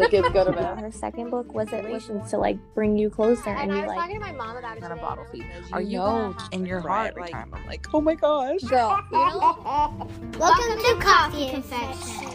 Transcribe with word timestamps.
the 0.00 0.08
kids 0.08 0.28
go 0.30 0.44
to 0.44 0.52
bed. 0.52 0.78
Her 0.78 0.90
second 0.90 1.30
book 1.30 1.52
was 1.54 1.72
it 1.72 1.84
was 1.88 2.06
to 2.30 2.38
like 2.38 2.58
bring 2.74 2.96
you 2.96 3.10
closer 3.10 3.50
and, 3.50 3.70
And 3.70 3.72
I 3.72 3.86
was 3.86 3.88
like 3.88 3.98
talking 3.98 4.14
to 4.14 4.20
my 4.20 4.32
mom 4.32 4.56
about 4.56 4.76
it 4.76 4.82
On 4.82 4.92
a 4.92 4.96
bottle 4.96 5.24
feed. 5.30 5.44
Are 5.72 5.80
you 5.80 5.90
you 5.90 5.98
know 5.98 6.34
gonna 6.34 6.48
in 6.52 6.66
your 6.66 6.80
heart 6.80 7.10
every 7.10 7.22
like 7.22 7.32
time? 7.32 7.52
I'm 7.54 7.66
like, 7.66 7.86
oh 7.92 8.00
my 8.00 8.14
gosh. 8.14 8.60
Girl, 8.62 8.98
you 9.12 9.18
know, 9.18 10.08
Welcome 10.38 10.78
to 10.78 10.96
Kofe 11.00 11.50
Confessions. 11.50 12.30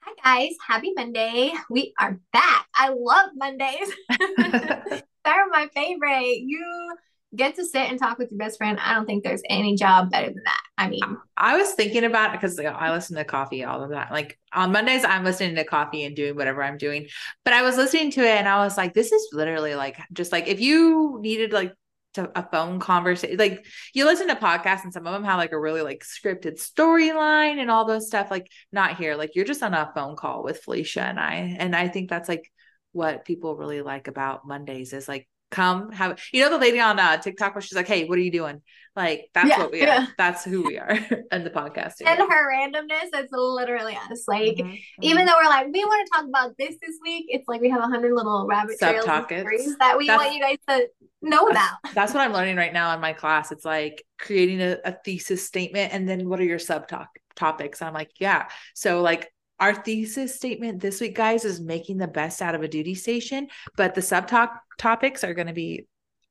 Hi 0.00 0.12
guys, 0.22 0.56
happy 0.66 0.92
Monday. 0.96 1.52
We 1.70 1.94
are 1.98 2.18
back. 2.32 2.66
I 2.76 2.90
love 2.90 3.30
Mondays. 3.34 3.92
They're 5.24 5.48
my 5.48 5.68
favorite. 5.74 6.40
You 6.40 6.96
get 7.34 7.56
to 7.56 7.64
sit 7.64 7.90
and 7.90 7.98
talk 7.98 8.18
with 8.18 8.30
your 8.30 8.38
best 8.38 8.58
friend. 8.58 8.78
I 8.80 8.94
don't 8.94 9.06
think 9.06 9.24
there's 9.24 9.42
any 9.48 9.76
job 9.76 10.10
better 10.10 10.26
than 10.26 10.42
that. 10.44 10.60
I 10.78 10.88
mean, 10.88 11.02
um, 11.02 11.22
I 11.36 11.56
was 11.56 11.72
thinking 11.72 12.04
about 12.04 12.32
because 12.32 12.58
I 12.58 12.90
listen 12.90 13.16
to 13.16 13.24
coffee 13.24 13.64
all 13.64 13.82
of 13.82 13.90
that. 13.90 14.10
Like 14.10 14.38
on 14.52 14.72
Mondays, 14.72 15.04
I'm 15.04 15.24
listening 15.24 15.56
to 15.56 15.64
coffee 15.64 16.04
and 16.04 16.16
doing 16.16 16.36
whatever 16.36 16.62
I'm 16.62 16.78
doing. 16.78 17.08
But 17.44 17.54
I 17.54 17.62
was 17.62 17.76
listening 17.76 18.10
to 18.12 18.20
it 18.20 18.36
and 18.36 18.48
I 18.48 18.58
was 18.64 18.76
like, 18.76 18.94
this 18.94 19.12
is 19.12 19.28
literally 19.32 19.74
like 19.74 19.98
just 20.12 20.32
like 20.32 20.48
if 20.48 20.60
you 20.60 21.18
needed 21.20 21.52
like 21.52 21.72
to 22.14 22.30
a 22.38 22.48
phone 22.50 22.78
conversation, 22.80 23.36
like 23.36 23.66
you 23.92 24.04
listen 24.04 24.28
to 24.28 24.36
podcasts 24.36 24.84
and 24.84 24.92
some 24.92 25.06
of 25.06 25.12
them 25.12 25.24
have 25.24 25.38
like 25.38 25.52
a 25.52 25.60
really 25.60 25.82
like 25.82 26.04
scripted 26.04 26.60
storyline 26.60 27.60
and 27.60 27.70
all 27.70 27.84
those 27.84 28.06
stuff. 28.06 28.30
Like 28.30 28.50
not 28.72 28.96
here. 28.96 29.16
Like 29.16 29.34
you're 29.34 29.44
just 29.44 29.62
on 29.62 29.74
a 29.74 29.90
phone 29.94 30.16
call 30.16 30.42
with 30.42 30.62
Felicia 30.62 31.02
and 31.02 31.20
I. 31.20 31.56
And 31.58 31.74
I 31.74 31.88
think 31.88 32.08
that's 32.08 32.28
like 32.28 32.50
what 32.92 33.24
people 33.24 33.56
really 33.56 33.82
like 33.82 34.06
about 34.06 34.46
Mondays 34.46 34.92
is 34.92 35.08
like 35.08 35.28
come 35.50 35.92
have 35.92 36.20
you 36.32 36.40
know 36.42 36.50
the 36.50 36.58
lady 36.58 36.80
on 36.80 36.98
uh 36.98 37.16
TikTok 37.18 37.54
where 37.54 37.62
she's 37.62 37.76
like, 37.76 37.86
Hey, 37.88 38.06
what 38.06 38.18
are 38.18 38.22
you 38.22 38.32
doing? 38.32 38.60
Like 38.96 39.28
that's 39.34 39.48
Yeah, 39.48 39.58
what 39.58 39.72
we 39.72 39.82
are. 39.84 40.06
That's 40.16 40.44
who 40.44 40.62
we 40.62 40.78
are 40.78 40.90
in 41.32 41.42
the 41.44 41.50
podcast. 41.50 41.94
and 42.06 42.18
her 42.18 42.52
randomness, 42.52 43.08
it's 43.12 43.32
literally 43.32 43.96
us. 44.10 44.24
Like, 44.28 44.56
Mhm, 44.56 44.80
even 45.02 45.22
mhm. 45.22 45.26
though 45.26 45.34
we're 45.42 45.48
like, 45.48 45.66
we 45.72 45.84
want 45.84 46.06
to 46.06 46.12
talk 46.12 46.28
about 46.28 46.56
this 46.58 46.76
this 46.80 46.96
week, 47.02 47.26
it's 47.28 47.48
like 47.48 47.60
we 47.60 47.70
have 47.70 47.80
a 47.80 47.86
hundred 47.88 48.14
little 48.14 48.46
rabbit 48.46 48.78
trails 48.78 49.04
and 49.04 49.76
that 49.80 49.96
we 49.98 50.06
That's- 50.06 50.18
want 50.24 50.34
you 50.34 50.40
guys 50.40 50.58
to 50.68 50.86
know 51.22 51.48
about. 51.48 51.72
That's 51.92 52.14
what 52.14 52.20
I'm 52.20 52.32
learning 52.32 52.56
right 52.56 52.72
now 52.72 52.94
in 52.94 53.00
my 53.00 53.12
class. 53.14 53.50
It's 53.50 53.64
like 53.64 54.04
creating 54.18 54.60
a, 54.60 54.78
a 54.84 54.96
thesis 55.04 55.44
statement 55.44 55.92
and 55.92 56.08
then 56.08 56.28
what 56.28 56.38
are 56.40 56.44
your 56.44 56.58
subtopics? 56.58 57.08
topics? 57.34 57.82
I'm 57.82 57.94
like, 57.94 58.12
yeah. 58.20 58.46
So 58.74 59.02
like 59.02 59.28
our 59.60 59.74
thesis 59.74 60.34
statement 60.34 60.80
this 60.80 61.00
week, 61.00 61.14
guys, 61.14 61.44
is 61.44 61.60
making 61.60 61.98
the 61.98 62.08
best 62.08 62.42
out 62.42 62.54
of 62.54 62.62
a 62.62 62.68
duty 62.68 62.94
station, 62.94 63.48
but 63.76 63.94
the 63.94 64.00
subtop 64.00 64.50
topics 64.78 65.22
are 65.24 65.34
going 65.34 65.46
to 65.46 65.52
be, 65.52 65.86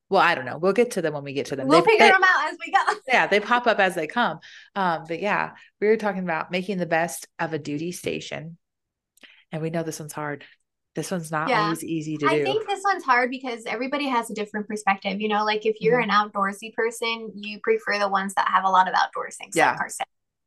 well, 0.10 0.22
I 0.22 0.36
don't 0.36 0.46
know. 0.46 0.58
We'll 0.58 0.74
get 0.74 0.92
to 0.92 1.02
them 1.02 1.14
when 1.14 1.24
we 1.24 1.34
get 1.34 1.48
to 1.48 1.56
them. 1.56 1.68
We'll 1.68 1.82
They- 1.82 1.92
figure 1.92 2.06
they- 2.08 2.12
them 2.12 2.24
out 2.24 2.52
as 2.52 2.58
we 2.64 2.72
go. 2.72 2.80
yeah, 3.08 3.28
they 3.28 3.40
pop 3.40 3.66
up 3.66 3.80
as 3.80 3.96
they 3.96 4.08
come. 4.08 4.40
Um, 4.76 5.06
but 5.08 5.22
yeah, 5.22 5.52
we 5.80 5.88
were 5.88 5.98
talking 5.98 6.24
about 6.24 6.52
making 6.52 6.78
the 6.78 6.86
best 6.86 7.28
of 7.40 7.54
a 7.54 7.60
duty 7.60 7.92
station. 7.92 8.58
And 9.52 9.62
we 9.62 9.70
know 9.70 9.84
this 9.84 10.00
one's 10.00 10.14
hard. 10.14 10.44
This 10.96 11.10
one's 11.10 11.32
not 11.32 11.50
Yeah. 11.50 11.64
always 11.64 11.84
easy 11.84 12.18
to 12.18 12.28
I 12.28 12.36
do. 12.36 12.42
I 12.42 12.44
think 12.44 12.68
this 12.68 12.82
one's 12.84 13.04
hard 13.04 13.32
because 13.32 13.66
everybody 13.66 14.08
has 14.10 14.30
a 14.30 14.34
different 14.36 14.68
perspective. 14.68 15.22
You 15.22 15.30
know, 15.30 15.44
like 15.46 15.66
if 15.66 15.78
you're 15.80 16.00
Mhm. 16.00 16.04
an 16.04 16.10
outdoorsy 16.10 16.74
person, 16.74 17.32
you 17.36 17.60
prefer 17.64 17.98
the 17.98 18.10
ones 18.10 18.34
that 18.36 18.48
have 18.50 18.64
a 18.64 18.70
lot 18.70 18.88
of 18.88 18.94
outdoors 18.94 19.38
things 19.38 19.56
Yeah. 19.56 19.72
like. 19.80 19.92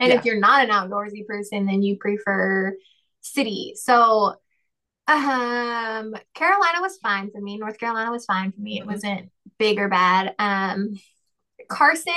And 0.00 0.12
if 0.12 0.24
you're 0.24 0.38
not 0.40 0.64
an 0.64 0.70
outdoorsy 0.70 1.26
person, 1.26 1.66
then 1.66 1.82
you 1.82 1.96
prefer 1.96 2.76
city. 3.22 3.72
So 3.76 4.36
um 5.08 6.14
Carolina 6.34 6.80
was 6.80 6.98
fine 7.02 7.30
for 7.30 7.40
me. 7.40 7.58
North 7.58 7.78
Carolina 7.78 8.10
was 8.10 8.24
fine 8.26 8.52
for 8.52 8.60
me. 8.60 8.78
It 8.78 8.84
Mhm. 8.84 8.92
wasn't 8.92 9.30
big 9.58 9.78
or 9.78 9.88
bad. 9.88 10.34
Um 10.38 10.96
Carson, 11.68 12.12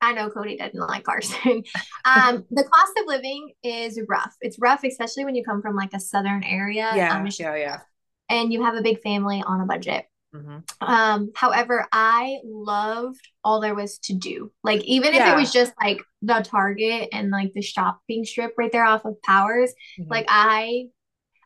I 0.00 0.12
know 0.12 0.30
Cody 0.30 0.56
doesn't 0.56 0.78
like 0.78 1.04
Carson. 1.04 1.62
Um, 2.04 2.44
the 2.50 2.64
cost 2.64 2.92
of 2.98 3.06
living 3.06 3.52
is 3.62 4.00
rough. 4.08 4.34
It's 4.40 4.58
rough, 4.58 4.84
especially 4.84 5.24
when 5.24 5.34
you 5.36 5.44
come 5.44 5.62
from 5.62 5.76
like 5.76 5.92
a 5.94 6.00
southern 6.00 6.42
area. 6.42 6.86
yeah, 6.96 7.14
um, 7.14 7.26
yeah, 7.38 7.54
yeah. 7.56 7.80
and 8.28 8.52
you 8.52 8.64
have 8.64 8.74
a 8.74 8.82
big 8.82 9.00
family 9.00 9.42
on 9.46 9.60
a 9.60 9.66
budget. 9.66 10.06
Mhm. 10.34 10.62
Um, 10.80 11.30
however, 11.34 11.86
I 11.92 12.38
loved 12.44 13.20
all 13.42 13.60
there 13.60 13.74
was 13.74 13.98
to 14.04 14.14
do. 14.14 14.52
Like 14.62 14.82
even 14.84 15.08
if 15.14 15.16
Yeah. 15.16 15.32
it 15.32 15.36
was 15.36 15.52
just 15.52 15.72
like 15.82 16.00
the 16.22 16.40
Target 16.44 17.08
and 17.12 17.30
like 17.30 17.52
the 17.52 17.62
shopping 17.62 18.24
strip 18.24 18.54
right 18.56 18.70
there 18.70 18.84
off 18.84 19.04
of 19.04 19.20
Powers, 19.22 19.72
Mhm. 19.98 20.08
like 20.10 20.26
I 20.28 20.86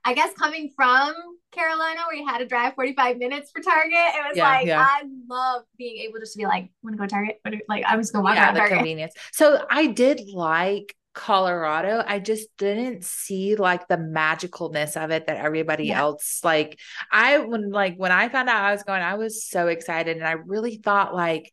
I 0.05 0.15
guess 0.15 0.35
coming 0.35 0.71
from 0.77 1.15
Carolina 1.53 2.01
where 2.07 2.17
you 2.17 2.27
had 2.27 2.39
to 2.39 2.47
drive 2.47 2.75
45 2.75 3.17
minutes 3.19 3.51
for 3.51 3.63
Target, 3.63 3.93
it 3.95 4.29
was 4.29 4.37
Yeah, 4.37 4.51
like 4.51 4.67
yeah. 4.67 4.87
I 4.89 5.05
love 5.29 5.65
being 5.79 5.99
able 5.99 6.19
just 6.21 6.35
to 6.35 6.39
be 6.39 6.47
like, 6.47 6.71
go 6.85 6.91
to 6.91 7.07
Target? 7.09 7.39
What 7.43 7.55
Like 7.69 7.85
I'm 7.87 8.01
just 8.01 8.13
gonna 8.13 8.25
walk 8.25 8.37
yeah, 8.37 8.45
around 8.47 8.55
the 8.55 8.61
Target. 8.61 8.79
convenience. 8.79 9.15
So 9.33 9.65
I 9.71 9.87
did 9.87 10.29
like 10.29 10.95
Colorado. 11.15 12.03
I 12.07 12.19
just 12.19 12.49
didn't 12.59 13.05
see 13.05 13.57
like 13.57 13.89
the 13.89 13.97
magicalness 13.97 15.03
of 15.03 15.11
it 15.11 15.27
that 15.27 15.37
everybody 15.37 15.87
Yeah. 15.87 16.01
else 16.01 16.41
like. 16.45 16.79
I 17.11 17.39
when 17.39 17.71
like 17.71 17.97
when 17.97 18.13
I 18.13 18.29
found 18.29 18.49
out 18.49 18.65
I 18.65 18.73
was 18.73 18.83
going, 18.83 19.03
I 19.03 19.15
was 19.15 19.45
so 19.47 19.69
excited 19.69 20.17
and 20.17 20.27
I 20.27 20.33
really 20.33 20.77
thought 20.77 21.15
like 21.15 21.53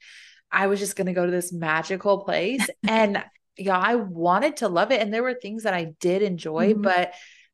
I 0.52 0.68
was 0.68 0.80
just 0.80 0.96
gonna 0.96 1.14
go 1.14 1.26
to 1.26 1.32
this 1.32 1.54
magical 1.54 2.24
place. 2.26 2.68
and 2.88 3.24
yeah, 3.58 3.78
I 3.78 3.96
wanted 3.96 4.58
to 4.58 4.68
love 4.68 4.92
it. 4.92 5.02
And 5.02 5.14
there 5.14 5.24
were 5.24 5.36
things 5.36 5.64
that 5.64 5.74
I 5.74 5.94
did 6.00 6.22
enjoy, 6.24 6.74
Mhm. 6.74 6.82
but 6.82 7.14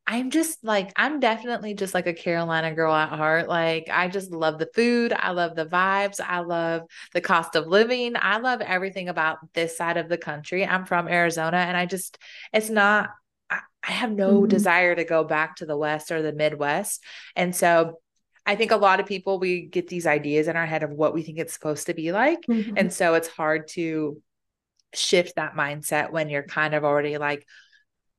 I'm 0.10 0.32
just 0.32 0.64
like, 0.64 0.94
I'm 0.96 1.20
definitely 1.20 1.74
just 1.74 1.94
like 1.94 2.08
a 2.08 2.14
Carolina 2.14 2.74
girl 2.74 2.94
at 2.94 3.10
heart. 3.10 3.50
Like, 3.50 3.90
I 3.92 4.08
just 4.08 4.32
love 4.32 4.58
the 4.58 4.70
food. 4.74 5.12
I 5.12 5.32
love 5.32 5.54
the 5.54 5.66
vibes. 5.66 6.22
I 6.26 6.40
love 6.40 6.84
the 7.14 7.20
cost 7.20 7.56
of 7.58 7.68
living. 7.68 8.14
I 8.16 8.38
love 8.38 8.62
everything 8.62 9.10
about 9.10 9.40
this 9.54 9.76
side 9.76 9.98
of 9.98 10.08
the 10.08 10.18
country. 10.18 10.66
I'm 10.66 10.86
from 10.86 11.10
Arizona 11.10 11.58
and 11.58 11.76
I 11.76 11.86
just, 11.86 12.18
it's 12.54 12.70
not, 12.70 13.10
I, 13.50 13.60
I 13.86 13.92
have 13.92 14.12
no 14.12 14.44
Mhm. 14.44 14.48
desire 14.48 14.96
to 14.96 15.04
go 15.04 15.26
back 15.26 15.58
to 15.58 15.66
the 15.66 15.78
West 15.78 16.10
or 16.10 16.22
the 16.22 16.32
Midwest. 16.32 17.04
And 17.36 17.54
so 17.54 18.00
I 18.46 18.56
think 18.56 18.72
a 18.72 18.78
lot 18.78 19.02
of 19.02 19.08
people, 19.08 19.40
we 19.40 19.66
get 19.66 19.90
these 19.90 20.08
ideas 20.08 20.48
in 20.48 20.56
our 20.56 20.66
head 20.66 20.84
of 20.84 20.92
what 20.92 21.14
we 21.14 21.22
think 21.22 21.38
it's 21.38 21.54
supposed 21.54 21.88
to 21.88 21.94
be 21.94 22.14
like. 22.14 22.40
Mhm. 22.48 22.78
And 22.78 22.94
so 22.94 23.16
it's 23.16 23.28
hard 23.28 23.68
to 23.70 24.22
shift 24.94 25.36
that 25.36 25.56
mindset 25.56 26.12
when 26.12 26.30
you're 26.30 26.44
kind 26.44 26.74
of 26.74 26.86
already 26.86 27.18
like, 27.18 27.46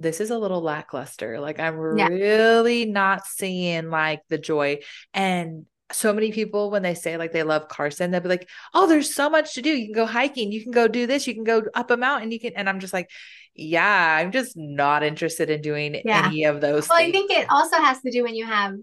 this 0.01 0.21
is 0.21 0.31
a 0.31 0.39
little 0.39 0.61
lackluster. 0.63 1.41
Like 1.41 1.59
I'm 1.59 1.79
Yeah. 1.97 2.09
really 2.09 2.87
not 2.87 3.27
seeing 3.27 3.91
like 3.91 4.23
the 4.29 4.39
joy. 4.39 4.79
And 5.13 5.67
so 5.91 6.13
many 6.13 6.33
people, 6.33 6.71
when 6.71 6.83
they 6.83 6.95
say 6.95 7.17
like 7.17 7.33
they 7.33 7.43
love 7.43 7.69
Carson, 7.69 8.11
they'll 8.11 8.21
be 8.21 8.29
like, 8.29 8.49
oh, 8.75 8.87
there's 8.87 9.15
so 9.15 9.31
much 9.31 9.55
to 9.55 9.63
do. 9.63 9.71
You 9.71 9.87
can 9.87 9.95
go 9.95 10.07
hiking, 10.07 10.53
you 10.53 10.63
can 10.63 10.73
go 10.73 10.87
do 10.87 11.07
this, 11.07 11.27
you 11.27 11.35
can 11.35 11.45
go 11.45 11.63
up 11.75 11.91
a 11.91 11.97
mountain, 11.97 12.31
you 12.31 12.39
can, 12.39 12.53
and 12.55 12.69
I'm 12.69 12.81
just 12.81 12.93
like, 12.93 13.09
yeah, 13.55 14.17
I'm 14.21 14.31
just 14.31 14.57
not 14.57 15.03
interested 15.03 15.51
in 15.51 15.63
doing 15.63 16.01
Yeah. 16.05 16.29
any 16.29 16.45
of 16.45 16.61
those 16.61 16.89
Well, 16.89 16.99
I 16.99 17.11
think 17.11 17.31
it 17.31 17.47
also 17.51 17.77
has 17.79 18.01
to 18.03 18.11
do 18.11 18.23
when 18.23 18.35
you 18.35 18.47
have 18.47 18.75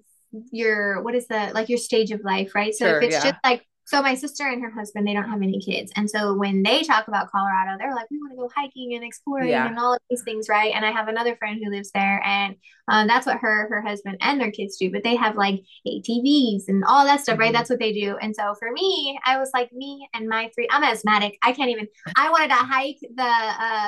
your 0.51 1.01
what 1.03 1.15
is 1.15 1.27
the 1.27 1.51
like 1.53 1.69
your 1.69 1.77
stage 1.77 2.11
of 2.11 2.21
life, 2.23 2.53
right? 2.55 2.73
So 2.73 2.85
Sure, 2.87 2.97
if 2.97 3.03
it's 3.03 3.15
yeah. 3.15 3.31
just 3.31 3.37
like 3.43 3.65
so 3.85 4.01
my 4.01 4.15
sister 4.15 4.47
and 4.47 4.61
her 4.63 4.71
husband, 4.71 5.07
they 5.07 5.13
don't 5.13 5.29
have 5.29 5.41
any 5.41 5.59
kids. 5.59 5.91
And 5.95 6.09
so 6.09 6.33
when 6.33 6.63
they 6.63 6.83
talk 6.83 7.07
about 7.07 7.31
Colorado, 7.31 7.77
they're 7.77 7.93
like, 7.93 8.09
we 8.09 8.17
want 8.17 8.31
to 8.33 8.37
go 8.37 8.49
hiking 8.55 8.95
and 8.95 9.03
exploring 9.03 9.49
Yeah. 9.49 9.67
and 9.67 9.77
all 9.77 9.93
of 9.93 9.99
these 10.09 10.23
things, 10.23 10.49
right? 10.49 10.73
And 10.75 10.85
I 10.85 10.91
have 10.91 11.07
another 11.07 11.35
friend 11.35 11.61
who 11.63 11.69
lives 11.69 11.91
there 11.93 12.21
and 12.25 12.55
um, 12.87 13.07
that's 13.07 13.25
what 13.25 13.37
her, 13.39 13.67
her 13.69 13.81
husband 13.81 14.17
and 14.21 14.39
their 14.39 14.51
kids 14.51 14.77
do, 14.77 14.91
but 14.91 15.03
they 15.03 15.15
have 15.15 15.35
like 15.35 15.61
ATVs 15.87 16.63
and 16.67 16.83
all 16.87 17.05
that 17.05 17.21
stuff, 17.21 17.39
right? 17.39 17.49
Mhm. 17.51 17.53
That's 17.53 17.69
what 17.69 17.79
they 17.79 17.93
do. 17.93 18.17
And 18.21 18.35
so 18.35 18.53
for 18.59 18.71
me, 18.71 19.19
I 19.25 19.37
was 19.37 19.49
like 19.53 19.71
me 19.71 20.07
and 20.13 20.27
my 20.27 20.49
three, 20.53 20.67
I'm 20.71 20.83
asthmatic. 20.83 21.37
I 21.43 21.51
can't 21.53 21.69
even, 21.69 21.87
I 22.17 22.29
wanted 22.29 22.49
to 22.49 22.55
hike 22.55 22.97
the, 23.01 23.23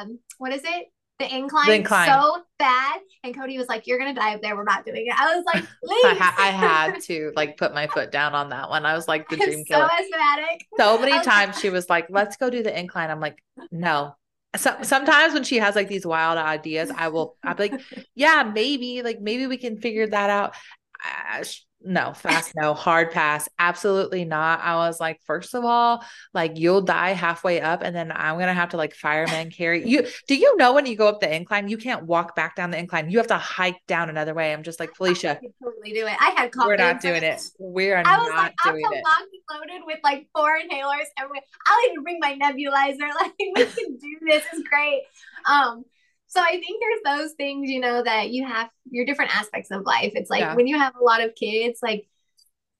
um, 0.05 0.19
what 0.37 0.53
is 0.53 0.61
it? 0.63 0.87
The 1.19 1.35
incline, 1.35 1.71
incline. 1.71 2.09
so 2.09 2.43
bad. 2.59 2.99
And 3.23 3.35
Cody 3.35 3.57
was 3.57 3.67
like, 3.67 3.87
You're 3.87 3.97
gonna 3.97 4.13
die 4.13 4.35
up 4.35 4.41
there. 4.41 4.55
We're 4.55 4.63
not 4.63 4.85
doing 4.85 5.07
it. 5.07 5.13
I 5.19 5.35
was 5.35 5.43
like, 5.51 5.63
I, 6.05 6.15
ha- 6.15 6.35
I 6.37 6.47
had 6.49 6.99
to 7.05 7.31
like 7.35 7.57
put 7.57 7.73
my 7.73 7.87
foot 7.87 8.11
down 8.11 8.35
on 8.35 8.49
that 8.49 8.69
one. 8.69 8.85
I 8.85 8.93
was 8.93 9.07
like 9.07 9.27
the 9.29 9.37
dream 9.37 9.59
I'm 9.59 9.65
killer. 9.65 9.89
so 9.89 10.03
asthmatic. 10.03 10.67
so 10.77 10.99
many 10.99 11.19
times 11.23 11.59
she 11.59 11.71
was 11.71 11.89
like, 11.89 12.07
let's 12.09 12.37
go 12.37 12.49
do 12.51 12.61
the 12.61 12.77
incline. 12.77 13.09
I'm 13.09 13.19
like, 13.19 13.43
no. 13.71 14.15
So 14.55 14.75
sometimes 14.83 15.33
when 15.33 15.43
she 15.43 15.57
has 15.57 15.75
like 15.75 15.87
these 15.87 16.05
wild 16.05 16.37
ideas, 16.37 16.91
I 16.95 17.09
will, 17.09 17.35
I'll 17.43 17.55
be 17.55 17.69
like, 17.69 17.81
yeah, 18.15 18.49
maybe, 18.53 19.01
like 19.01 19.19
maybe 19.19 19.47
we 19.47 19.57
can 19.57 19.77
figure 19.77 20.07
that 20.07 20.29
out. 20.29 20.55
Uh, 21.03 21.43
no, 21.81 22.11
fast 22.13 22.53
no, 22.55 22.73
hard 22.73 23.11
pass. 23.11 23.47
Absolutely 23.59 24.25
not. 24.25 24.59
I 24.61 24.75
was 24.75 24.99
like, 24.99 25.21
first 25.25 25.53
of 25.53 25.63
all, 25.63 26.03
like 26.33 26.57
you'll 26.57 26.81
die 26.81 27.11
halfway 27.11 27.61
up, 27.61 27.83
and 27.83 27.95
then 27.95 28.11
I'm 28.11 28.39
gonna 28.39 28.53
have 28.53 28.69
to 28.69 28.77
like 28.77 28.95
fireman 28.95 29.51
carry 29.51 29.87
you. 29.87 30.07
Do 30.27 30.35
you 30.35 30.57
know 30.57 30.73
when 30.73 30.87
you 30.87 30.95
go 30.95 31.07
up 31.07 31.21
the 31.21 31.33
incline, 31.33 31.67
you 31.67 31.77
can't 31.77 32.05
walk 32.05 32.35
back 32.35 32.55
down 32.55 32.71
the 32.71 32.79
incline? 32.79 33.11
You 33.11 33.19
have 33.19 33.27
to 33.27 33.37
hike 33.37 33.79
down 33.87 34.09
another 34.09 34.33
way. 34.33 34.53
I'm 34.53 34.63
just 34.63 34.79
like, 34.79 34.95
Felicia, 34.95 35.37
I 35.37 35.47
totally 35.63 35.93
do 35.93 36.07
it. 36.07 36.17
I 36.19 36.31
had 36.31 36.51
coffee. 36.51 36.67
we're 36.67 36.77
not 36.77 36.99
doing 36.99 37.23
it. 37.23 37.41
We 37.59 37.91
are 37.91 38.01
not. 38.01 38.11
I 38.11 38.17
was 38.17 38.29
not 38.29 38.37
like, 38.37 38.55
I'm 38.63 38.75
it. 38.75 39.03
loaded 39.51 39.81
with 39.85 39.99
like 40.03 40.27
four 40.35 40.57
inhalers, 40.57 41.05
and 41.17 41.29
I'll 41.67 41.89
even 41.89 42.03
bring 42.03 42.19
my 42.19 42.37
nebulizer. 42.37 43.07
Like 43.17 43.33
we 43.39 43.65
can 43.65 43.97
do 43.97 44.17
this. 44.27 44.43
It's 44.53 44.67
great. 44.67 45.01
Um, 45.49 45.83
so 46.27 46.41
I 46.41 46.51
think 46.59 46.81
there's 46.81 47.19
those 47.19 47.33
things, 47.33 47.69
you 47.69 47.79
know, 47.79 48.03
that 48.03 48.29
you 48.29 48.45
have 48.45 48.69
your 48.89 49.05
different 49.05 49.35
aspects 49.35 49.71
of 49.71 49.85
life. 49.85 50.11
It's 50.15 50.29
like 50.29 50.41
Yeah. 50.41 50.55
when 50.55 50.67
you 50.67 50.77
have 50.77 50.93
a 50.99 51.03
lot 51.03 51.23
of 51.23 51.35
kids, 51.35 51.79
like 51.81 52.07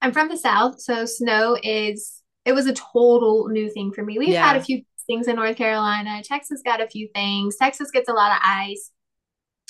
I'm 0.01 0.11
from 0.11 0.27
the 0.29 0.37
South, 0.37 0.79
so 0.79 1.05
snow 1.05 1.57
is 1.63 2.21
it 2.45 2.53
was 2.53 2.65
a 2.67 2.73
total 2.73 3.47
new 3.49 3.69
thing 3.69 3.91
for 3.91 4.03
me. 4.03 4.17
We've 4.19 4.35
had 4.35 4.55
a 4.55 4.61
few 4.63 4.83
things 5.05 5.27
in 5.27 5.35
North 5.37 5.57
Carolina. 5.57 6.21
Texas 6.23 6.61
got 6.63 6.81
a 6.81 6.87
few 6.87 7.09
things. 7.13 7.55
Texas 7.57 7.91
gets 7.91 8.07
a 8.09 8.13
lot 8.13 8.31
of 8.31 8.37
ice. 8.43 8.91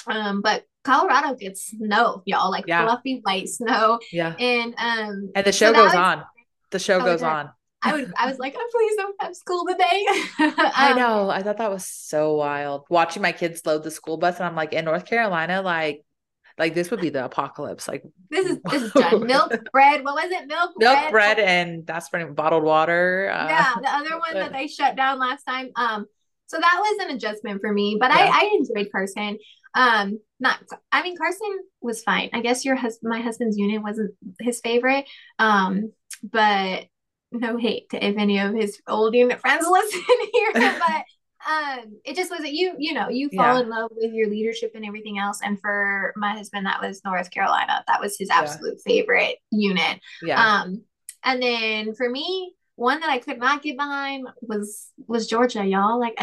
Um, 0.06 0.42
but 0.42 0.64
Colorado 0.84 1.34
gets 1.36 1.68
snow, 1.68 2.22
y'all, 2.26 2.50
like 2.52 2.66
Yeah. 2.68 2.86
fluffy 2.86 3.20
white 3.24 3.50
snow. 3.50 4.00
Yeah. 4.12 4.36
And 4.40 4.74
um 4.78 5.32
And 5.36 5.46
the 5.46 5.52
show 5.52 5.72
that 5.72 5.76
goes 5.76 5.86
was- 5.88 5.96
on. 5.96 6.24
The 6.72 6.80
show 6.80 6.96
Oh, 7.00 7.06
goes 7.06 7.24
on. 7.24 7.50
I 7.82 7.94
would 7.94 8.12
I 8.18 8.26
was 8.28 8.40
like, 8.40 8.56
oh 8.58 8.70
please 8.72 8.96
don't 8.98 9.16
have 9.22 9.36
school 9.36 9.66
today. 9.68 10.06
I 10.76 10.94
Um, 10.94 10.98
know. 10.98 11.30
I 11.30 11.44
thought 11.44 11.58
that 11.58 11.70
was 11.72 11.86
so 11.86 12.36
wild. 12.36 12.86
Watching 12.90 13.22
my 13.22 13.32
kids 13.32 13.66
load 13.66 13.84
the 13.84 13.92
school 13.92 14.18
bus, 14.18 14.38
and 14.38 14.46
I'm 14.46 14.56
like, 14.56 14.74
in 14.74 14.86
North 14.86 15.06
Carolina, 15.06 15.62
like, 15.62 16.04
like 16.58 16.74
this 16.74 16.90
would 16.90 17.02
be 17.02 17.10
the 17.10 17.24
apocalypse. 17.26 17.88
Like 17.88 18.04
This 18.32 18.48
is 18.48 18.58
this 18.72 18.82
is 18.82 18.92
done. 18.94 19.26
Milk, 19.28 19.52
bread. 19.72 20.04
What 20.04 20.16
was 20.16 20.32
it? 20.32 20.48
Milk, 20.48 20.72
bread. 20.76 21.02
milk, 21.04 21.12
bread, 21.12 21.40
and 21.40 21.86
that's 21.86 22.10
pretty 22.10 22.32
bottled 22.32 22.64
water. 22.64 23.30
Uh, 23.32 23.48
yeah, 23.48 23.74
the 23.82 23.90
other 23.90 24.18
one 24.26 24.34
that 24.34 24.52
they 24.54 24.68
shut 24.68 24.96
down 24.96 25.20
last 25.20 25.44
time. 25.44 25.70
Um, 25.76 26.08
so 26.48 26.58
that 26.58 26.80
was 26.80 27.06
an 27.08 27.16
adjustment 27.16 27.62
for 27.62 27.72
me, 27.72 27.98
but 28.00 28.10
Yeah. 28.10 28.30
I 28.32 28.42
I 28.42 28.58
enjoyed 28.58 28.92
Carson. 28.92 29.38
Um, 29.76 30.20
not 30.40 30.60
I 30.92 31.04
mean 31.04 31.16
Carson 31.16 31.60
was 31.82 32.02
fine. 32.02 32.32
I 32.34 32.42
guess 32.42 32.66
your 32.66 32.76
husband, 32.76 33.12
my 33.12 33.22
husband's 33.22 33.58
unit 33.58 33.84
wasn't 33.84 34.16
his 34.40 34.60
favorite. 34.62 35.06
Um, 35.38 35.92
but 36.24 36.86
no 37.32 37.58
hate 37.58 37.90
to 37.90 38.06
if 38.06 38.18
any 38.18 38.40
of 38.40 38.54
his 38.54 38.80
old 38.88 39.14
unit 39.16 39.40
friends 39.40 39.66
listen 39.70 40.02
here, 40.34 40.54
but 40.54 41.04
um, 41.50 41.98
it 42.04 42.16
just 42.16 42.32
wasn't 42.32 42.54
you. 42.54 42.74
You 42.78 42.94
know, 42.94 43.10
you 43.10 43.30
fall 43.30 43.56
Yeah. 43.58 43.62
in 43.62 43.70
love 43.70 43.92
with 43.96 44.12
your 44.14 44.30
leadership 44.30 44.72
and 44.76 44.86
everything 44.86 45.18
else. 45.20 45.40
And 45.44 45.60
for 45.60 46.14
my 46.18 46.34
husband, 46.34 46.66
that 46.66 46.82
was 46.82 47.02
North 47.06 47.32
Carolina. 47.32 47.84
That 47.88 48.02
was 48.02 48.18
his 48.18 48.30
Yeah. 48.30 48.40
absolute 48.42 48.82
favorite 48.82 49.38
unit. 49.52 50.00
yeah. 50.22 50.62
Um, 50.62 50.84
and 51.24 51.42
then 51.42 51.96
for 51.96 52.10
me, 52.10 52.54
one 52.76 53.00
that 53.00 53.10
I 53.10 53.18
could 53.20 53.40
not 53.40 53.64
get 53.64 53.78
behind 53.78 54.28
was 54.42 54.90
was 55.08 55.28
Georgia, 55.28 55.66
y'all. 55.66 56.00
Like 56.00 56.16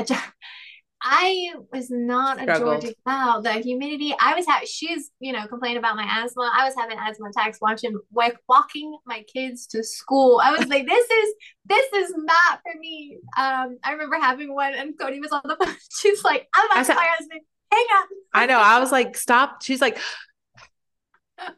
I, 1.04 1.52
was 1.70 1.90
not 1.90 2.42
a 2.42 2.58
Georgia 2.58 2.94
gal. 3.06 3.42
The 3.42 3.52
humidity, 3.52 4.14
I 4.18 4.34
was 4.34 4.46
having. 4.46 4.66
She's 4.66 5.10
you 5.20 5.32
know 5.32 5.46
complaining 5.46 5.76
about 5.76 5.96
my 5.96 6.04
asthma. 6.04 6.50
I 6.56 6.64
was 6.64 6.74
having 6.74 6.96
asthma 6.98 7.28
attacks 7.28 7.58
watching 7.60 7.98
like 8.14 8.36
walking 8.48 8.96
my 9.06 9.22
kids 9.32 9.66
to 9.68 9.84
school. 9.84 10.40
I 10.42 10.52
was 10.52 10.66
like, 10.66 10.86
this 10.86 11.10
is 11.10 11.34
this 11.66 11.92
is 11.92 12.14
not 12.16 12.60
for 12.62 12.78
me. 12.80 13.18
Um, 13.36 13.78
I 13.84 13.92
remember 13.92 14.16
having 14.18 14.54
one, 14.54 14.74
and 14.74 14.98
Cody 14.98 15.20
was 15.20 15.30
on 15.30 15.42
the 15.44 15.56
phone. 15.56 15.74
She's 16.00 16.24
like, 16.24 16.48
I'm 16.54 16.70
about 16.70 16.86
to 16.86 16.94
my 16.94 17.06
husband. 17.18 17.40
Hang 17.70 17.86
up. 17.96 18.08
I 18.32 18.46
know. 18.46 18.58
I 18.58 18.80
was 18.80 18.90
like, 18.90 19.16
stop. 19.16 19.62
She's 19.62 19.82
like 19.82 19.98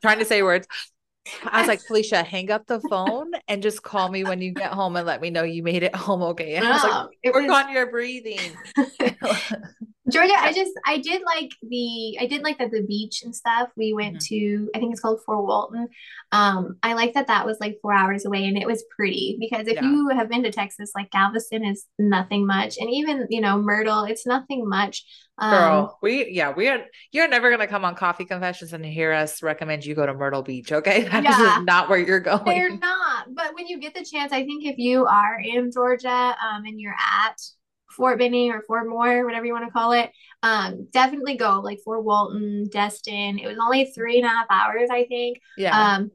trying 0.02 0.18
to 0.18 0.24
say 0.24 0.42
words. 0.42 0.66
I 1.44 1.60
was 1.60 1.68
like, 1.68 1.80
Felicia, 1.86 2.22
hang 2.22 2.50
up 2.50 2.66
the 2.66 2.80
phone 2.80 3.32
and 3.48 3.62
just 3.62 3.82
call 3.82 4.08
me 4.10 4.24
when 4.24 4.40
you 4.40 4.52
get 4.52 4.72
home 4.72 4.96
and 4.96 5.06
let 5.06 5.20
me 5.20 5.30
know 5.30 5.42
you 5.42 5.62
made 5.62 5.82
it 5.82 5.94
home 5.94 6.22
okay. 6.22 6.54
And 6.56 6.66
I 6.66 6.72
was 6.72 6.82
like, 6.82 6.92
No, 6.92 7.10
it 7.22 7.34
work 7.34 7.48
was- 7.48 7.64
on 7.64 7.72
your 7.72 7.90
breathing. 7.90 8.56
Georgia, 10.28 10.44
I 10.44 10.52
just 10.52 10.72
I 10.86 10.98
did 10.98 11.22
like 11.24 11.50
the 11.62 12.18
I 12.20 12.26
did 12.26 12.42
like 12.42 12.58
that 12.58 12.70
the 12.70 12.82
beach 12.82 13.22
and 13.24 13.34
stuff. 13.34 13.70
We 13.76 13.92
went 13.92 14.20
to 14.22 14.68
I 14.74 14.78
think 14.78 14.92
it's 14.92 15.00
called 15.00 15.20
Fort 15.24 15.44
Walton. 15.46 15.88
Um, 16.32 16.76
I 16.82 16.94
like 16.94 17.14
that 17.14 17.26
that 17.28 17.46
was 17.46 17.58
like 17.60 17.78
four 17.82 17.92
hours 17.92 18.24
away 18.24 18.44
and 18.46 18.56
it 18.56 18.66
was 18.66 18.84
pretty 18.94 19.36
because 19.40 19.66
if 19.68 19.74
Yeah. 19.74 19.82
you 19.90 20.08
have 20.10 20.28
been 20.28 20.42
to 20.42 20.50
Texas, 20.50 20.92
like 20.94 21.10
Galveston 21.10 21.64
is 21.64 21.86
nothing 21.98 22.46
much, 22.46 22.76
and 22.78 22.90
even 22.90 23.26
you 23.30 23.40
know 23.40 23.58
Myrtle, 23.58 24.04
it's 24.04 24.26
nothing 24.26 24.68
much. 24.68 25.04
Um, 25.38 25.50
Girl, 25.50 25.98
we 26.02 26.30
yeah, 26.30 26.52
we 26.52 26.68
are 26.68 26.84
you're 27.12 27.28
never 27.28 27.50
gonna 27.50 27.66
come 27.66 27.84
on 27.84 27.94
Kofe 27.94 28.26
Confessions 28.26 28.72
and 28.72 28.84
hear 28.84 29.12
us 29.12 29.42
recommend 29.42 29.84
you 29.84 29.94
go 29.94 30.06
to 30.06 30.14
Myrtle 30.14 30.42
Beach, 30.42 30.72
okay? 30.72 31.02
That 31.10 31.24
is 31.26 31.38
Yeah. 31.38 31.44
just 31.56 31.66
not 31.66 31.88
where 31.90 31.98
you're 31.98 32.20
going. 32.20 32.44
They're 32.46 32.76
not, 32.78 33.34
but 33.34 33.54
when 33.54 33.66
you 33.66 33.78
get 33.78 33.94
the 33.94 34.04
chance, 34.04 34.32
I 34.32 34.44
think 34.44 34.64
if 34.64 34.78
you 34.78 35.04
are 35.04 35.38
in 35.38 35.70
Georgia, 35.72 36.08
um, 36.42 36.64
and 36.64 36.80
you're 36.80 36.94
at 36.94 37.36
Fort 37.96 38.18
Benning 38.18 38.50
or 38.50 38.62
Fort 38.62 38.88
Moore, 38.88 39.24
whatever 39.24 39.46
you 39.46 39.52
want 39.52 39.66
to 39.66 39.72
call 39.72 39.92
it, 39.92 40.10
um, 40.42 40.86
definitely 40.92 41.36
go 41.36 41.60
like 41.64 41.80
Fort 41.84 42.04
Walton, 42.04 42.68
Destin. 42.70 43.38
It 43.38 43.46
was 43.46 43.58
only 43.60 43.86
three 43.86 44.18
and 44.18 44.26
a 44.26 44.28
half 44.28 44.46
hours, 44.50 44.88
I 44.90 45.04
think. 45.04 45.40
yeah. 45.56 45.96
Um, 45.96 46.10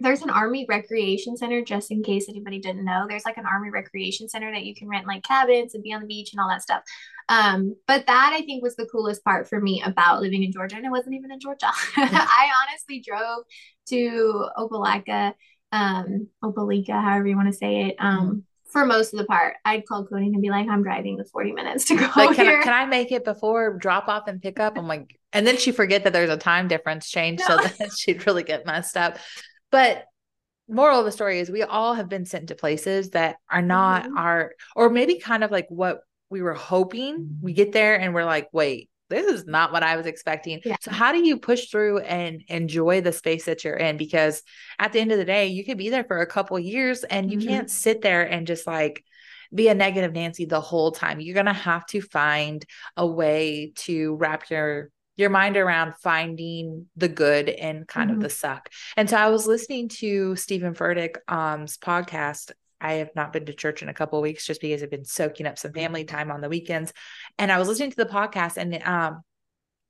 there's 0.00 0.22
an 0.22 0.30
army 0.30 0.66
recreation 0.68 1.36
center, 1.36 1.62
just 1.62 1.92
in 1.92 2.02
case 2.02 2.28
anybody 2.28 2.58
didn't 2.58 2.84
know. 2.84 3.06
There's 3.08 3.24
like 3.24 3.36
an 3.36 3.46
army 3.46 3.70
recreation 3.70 4.28
center 4.28 4.50
that 4.50 4.64
you 4.64 4.74
can 4.74 4.88
rent 4.88 5.06
like 5.06 5.22
cabins 5.22 5.74
and 5.74 5.82
be 5.82 5.92
on 5.92 6.00
the 6.00 6.06
beach 6.06 6.32
and 6.32 6.40
all 6.40 6.48
that 6.48 6.62
stuff. 6.62 6.82
Um, 7.28 7.76
but 7.86 8.06
that 8.06 8.32
I 8.32 8.44
think 8.44 8.62
was 8.62 8.74
the 8.74 8.86
coolest 8.86 9.22
part 9.22 9.48
for 9.48 9.60
me 9.60 9.82
about 9.84 10.20
living 10.20 10.42
in 10.42 10.50
Georgia, 10.50 10.76
and 10.76 10.84
it 10.84 10.90
wasn't 10.90 11.14
even 11.14 11.30
in 11.30 11.38
Georgia. 11.38 11.70
I 11.96 12.50
honestly 12.68 13.00
drove 13.00 13.44
to 13.90 14.48
Opelika, 14.58 15.34
um, 15.70 16.28
Opelika, 16.42 17.00
however 17.00 17.28
you 17.28 17.36
want 17.36 17.48
to 17.48 17.56
say 17.56 17.88
it, 17.88 17.96
um, 17.98 18.44
for 18.72 18.84
most 18.86 19.12
of 19.12 19.18
the 19.18 19.24
part. 19.26 19.54
I'd 19.64 19.86
call 19.86 20.06
Cody 20.06 20.26
and 20.26 20.40
be 20.42 20.50
like, 20.50 20.68
"I'm 20.68 20.82
driving 20.82 21.16
the 21.16 21.24
40 21.24 21.52
minutes 21.52 21.84
to 21.86 21.96
go 21.96 22.08
like 22.16 22.36
can 22.36 22.46
here." 22.46 22.60
I, 22.60 22.62
can 22.62 22.72
I 22.72 22.86
make 22.86 23.12
it 23.12 23.24
before 23.24 23.76
drop 23.78 24.08
off 24.08 24.26
and 24.28 24.40
pick 24.40 24.58
up? 24.58 24.76
I'm 24.78 24.88
like, 24.88 25.18
and 25.32 25.46
then 25.46 25.58
she 25.58 25.72
forget 25.72 26.04
that 26.04 26.12
there's 26.12 26.30
a 26.30 26.36
time 26.36 26.68
difference 26.68 27.08
change, 27.08 27.40
so 27.40 27.56
that 27.78 27.92
she'd 27.96 28.26
really 28.26 28.42
get 28.42 28.66
messed 28.66 28.96
up. 28.96 29.18
But 29.70 30.04
moral 30.68 31.00
of 31.00 31.04
the 31.04 31.12
story 31.12 31.40
is 31.40 31.50
we 31.50 31.62
all 31.62 31.94
have 31.94 32.08
been 32.08 32.24
sent 32.24 32.48
to 32.48 32.54
places 32.54 33.10
that 33.10 33.36
are 33.50 33.62
not 33.62 34.04
Mhm. 34.04 34.16
our, 34.18 34.52
or 34.76 34.90
maybe 34.90 35.18
kind 35.18 35.44
of 35.44 35.50
like 35.50 35.66
what 35.68 36.00
we 36.30 36.40
were 36.40 36.54
hoping. 36.54 37.38
We 37.42 37.52
get 37.52 37.72
there 37.72 37.98
and 38.00 38.14
we're 38.14 38.24
like, 38.24 38.48
wait, 38.52 38.88
this 39.12 39.26
is 39.26 39.46
not 39.46 39.72
what 39.72 39.82
I 39.82 39.96
was 39.96 40.06
expecting. 40.06 40.60
Yeah. 40.64 40.76
So 40.80 40.90
how 40.90 41.12
do 41.12 41.24
you 41.24 41.38
push 41.38 41.68
through 41.68 41.98
and 42.00 42.42
enjoy 42.48 43.00
the 43.00 43.12
space 43.12 43.44
that 43.44 43.62
you're 43.64 43.76
in? 43.76 43.96
Because 43.96 44.42
at 44.78 44.92
the 44.92 45.00
end 45.00 45.12
of 45.12 45.18
the 45.18 45.24
day, 45.24 45.46
you 45.46 45.64
could 45.64 45.78
be 45.78 45.90
there 45.90 46.04
for 46.04 46.18
a 46.20 46.26
couple 46.26 46.58
years 46.58 47.04
and 47.04 47.30
you 47.30 47.38
Mhm. 47.38 47.46
can't 47.46 47.70
sit 47.70 48.02
there 48.02 48.22
and 48.22 48.46
just 48.46 48.66
like 48.66 49.04
be 49.54 49.68
a 49.68 49.74
negative 49.74 50.12
Nancy 50.12 50.46
the 50.46 50.60
whole 50.60 50.92
time. 50.92 51.20
You're 51.20 51.34
gonna 51.34 51.52
have 51.52 51.84
to 51.88 52.00
find 52.00 52.64
a 52.96 53.06
way 53.06 53.72
to 53.76 54.16
wrap 54.16 54.48
your 54.50 54.90
your 55.18 55.28
mind 55.28 55.58
around 55.58 55.92
finding 56.02 56.88
the 56.96 57.06
good 57.06 57.50
and 57.50 57.86
kind 57.86 58.10
Mhm. 58.10 58.14
of 58.14 58.20
the 58.22 58.30
suck. 58.30 58.70
And 58.96 59.10
so 59.10 59.18
I 59.18 59.28
was 59.28 59.46
listening 59.46 59.90
to 60.00 60.34
Stephen 60.36 60.72
Furtick 60.74 61.16
um's 61.28 61.76
podcast. 61.76 62.52
I 62.82 62.94
have 62.94 63.10
not 63.14 63.32
been 63.32 63.46
to 63.46 63.52
church 63.52 63.82
in 63.82 63.88
a 63.88 63.94
couple 63.94 64.18
of 64.18 64.22
weeks 64.22 64.46
just 64.46 64.60
because 64.60 64.82
I've 64.82 64.90
been 64.90 65.04
soaking 65.04 65.46
up 65.46 65.58
some 65.58 65.72
family 65.72 66.04
time 66.04 66.30
on 66.30 66.40
the 66.40 66.48
weekends. 66.48 66.92
And 67.38 67.52
I 67.52 67.58
was 67.58 67.68
listening 67.68 67.90
to 67.90 67.96
the 67.96 68.06
podcast 68.06 68.56
and 68.56 68.82
um 68.82 69.22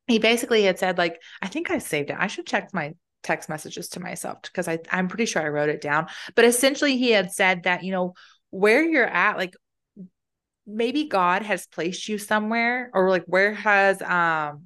he 0.08 0.18
basically 0.18 0.64
had 0.64 0.78
said, 0.80 0.98
like, 0.98 1.20
I 1.40 1.46
think 1.46 1.70
I 1.70 1.78
saved 1.78 2.10
it. 2.10 2.16
I 2.18 2.26
should 2.26 2.46
check 2.46 2.74
my 2.74 2.94
text 3.22 3.48
messages 3.48 3.88
to 3.90 4.00
myself 4.00 4.42
because 4.42 4.68
I 4.68 4.80
I'm 4.90 5.08
pretty 5.08 5.26
sure 5.26 5.42
I 5.42 5.48
wrote 5.48 5.68
it 5.68 5.80
down. 5.80 6.06
But 6.34 6.44
essentially 6.44 6.96
he 6.96 7.10
had 7.10 7.32
said 7.32 7.64
that, 7.64 7.84
you 7.84 7.92
know, 7.92 8.14
where 8.50 8.84
you're 8.84 9.06
at, 9.06 9.36
like 9.36 9.54
maybe 10.66 11.04
God 11.08 11.42
has 11.42 11.66
placed 11.66 12.08
you 12.08 12.18
somewhere, 12.18 12.90
or 12.92 13.08
like 13.10 13.24
where 13.26 13.54
has 13.54 14.02
um 14.02 14.64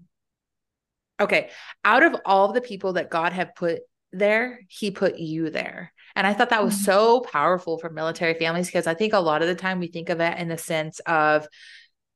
okay, 1.19 1.51
out 1.85 2.03
of 2.03 2.17
all 2.25 2.53
the 2.53 2.61
people 2.61 2.95
that 2.95 3.11
God 3.11 3.33
have 3.33 3.55
put 3.55 3.81
there, 4.13 4.61
he 4.69 4.91
put 4.91 5.19
you 5.19 5.51
there. 5.51 5.93
And 6.17 6.27
I 6.27 6.33
thought 6.33 6.51
that 6.51 6.65
was 6.65 6.75
Mhm. 6.75 6.85
so 6.85 7.21
powerful 7.21 7.79
for 7.79 7.91
military 7.91 8.35
families 8.35 8.67
because 8.67 8.87
I 8.89 8.95
think 8.95 9.13
a 9.13 9.21
lot 9.21 9.43
of 9.43 9.49
the 9.49 9.55
time 9.55 9.79
we 9.79 9.89
think 9.89 10.09
of 10.09 10.21
it 10.21 10.39
in 10.39 10.49
the 10.49 10.59
sense 10.59 10.99
of 11.01 11.47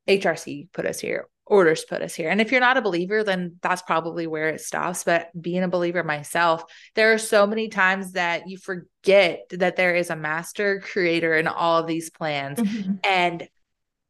HRC 0.09 0.69
put 0.73 0.87
us 0.87 0.99
here, 0.99 1.28
orders 1.47 1.85
put 1.85 2.02
us 2.02 2.14
here. 2.14 2.30
And 2.30 2.40
if 2.40 2.50
you're 2.50 2.61
not 2.61 2.78
a 2.78 2.83
believer, 2.83 3.23
then 3.23 3.57
that's 3.61 3.83
probably 3.83 4.26
where 4.26 4.49
it 4.49 4.61
stops. 4.61 5.04
But 5.04 5.28
being 5.40 5.62
a 5.62 5.69
believer 5.69 6.02
myself, 6.02 6.64
there 6.95 7.12
are 7.12 7.19
so 7.19 7.47
many 7.47 7.69
times 7.69 8.12
that 8.12 8.49
you 8.49 8.57
forget 8.59 9.42
that 9.50 9.76
there 9.76 9.95
is 9.95 10.11
a 10.11 10.16
master 10.16 10.80
creator 10.80 11.37
in 11.37 11.47
all 11.47 11.78
of 11.78 11.87
these 11.87 12.11
plans 12.11 12.59
Mhm. 12.59 12.99
and 13.04 13.49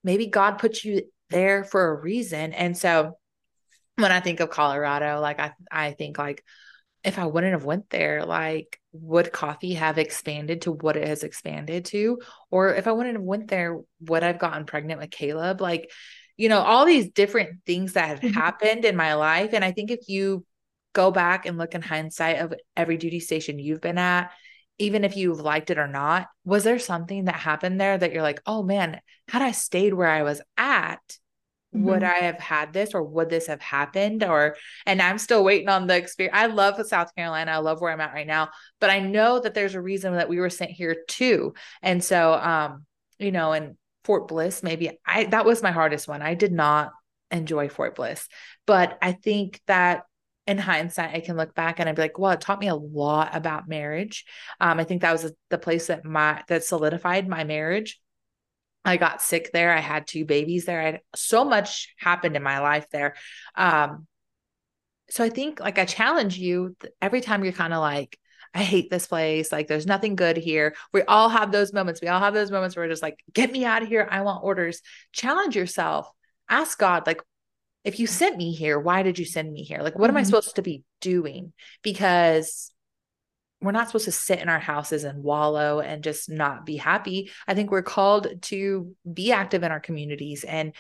maybe 0.03 0.29
God 0.29 0.59
put 0.59 0.83
you 0.85 1.03
there 1.29 1.65
for 1.65 1.89
a 1.89 2.01
reason. 2.01 2.53
And 2.53 2.77
so 2.79 3.19
when 3.97 4.13
I 4.13 4.21
think 4.21 4.41
of 4.41 4.51
Colorado, 4.51 5.21
like 5.21 5.39
I 5.39 5.53
I 5.71 5.93
think 5.93 6.17
like 6.17 6.43
if 7.05 7.19
I 7.19 7.27
wouldn't 7.27 7.53
have 7.53 7.65
went 7.65 7.91
there, 7.91 8.25
like 8.25 8.80
would 8.93 9.33
coffee 9.33 9.75
have 9.75 9.99
expanded 9.99 10.63
to 10.63 10.73
what 10.73 10.97
it 10.97 11.07
has 11.07 11.23
expanded 11.23 11.85
to? 11.87 12.21
Or 12.51 12.75
if 12.75 12.87
I 12.87 12.93
wouldn't 12.93 13.17
have 13.17 13.25
went 13.25 13.49
there, 13.49 13.79
would 14.01 14.23
I've 14.23 14.39
gotten 14.39 14.65
pregnant 14.67 15.01
with 15.01 15.11
Caleb? 15.11 15.61
Like, 15.61 15.91
you 16.37 16.49
know, 16.49 16.61
all 16.61 16.87
these 16.87 17.11
different 17.11 17.65
things 17.67 17.93
that 17.93 18.09
have 18.09 18.21
Mhm. 18.21 18.35
happened 18.35 18.85
in 18.85 18.97
my 18.97 19.15
life. 19.15 19.53
And 19.53 19.65
I 19.65 19.73
think 19.73 19.91
if 19.91 20.09
you 20.09 20.45
go 20.93 21.11
back 21.11 21.47
and 21.47 21.59
look 21.59 21.75
in 21.75 21.83
hindsight 21.83 22.39
of 22.39 22.55
every 22.77 22.97
duty 22.97 23.21
station 23.21 23.59
you've 23.59 23.81
been 23.81 23.99
at, 23.99 24.33
even 24.79 25.05
if 25.05 25.17
you've 25.17 25.41
liked 25.41 25.71
it 25.71 25.79
or 25.79 25.87
not, 25.87 26.29
was 26.45 26.65
there 26.65 26.79
something 26.79 27.27
that 27.27 27.35
happened 27.35 27.81
there 27.81 27.97
that 27.97 28.13
you're 28.13 28.23
like, 28.23 28.41
oh 28.47 28.63
man, 28.63 29.01
had 29.29 29.43
I 29.43 29.53
stayed 29.53 29.95
where 29.95 30.09
I 30.09 30.23
was 30.23 30.41
at, 30.57 31.19
would 31.73 32.03
Mhm. 32.03 32.15
I 32.15 32.19
have 32.25 32.41
had 32.41 32.73
this 32.73 32.95
or 32.95 33.03
would 33.03 33.31
this 33.31 33.47
have 33.47 33.61
happened? 33.61 34.25
Or, 34.25 34.57
and 34.87 35.01
I'm 35.01 35.19
still 35.19 35.45
waiting 35.45 35.69
on 35.69 35.87
the 35.87 35.97
experience. 35.97 36.37
I 36.37 36.47
love 36.47 36.85
South 36.87 37.15
Carolina. 37.15 37.53
I 37.53 37.59
love 37.59 37.81
where 37.81 37.93
I'm 37.93 38.01
at 38.01 38.13
right 38.13 38.27
now, 38.27 38.49
but 38.81 38.91
I 38.91 38.99
know 39.01 39.39
that 39.41 39.55
there's 39.55 39.75
a 39.75 39.81
reason 39.81 40.15
that 40.15 40.29
we 40.29 40.41
were 40.41 40.51
sent 40.51 40.73
here 40.73 40.97
too. 41.07 41.55
And 41.83 42.03
so, 42.03 42.35
um, 42.35 42.87
you 43.19 43.31
know, 43.31 43.53
and 43.53 43.77
Fort 44.05 44.29
Bliss, 44.29 44.63
maybe 44.63 44.99
I, 45.07 45.25
that 45.25 45.45
was 45.45 45.63
my 45.63 45.71
hardest 45.71 46.09
one. 46.09 46.23
I 46.23 46.35
did 46.35 46.53
not 46.53 46.91
enjoy 47.31 47.69
Fort 47.69 47.95
Bliss, 47.95 48.29
but 48.67 48.99
I 49.01 49.13
think 49.13 49.61
that 49.67 50.03
in 50.47 50.59
hindsight, 50.59 51.15
I 51.15 51.21
can 51.21 51.37
look 51.37 51.55
back 51.55 51.79
and 51.79 51.89
I'd 51.89 51.95
be 51.95 52.03
like, 52.03 52.19
well, 52.19 52.33
it 52.33 52.41
taught 52.41 52.59
me 52.59 52.67
a 52.67 52.75
lot 52.75 53.37
about 53.37 53.69
marriage. 53.69 54.25
Um, 54.59 54.81
I 54.81 54.85
think 54.85 55.03
that 55.03 55.13
was 55.13 55.33
the 55.51 55.59
place 55.59 55.87
that 55.87 56.05
my, 56.05 56.43
that 56.49 56.65
solidified 56.65 57.29
my 57.29 57.45
marriage 57.45 58.01
I 58.85 58.97
got 58.97 59.23
sick 59.23 59.51
there. 59.53 59.73
I 59.73 59.81
had 59.81 60.07
two 60.07 60.25
babies 60.25 60.65
there. 60.65 60.81
I 60.81 60.85
had 60.85 61.01
so 61.15 61.45
much 61.45 61.95
happened 61.99 62.37
in 62.37 62.43
my 62.43 62.61
life 62.61 62.87
there. 62.91 63.15
Um, 63.55 64.07
so 65.11 65.25
I 65.25 65.29
think 65.29 65.61
like 65.61 65.79
I 65.79 65.85
challenge 65.85 66.39
you 66.39 66.77
every 67.03 67.21
time 67.21 67.45
you're 67.45 67.53
kind 67.53 67.75
of 67.75 67.81
like, 67.81 68.19
I 68.55 68.63
hate 68.63 68.91
this 68.91 69.07
place. 69.07 69.53
Like 69.53 69.69
there's 69.69 69.87
nothing 69.87 70.17
good 70.17 70.37
here. 70.37 70.75
We 70.93 71.03
all 71.03 71.29
have 71.29 71.53
those 71.53 71.73
moments. 71.73 72.01
We 72.01 72.09
all 72.09 72.21
have 72.21 72.35
those 72.35 72.51
moments 72.51 72.75
where 72.75 72.85
we're 72.85 72.93
just 72.93 73.03
like, 73.03 73.19
get 73.33 73.53
me 73.53 73.65
out 73.65 73.83
of 73.83 73.89
here. 73.89 74.09
I 74.11 74.23
want 74.23 74.45
orders. 74.45 74.81
Challenge 75.13 75.55
yourself. 75.55 76.11
Ask 76.49 76.79
God, 76.79 77.07
like, 77.07 77.23
if 77.85 77.99
you 77.99 78.07
sent 78.07 78.37
me 78.37 78.53
here, 78.53 78.79
why 78.79 79.03
did 79.03 79.19
you 79.19 79.25
send 79.25 79.51
me 79.53 79.63
here? 79.63 79.79
Like, 79.79 79.99
what 79.99 80.09
mm-hmm. 80.09 80.11
am 80.11 80.17
I 80.17 80.21
mm-hmm. 80.21 80.27
supposed 80.27 80.57
to 80.57 80.63
be 80.63 80.83
doing? 81.01 81.53
Because 81.83 82.73
we're 83.61 83.73
not 83.73 83.89
supposed 83.89 84.07
to 84.07 84.13
sit 84.13 84.39
in 84.39 84.49
our 84.49 84.59
houses 84.59 85.05
and 85.05 85.23
wallow 85.23 85.81
and 85.81 86.03
just 86.03 86.31
not 86.31 86.65
be 86.65 86.77
happy. 86.77 87.31
I 87.47 87.55
think 87.55 87.71
we're 87.71 87.83
called 87.83 88.43
to 88.43 88.95
be 89.13 89.33
active 89.33 89.63
in 89.63 89.71
our 89.71 89.81
communities 89.81 90.45
and 90.45 90.73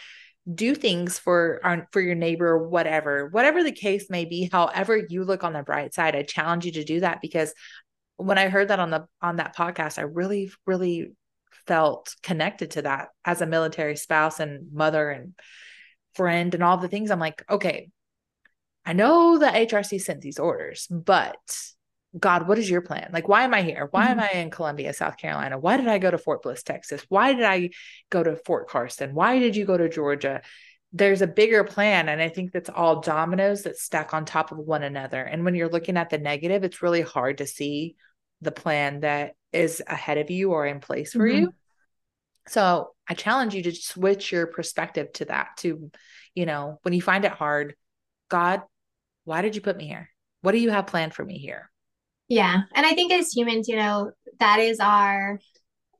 do 0.52 0.74
things 0.74 1.18
for 1.18 1.60
our 1.62 1.88
for 1.92 2.00
your 2.00 2.14
neighbor 2.14 2.56
whatever 2.56 3.28
whatever 3.28 3.62
the 3.62 3.72
case 3.72 4.08
may 4.08 4.24
be 4.24 4.48
however 4.50 4.96
you 4.96 5.22
look 5.22 5.44
on 5.44 5.52
the 5.52 5.62
bright 5.62 5.92
side 5.92 6.16
i 6.16 6.22
challenge 6.22 6.64
you 6.64 6.72
to 6.72 6.82
do 6.82 7.00
that 7.00 7.20
because 7.20 7.52
when 8.16 8.38
i 8.38 8.48
heard 8.48 8.68
that 8.68 8.80
on 8.80 8.90
the 8.90 9.06
on 9.20 9.36
that 9.36 9.54
podcast 9.54 9.98
i 9.98 10.02
really 10.02 10.50
really 10.66 11.12
felt 11.66 12.16
connected 12.22 12.70
to 12.72 12.82
that 12.82 13.08
as 13.24 13.42
a 13.42 13.46
military 13.46 13.96
spouse 13.96 14.40
and 14.40 14.72
mother 14.72 15.10
and 15.10 15.34
friend 16.14 16.54
and 16.54 16.64
all 16.64 16.78
the 16.78 16.88
things 16.88 17.10
i'm 17.10 17.20
like 17.20 17.44
okay 17.50 17.90
i 18.86 18.94
know 18.94 19.38
the 19.38 19.46
hrc 19.46 20.00
sent 20.00 20.22
these 20.22 20.38
orders 20.38 20.86
but 20.90 21.36
God, 22.18 22.48
what 22.48 22.58
is 22.58 22.68
your 22.68 22.80
plan? 22.80 23.10
Like, 23.12 23.28
why 23.28 23.44
am 23.44 23.54
I 23.54 23.62
here? 23.62 23.88
Why 23.90 24.08
mm-hmm. 24.08 24.20
am 24.20 24.28
I 24.32 24.38
in 24.38 24.50
Columbia, 24.50 24.92
South 24.92 25.16
Carolina? 25.16 25.58
Why 25.58 25.76
did 25.76 25.86
I 25.86 25.98
go 25.98 26.10
to 26.10 26.18
Fort 26.18 26.42
Bliss, 26.42 26.62
Texas? 26.62 27.04
Why 27.08 27.34
did 27.34 27.44
I 27.44 27.70
go 28.10 28.22
to 28.22 28.36
Fort 28.36 28.68
Carson? 28.68 29.14
Why 29.14 29.38
did 29.38 29.54
you 29.54 29.64
go 29.64 29.76
to 29.76 29.88
Georgia? 29.88 30.42
There's 30.92 31.22
a 31.22 31.28
bigger 31.28 31.62
plan. 31.62 32.08
And 32.08 32.20
I 32.20 32.28
think 32.28 32.50
that's 32.50 32.68
all 32.68 33.00
dominoes 33.00 33.62
that 33.62 33.78
stack 33.78 34.12
on 34.12 34.24
top 34.24 34.50
of 34.50 34.58
one 34.58 34.82
another. 34.82 35.22
And 35.22 35.44
when 35.44 35.54
you're 35.54 35.68
looking 35.68 35.96
at 35.96 36.10
the 36.10 36.18
negative, 36.18 36.64
it's 36.64 36.82
really 36.82 37.02
hard 37.02 37.38
to 37.38 37.46
see 37.46 37.94
the 38.40 38.50
plan 38.50 39.00
that 39.00 39.34
is 39.52 39.80
ahead 39.86 40.18
of 40.18 40.30
you 40.30 40.50
or 40.50 40.66
in 40.66 40.80
place 40.80 41.12
for 41.12 41.28
mm-hmm. 41.28 41.42
you. 41.42 41.54
So 42.48 42.94
I 43.06 43.14
challenge 43.14 43.54
you 43.54 43.62
to 43.62 43.72
switch 43.72 44.32
your 44.32 44.48
perspective 44.48 45.12
to 45.14 45.26
that, 45.26 45.50
to, 45.58 45.92
you 46.34 46.46
know, 46.46 46.80
when 46.82 46.94
you 46.94 47.02
find 47.02 47.24
it 47.24 47.30
hard, 47.32 47.76
God, 48.28 48.62
why 49.24 49.42
did 49.42 49.54
you 49.54 49.60
put 49.60 49.76
me 49.76 49.86
here? 49.86 50.10
What 50.42 50.52
do 50.52 50.58
you 50.58 50.70
have 50.70 50.88
planned 50.88 51.14
for 51.14 51.24
me 51.24 51.38
here? 51.38 51.69
Yeah. 52.30 52.62
And 52.74 52.86
I 52.86 52.94
think 52.94 53.12
as 53.12 53.32
humans, 53.32 53.68
you 53.68 53.76
know, 53.76 54.12
that 54.38 54.60
is 54.60 54.80
our 54.80 55.38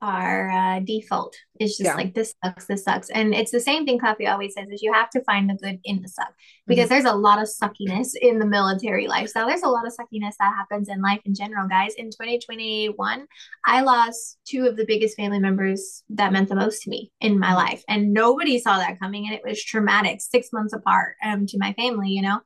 our 0.03 0.51
uh, 0.51 0.81
default. 0.81 1.37
It's 1.57 1.77
just 1.77 1.91
yeah. 1.91 1.95
like 1.95 2.15
this 2.15 2.35
sucks, 2.43 2.65
this 2.65 2.85
sucks. 2.85 3.11
And 3.11 3.35
it's 3.35 3.51
the 3.51 3.61
same 3.61 3.85
thing 3.85 3.99
Coffee 3.99 4.27
always 4.27 4.55
says 4.55 4.67
is 4.71 4.81
you 4.81 4.95
have 4.95 5.11
to 5.11 5.23
find 5.25 5.51
the 5.51 5.55
good 5.55 5.79
in 5.85 6.01
the 6.01 6.09
suck 6.09 6.33
because 6.67 6.85
mm-hmm. 6.85 6.95
there's 6.95 7.05
a 7.05 7.15
lot 7.15 7.39
of 7.39 7.49
suckiness 7.49 8.15
in 8.19 8.39
the 8.39 8.47
military 8.47 9.09
lifestyle. 9.09 9.47
There's 9.47 9.63
a 9.63 9.69
lot 9.69 9.87
of 9.87 9.93
suckiness 9.93 10.37
that 10.39 10.55
happens 10.57 10.89
in 10.89 11.03
life 11.03 11.21
in 11.27 11.35
general, 11.35 11.69
guys. 11.69 11.93
In 11.99 12.07
2021, 12.07 13.27
I 13.67 13.83
lost 13.83 14.39
two 14.47 14.65
of 14.65 14.79
the 14.79 14.87
biggest 14.87 15.17
family 15.17 15.39
members 15.39 16.03
that 16.11 16.33
meant 16.33 16.49
the 16.49 16.55
most 16.55 16.83
to 16.85 16.91
me 16.91 17.13
in 17.21 17.39
my 17.39 17.49
mm-hmm. 17.49 17.57
life. 17.57 17.85
And 17.87 18.15
nobody 18.15 18.59
saw 18.59 18.79
that 18.79 18.99
coming. 19.01 19.27
And 19.27 19.35
it 19.35 19.43
was 19.45 19.63
traumatic, 19.63 20.23
six 20.23 20.49
months 20.51 20.73
apart 20.73 21.17
um, 21.23 21.45
to 21.47 21.59
my 21.59 21.75
family, 21.75 22.09
you 22.09 22.23
know? 22.23 22.41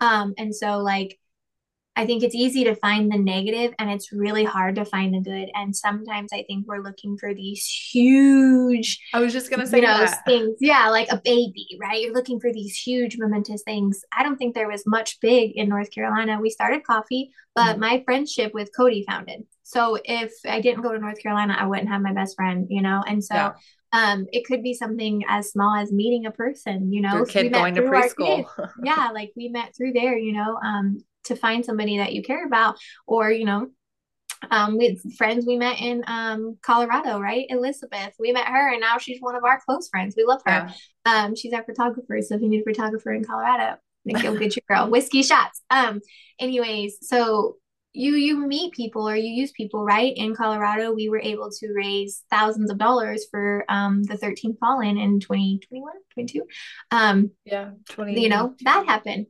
Um, 0.00 0.34
and 0.36 0.54
so 0.54 0.78
like 0.78 1.17
I 1.98 2.06
think 2.06 2.22
it's 2.22 2.34
easy 2.36 2.62
to 2.62 2.76
find 2.76 3.10
the 3.10 3.18
negative 3.18 3.74
and 3.80 3.90
it's 3.90 4.12
really 4.12 4.44
hard 4.44 4.76
to 4.76 4.84
find 4.84 5.12
the 5.12 5.18
good. 5.18 5.50
And 5.56 5.74
sometimes 5.74 6.32
I 6.32 6.44
think 6.46 6.64
we're 6.68 6.80
looking 6.80 7.18
for 7.18 7.34
these 7.34 7.66
huge 7.66 9.00
I 9.12 9.18
was 9.18 9.32
just 9.32 9.50
gonna 9.50 9.66
say 9.66 9.78
you 9.78 9.82
know, 9.82 9.98
that. 9.98 10.24
things. 10.24 10.58
Yeah, 10.60 10.90
like 10.90 11.08
a 11.10 11.20
baby, 11.24 11.66
right? 11.80 12.00
You're 12.00 12.14
looking 12.14 12.38
for 12.38 12.52
these 12.52 12.76
huge 12.76 13.16
momentous 13.18 13.64
things. 13.64 14.04
I 14.16 14.22
don't 14.22 14.36
think 14.36 14.54
there 14.54 14.70
was 14.70 14.86
much 14.86 15.18
big 15.20 15.56
in 15.56 15.68
North 15.68 15.90
Carolina. 15.90 16.38
We 16.40 16.50
started 16.50 16.84
coffee, 16.84 17.32
but 17.56 17.72
mm-hmm. 17.72 17.80
my 17.80 18.02
friendship 18.04 18.54
with 18.54 18.70
Cody 18.76 19.04
founded. 19.04 19.40
So 19.64 19.98
if 20.04 20.30
I 20.46 20.60
didn't 20.60 20.82
go 20.82 20.92
to 20.92 21.00
North 21.00 21.20
Carolina, 21.20 21.56
I 21.58 21.66
wouldn't 21.66 21.88
have 21.88 22.00
my 22.00 22.12
best 22.12 22.36
friend, 22.36 22.68
you 22.70 22.80
know? 22.80 23.02
And 23.08 23.24
so 23.24 23.34
yeah 23.34 23.52
um 23.92 24.26
it 24.32 24.44
could 24.44 24.62
be 24.62 24.74
something 24.74 25.24
as 25.28 25.50
small 25.50 25.74
as 25.74 25.90
meeting 25.90 26.26
a 26.26 26.30
person 26.30 26.92
you 26.92 27.00
know 27.00 27.14
Your 27.14 27.26
kid 27.26 27.52
going 27.52 27.74
to 27.76 27.82
preschool 27.82 28.46
yeah 28.84 29.10
like 29.14 29.32
we 29.36 29.48
met 29.48 29.74
through 29.74 29.92
there 29.94 30.16
you 30.16 30.32
know 30.32 30.58
um 30.62 31.02
to 31.28 31.36
find 31.36 31.64
somebody 31.64 31.98
that 31.98 32.12
you 32.12 32.22
care 32.22 32.44
about 32.44 32.76
or 33.06 33.30
you 33.30 33.44
know 33.44 33.68
um 34.50 34.76
with 34.78 34.98
friends 35.16 35.46
we 35.46 35.56
met 35.56 35.80
in 35.80 36.04
um 36.06 36.56
colorado 36.62 37.18
right? 37.18 37.46
Elizabeth 37.48 38.14
we 38.18 38.30
met 38.32 38.46
her 38.46 38.72
and 38.72 38.80
now 38.80 38.96
she's 38.98 39.20
one 39.20 39.34
of 39.34 39.44
our 39.44 39.60
close 39.66 39.88
friends. 39.88 40.14
We 40.16 40.24
love 40.24 40.42
her. 40.46 40.68
Yeah. 41.06 41.24
um 41.24 41.34
she's 41.34 41.52
our 41.52 41.64
photographer 41.64 42.18
so 42.22 42.34
if 42.36 42.42
you 42.42 42.48
need 42.48 42.60
a 42.60 42.64
photographer 42.70 43.12
in 43.12 43.24
colorado 43.24 43.76
then 44.04 44.22
go 44.22 44.36
get 44.38 44.54
your 44.56 44.62
girl. 44.68 44.88
Whiskey 44.90 45.22
shots. 45.22 45.62
Um 45.70 46.00
anyways 46.38 46.98
so 47.02 47.56
you 47.94 48.14
you 48.14 48.36
meet 48.46 48.72
people 48.74 49.08
or 49.08 49.16
you 49.16 49.32
use 49.42 49.50
people 49.52 49.84
right? 49.84 50.12
In 50.16 50.36
colorado 50.36 50.92
we 50.92 51.08
were 51.08 51.20
able 51.20 51.50
to 51.50 51.72
raise 51.74 52.22
thousands 52.30 52.70
of 52.70 52.78
dollars 52.78 53.26
for 53.32 53.64
um 53.68 54.04
the 54.04 54.16
13 54.16 54.56
fallen 54.60 54.98
in 54.98 55.18
2021 55.18 55.92
22 56.14 56.42
um 56.92 57.30
yeah 57.44 57.70
20 57.88 58.20
you 58.22 58.28
know 58.28 58.54
that 58.62 58.86
happened 58.86 59.26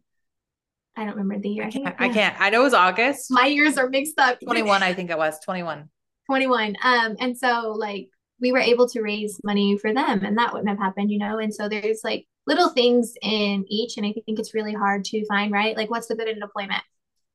I 0.98 1.04
don't 1.04 1.16
remember 1.16 1.38
the 1.38 1.48
year. 1.48 1.64
I, 1.64 1.70
can't, 1.70 1.94
I, 1.98 2.08
can't. 2.08 2.40
I 2.40 2.50
know 2.50 2.62
it 2.62 2.64
was 2.64 2.74
August. 2.74 3.26
My 3.30 3.46
years 3.46 3.78
are 3.78 3.88
mixed 3.88 4.18
up. 4.18 4.40
21, 4.44 4.82
I 4.82 4.92
think 4.94 5.10
it 5.10 5.16
was 5.16 5.38
21. 5.40 5.88
21. 6.26 6.76
Um, 6.82 7.16
and 7.20 7.38
so 7.38 7.72
like 7.78 8.08
we 8.40 8.50
were 8.50 8.58
able 8.58 8.88
to 8.88 9.00
raise 9.00 9.38
money 9.44 9.78
for 9.78 9.94
them 9.94 10.24
and 10.24 10.36
that 10.38 10.52
wouldn't 10.52 10.68
have 10.68 10.78
happened, 10.78 11.12
you 11.12 11.18
know? 11.18 11.38
And 11.38 11.54
so 11.54 11.68
there's 11.68 12.00
like 12.02 12.26
little 12.48 12.68
things 12.68 13.14
in 13.22 13.64
each. 13.68 13.96
And 13.96 14.06
I 14.06 14.12
think 14.12 14.40
it's 14.40 14.54
really 14.54 14.74
hard 14.74 15.04
to 15.06 15.24
find, 15.26 15.52
right? 15.52 15.76
Like 15.76 15.88
what's 15.88 16.08
the 16.08 16.16
good 16.16 16.28
in 16.28 16.40
deployment? 16.40 16.82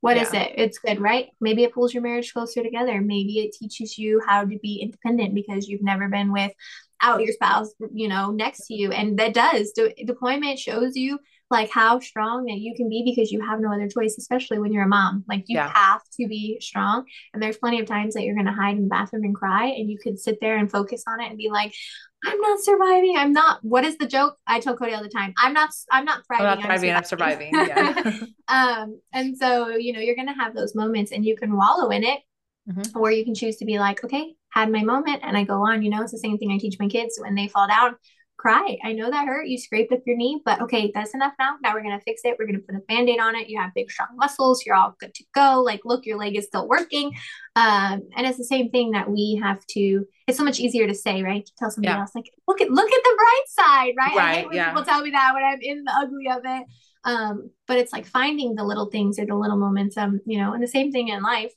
What 0.02 0.18
yeah. 0.18 0.24
is 0.24 0.34
it? 0.34 0.52
It's 0.58 0.80
good, 0.80 1.00
right? 1.00 1.30
Maybe 1.40 1.64
it 1.64 1.74
pulls 1.74 1.94
your 1.94 2.04
marriage 2.04 2.34
closer 2.34 2.62
together. 2.62 3.00
Maybe 3.00 3.40
it 3.40 3.54
teaches 3.54 3.98
you 3.98 4.22
how 4.28 4.44
to 4.44 4.60
be 4.60 4.82
independent 4.82 5.34
because 5.34 5.70
you've 5.70 5.82
never 5.82 6.10
been 6.10 6.34
with 6.34 6.52
out 7.02 7.22
your 7.22 7.32
spouse, 7.32 7.74
you 7.94 8.10
know, 8.10 8.32
next 8.32 8.68
to 8.68 8.74
you. 8.74 8.92
And 8.92 9.18
that 9.20 9.34
does. 9.34 9.72
De- 9.72 9.94
deployment 10.06 10.60
shows 10.60 10.98
you 10.98 11.20
like 11.54 11.70
how 11.70 12.00
strong 12.00 12.46
that 12.46 12.58
you 12.58 12.74
can 12.76 12.90
be 12.90 13.04
because 13.06 13.32
you 13.32 13.40
have 13.40 13.62
no 13.62 13.72
other 13.72 13.88
choice, 13.88 14.18
especially 14.18 14.60
when 14.60 14.74
you're 14.74 14.84
a 14.84 14.88
mom. 14.88 15.24
Like 15.28 15.46
you 15.48 15.56
yeah. 15.56 15.72
have 15.74 16.02
to 16.20 16.28
be 16.28 16.58
strong. 16.60 17.06
And 17.34 17.42
there's 17.42 17.58
plenty 17.58 17.80
of 17.80 17.86
times 17.86 18.16
that 18.16 18.24
you're 18.24 18.36
going 18.36 18.48
to 18.48 18.52
hide 18.52 18.76
in 18.76 18.84
the 18.84 18.90
bathroom 18.90 19.24
and 19.24 19.36
cry, 19.36 19.68
and 19.68 19.90
you 19.90 19.98
could 19.98 20.20
sit 20.20 20.40
there 20.42 20.58
and 20.58 20.70
focus 20.70 21.04
on 21.08 21.22
it 21.22 21.30
and 21.30 21.38
be 21.38 21.50
like, 21.50 21.74
I'm 22.26 22.40
not 22.42 22.60
surviving. 22.62 23.16
I'm 23.18 23.34
not. 23.34 23.60
What 23.64 23.86
is 23.86 23.98
the 23.98 24.08
joke? 24.08 24.38
I 24.48 24.60
tell 24.60 24.76
Cody 24.76 24.94
all 24.94 25.04
the 25.04 25.10
time. 25.10 25.34
I'm 25.38 25.54
not. 25.54 25.70
I'm 25.92 26.06
not 26.06 26.26
thriving. 26.26 26.48
I'm 26.48 26.60
not 26.60 26.66
thriving. 26.66 26.94
I'm 26.94 27.04
surviving. 27.04 27.56
I'm 27.56 27.68
surviving. 27.68 28.08
Yeah. 28.08 28.26
um. 28.82 29.00
And 29.14 29.38
so 29.38 29.70
you 29.70 29.94
know 29.94 30.00
you're 30.00 30.16
gonna 30.16 30.36
have 30.36 30.56
those 30.56 30.74
moments, 30.74 31.12
and 31.12 31.24
you 31.24 31.38
can 31.38 31.56
wallow 31.56 31.90
in 31.90 32.04
it, 32.04 32.20
mm-hmm. 32.70 32.98
or 32.98 33.12
you 33.12 33.24
can 33.24 33.36
choose 33.36 33.58
to 33.58 33.66
be 33.66 33.78
like, 33.78 34.04
okay, 34.04 34.34
had 34.50 34.72
my 34.72 34.84
moment, 34.84 35.22
and 35.24 35.38
I 35.38 35.44
go 35.44 35.66
on. 35.66 35.84
You 35.84 35.92
know, 35.92 36.02
it's 36.02 36.14
the 36.14 36.18
same 36.18 36.38
thing 36.38 36.52
I 36.52 36.58
teach 36.58 36.78
my 36.80 36.88
kids 36.88 37.20
when 37.22 37.36
they 37.36 37.48
fall 37.48 37.68
down 37.68 37.96
cry. 38.38 38.78
I 38.84 38.92
know 38.94 39.10
that 39.10 39.28
hurt. 39.28 39.48
You 39.48 39.58
scraped 39.58 39.94
up 39.94 40.02
your 40.06 40.18
knee, 40.18 40.42
but 40.44 40.62
okay, 40.62 40.92
that's 40.94 41.14
enough 41.14 41.34
now. 41.40 41.56
Now 41.64 41.74
we're 41.74 41.84
going 41.84 41.98
to 41.98 42.04
fix 42.04 42.22
it. 42.26 42.36
We're 42.38 42.46
going 42.46 42.60
to 42.60 42.66
put 42.66 42.76
a 42.76 42.80
band 42.88 43.08
aid 43.08 43.20
on 43.20 43.36
it. 43.36 43.48
You 43.48 43.62
have 43.62 43.74
big, 43.74 43.90
strong 43.90 44.10
muscles. 44.16 44.66
You're 44.66 44.76
all 44.76 44.96
good 45.00 45.14
to 45.14 45.24
go. 45.34 45.62
Like, 45.62 45.82
look, 45.86 46.06
your 46.06 46.18
leg 46.18 46.36
is 46.36 46.48
still 46.48 46.68
working. 46.68 47.14
Um, 47.56 48.02
and 48.16 48.28
it's 48.28 48.38
the 48.38 48.44
same 48.44 48.70
thing 48.70 48.92
that 48.92 49.10
we 49.10 49.40
have 49.42 49.66
to, 49.68 50.06
it's 50.28 50.38
so 50.38 50.44
much 50.44 50.60
easier 50.60 50.88
to 50.88 50.96
say, 50.96 51.24
right? 51.24 51.46
To 51.46 51.52
tell 51.58 51.72
somebody 51.72 51.94
yeah. 51.94 52.02
else, 52.02 52.12
like, 52.16 52.30
look 52.48 52.60
at, 52.60 52.70
look 52.70 52.92
at 52.92 53.04
the 53.04 53.16
bright 53.18 53.48
side, 53.48 53.94
right? 53.98 54.18
Right. 54.18 54.46
when 54.48 54.56
yeah. 54.56 54.70
people 54.70 54.84
tell 54.84 55.02
me 55.02 55.12
that 55.12 55.34
when 55.34 55.44
I'm 55.44 55.62
in 55.62 55.84
the 55.84 55.94
ugly 55.96 56.28
of 56.30 56.42
it. 56.44 56.68
Um, 57.06 57.52
but 57.68 57.78
it's 57.78 57.94
like 57.94 58.06
finding 58.06 58.56
the 58.56 58.64
little 58.64 58.88
things 58.88 59.20
or 59.20 59.26
the 59.26 59.36
little 59.36 59.58
moments, 59.58 59.96
um, 59.96 60.20
you 60.26 60.38
know, 60.40 60.54
and 60.54 60.62
the 60.62 60.68
same 60.68 60.92
thing 60.92 61.10
in 61.10 61.22
life. 61.22 61.54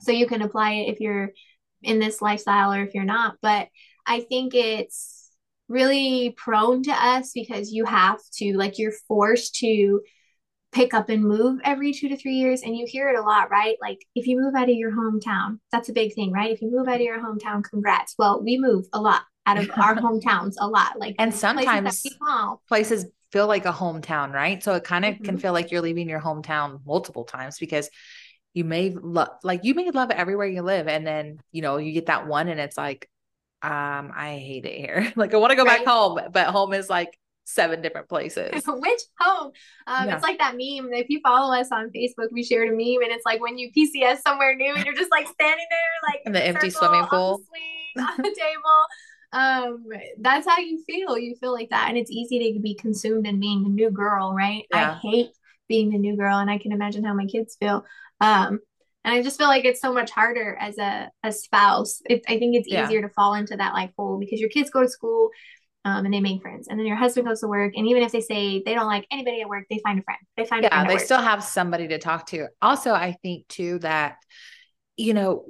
So 0.00 0.12
you 0.12 0.26
can 0.26 0.42
apply 0.42 0.72
it 0.72 0.92
if 0.92 1.00
you're 1.00 1.30
in 1.82 1.98
this 1.98 2.20
lifestyle 2.20 2.72
or 2.72 2.82
if 2.82 2.94
you're 2.94 3.04
not. 3.04 3.36
But 3.40 3.68
I 4.06 4.20
think 4.20 4.54
it's, 4.54 5.23
really 5.68 6.34
prone 6.36 6.82
to 6.82 6.92
us 6.92 7.32
because 7.34 7.72
you 7.72 7.84
have 7.84 8.20
to 8.34 8.56
like 8.56 8.78
you're 8.78 8.92
forced 9.08 9.56
to 9.56 10.00
pick 10.72 10.92
up 10.92 11.08
and 11.08 11.22
move 11.22 11.60
every 11.64 11.92
two 11.92 12.08
to 12.08 12.16
three 12.16 12.34
years 12.34 12.62
and 12.62 12.76
you 12.76 12.84
hear 12.86 13.08
it 13.08 13.18
a 13.18 13.22
lot 13.22 13.50
right? 13.50 13.76
Like 13.80 14.04
if 14.14 14.26
you 14.26 14.40
move 14.40 14.54
out 14.54 14.68
of 14.68 14.76
your 14.76 14.92
hometown 14.92 15.58
that's 15.70 15.88
a 15.88 15.92
big 15.92 16.14
thing 16.14 16.32
right? 16.32 16.50
If 16.50 16.60
you 16.60 16.70
move 16.70 16.88
out 16.88 16.96
of 16.96 17.00
your 17.00 17.22
hometown 17.22 17.62
congrats. 17.62 18.14
Well 18.18 18.42
we 18.42 18.58
move 18.58 18.86
a 18.92 19.00
lot 19.00 19.22
out 19.46 19.58
of 19.58 19.70
our 19.76 19.94
hometowns 19.96 20.54
a 20.58 20.66
lot 20.66 20.98
like 20.98 21.14
and 21.18 21.32
sometimes 21.34 22.02
places, 22.02 22.18
places 22.68 23.06
feel 23.30 23.46
like 23.46 23.66
a 23.66 23.72
hometown 23.72 24.32
right? 24.32 24.62
So 24.62 24.74
it 24.74 24.84
kind 24.84 25.04
of 25.04 25.14
mm-hmm. 25.14 25.24
can 25.24 25.38
feel 25.38 25.52
like 25.52 25.70
you're 25.70 25.80
leaving 25.80 26.08
your 26.08 26.20
hometown 26.20 26.80
multiple 26.84 27.24
times 27.24 27.58
because 27.58 27.88
you 28.52 28.64
may 28.64 28.90
love 28.90 29.28
like 29.42 29.64
you 29.64 29.74
may 29.74 29.90
love 29.90 30.10
it 30.10 30.16
everywhere 30.16 30.46
you 30.46 30.62
live 30.62 30.88
and 30.88 31.06
then 31.06 31.38
you 31.52 31.60
know 31.60 31.76
you 31.76 31.92
get 31.92 32.06
that 32.06 32.26
one 32.26 32.48
and 32.48 32.60
it's 32.60 32.76
like 32.76 33.08
um, 33.64 34.12
I 34.14 34.36
hate 34.38 34.66
it 34.66 34.76
here. 34.78 35.12
like 35.16 35.34
I 35.34 35.38
want 35.38 35.50
to 35.50 35.56
go 35.56 35.64
right? 35.64 35.78
back 35.78 35.86
home, 35.86 36.20
but 36.32 36.46
home 36.48 36.72
is 36.74 36.88
like 36.90 37.18
seven 37.44 37.82
different 37.82 38.08
places. 38.08 38.62
Which 38.66 39.00
home? 39.18 39.52
Um, 39.86 40.08
yeah. 40.08 40.14
It's 40.14 40.22
like 40.22 40.38
that 40.38 40.52
meme. 40.52 40.92
If 40.92 41.08
you 41.08 41.20
follow 41.22 41.54
us 41.58 41.68
on 41.72 41.90
Facebook, 41.90 42.28
we 42.32 42.44
shared 42.44 42.68
a 42.68 42.72
meme, 42.72 43.02
and 43.02 43.12
it's 43.12 43.24
like 43.24 43.40
when 43.40 43.58
you 43.58 43.70
PCS 43.76 44.18
somewhere 44.26 44.54
new, 44.54 44.74
and 44.74 44.84
you're 44.84 44.94
just 44.94 45.10
like 45.10 45.26
standing 45.28 45.66
there, 45.70 46.10
like 46.12 46.20
in 46.26 46.32
the 46.32 46.44
empty 46.46 46.70
swimming 46.70 47.04
pool, 47.06 47.42
on 47.96 48.04
the, 48.04 48.04
swing, 48.04 48.08
on 48.08 48.16
the 48.18 48.36
table. 48.38 48.84
um 49.32 49.84
that's 50.20 50.46
how 50.46 50.58
you 50.58 50.82
feel 50.86 51.18
you 51.18 51.34
feel 51.40 51.52
like 51.52 51.70
that 51.70 51.88
and 51.88 51.98
it's 51.98 52.10
easy 52.10 52.52
to 52.52 52.60
be 52.60 52.74
consumed 52.74 53.26
in 53.26 53.40
being 53.40 53.64
the 53.64 53.68
new 53.68 53.90
girl 53.90 54.32
right 54.32 54.62
Yeah. 54.70 54.92
i 54.92 54.98
hate 55.08 55.30
being 55.68 55.90
the 55.90 55.98
new 55.98 56.16
girl 56.16 56.38
and 56.38 56.48
i 56.48 56.58
can 56.58 56.70
imagine 56.70 57.02
how 57.02 57.14
my 57.14 57.26
kids 57.26 57.56
feel 57.58 57.84
um 58.20 58.60
and 59.04 59.14
i 59.14 59.22
just 59.22 59.38
feel 59.38 59.48
like 59.48 59.64
it's 59.64 59.80
so 59.80 59.92
much 59.92 60.10
harder 60.10 60.56
as 60.60 60.78
a, 60.78 61.10
a 61.22 61.32
spouse. 61.32 62.00
It, 62.08 62.22
i 62.28 62.38
think 62.38 62.56
it's 62.56 62.68
Yeah. 62.68 62.84
easier 62.84 63.02
to 63.02 63.08
fall 63.08 63.34
into 63.34 63.56
that 63.56 63.72
like 63.74 63.92
hole 63.96 64.18
because 64.18 64.40
your 64.40 64.50
kids 64.50 64.70
go 64.70 64.82
to 64.82 64.88
school 64.88 65.30
um, 65.86 66.06
and 66.06 66.14
they 66.14 66.20
make 66.20 66.40
friends 66.40 66.68
and 66.68 66.78
then 66.78 66.86
your 66.86 66.96
husband 66.96 67.26
goes 67.26 67.40
to 67.40 67.46
work 67.48 67.74
and 67.76 67.86
even 67.86 68.02
if 68.02 68.12
they 68.12 68.20
say 68.22 68.62
they 68.64 68.74
don't 68.74 68.86
like 68.86 69.06
anybody 69.10 69.42
at 69.42 69.48
work 69.48 69.64
they 69.70 69.80
find 69.84 69.98
a 69.98 70.02
friend. 70.02 70.18
They 70.36 70.46
find 70.46 70.64
a 70.64 70.68
yeah 70.70 70.84
they 70.84 70.98
still 70.98 71.20
have 71.20 71.44
somebody 71.44 71.88
to 71.88 71.98
talk 71.98 72.26
to. 72.28 72.48
Also 72.62 72.92
i 72.92 73.12
think 73.22 73.46
too 73.48 73.78
that 73.80 74.16
you 74.96 75.12
know 75.12 75.44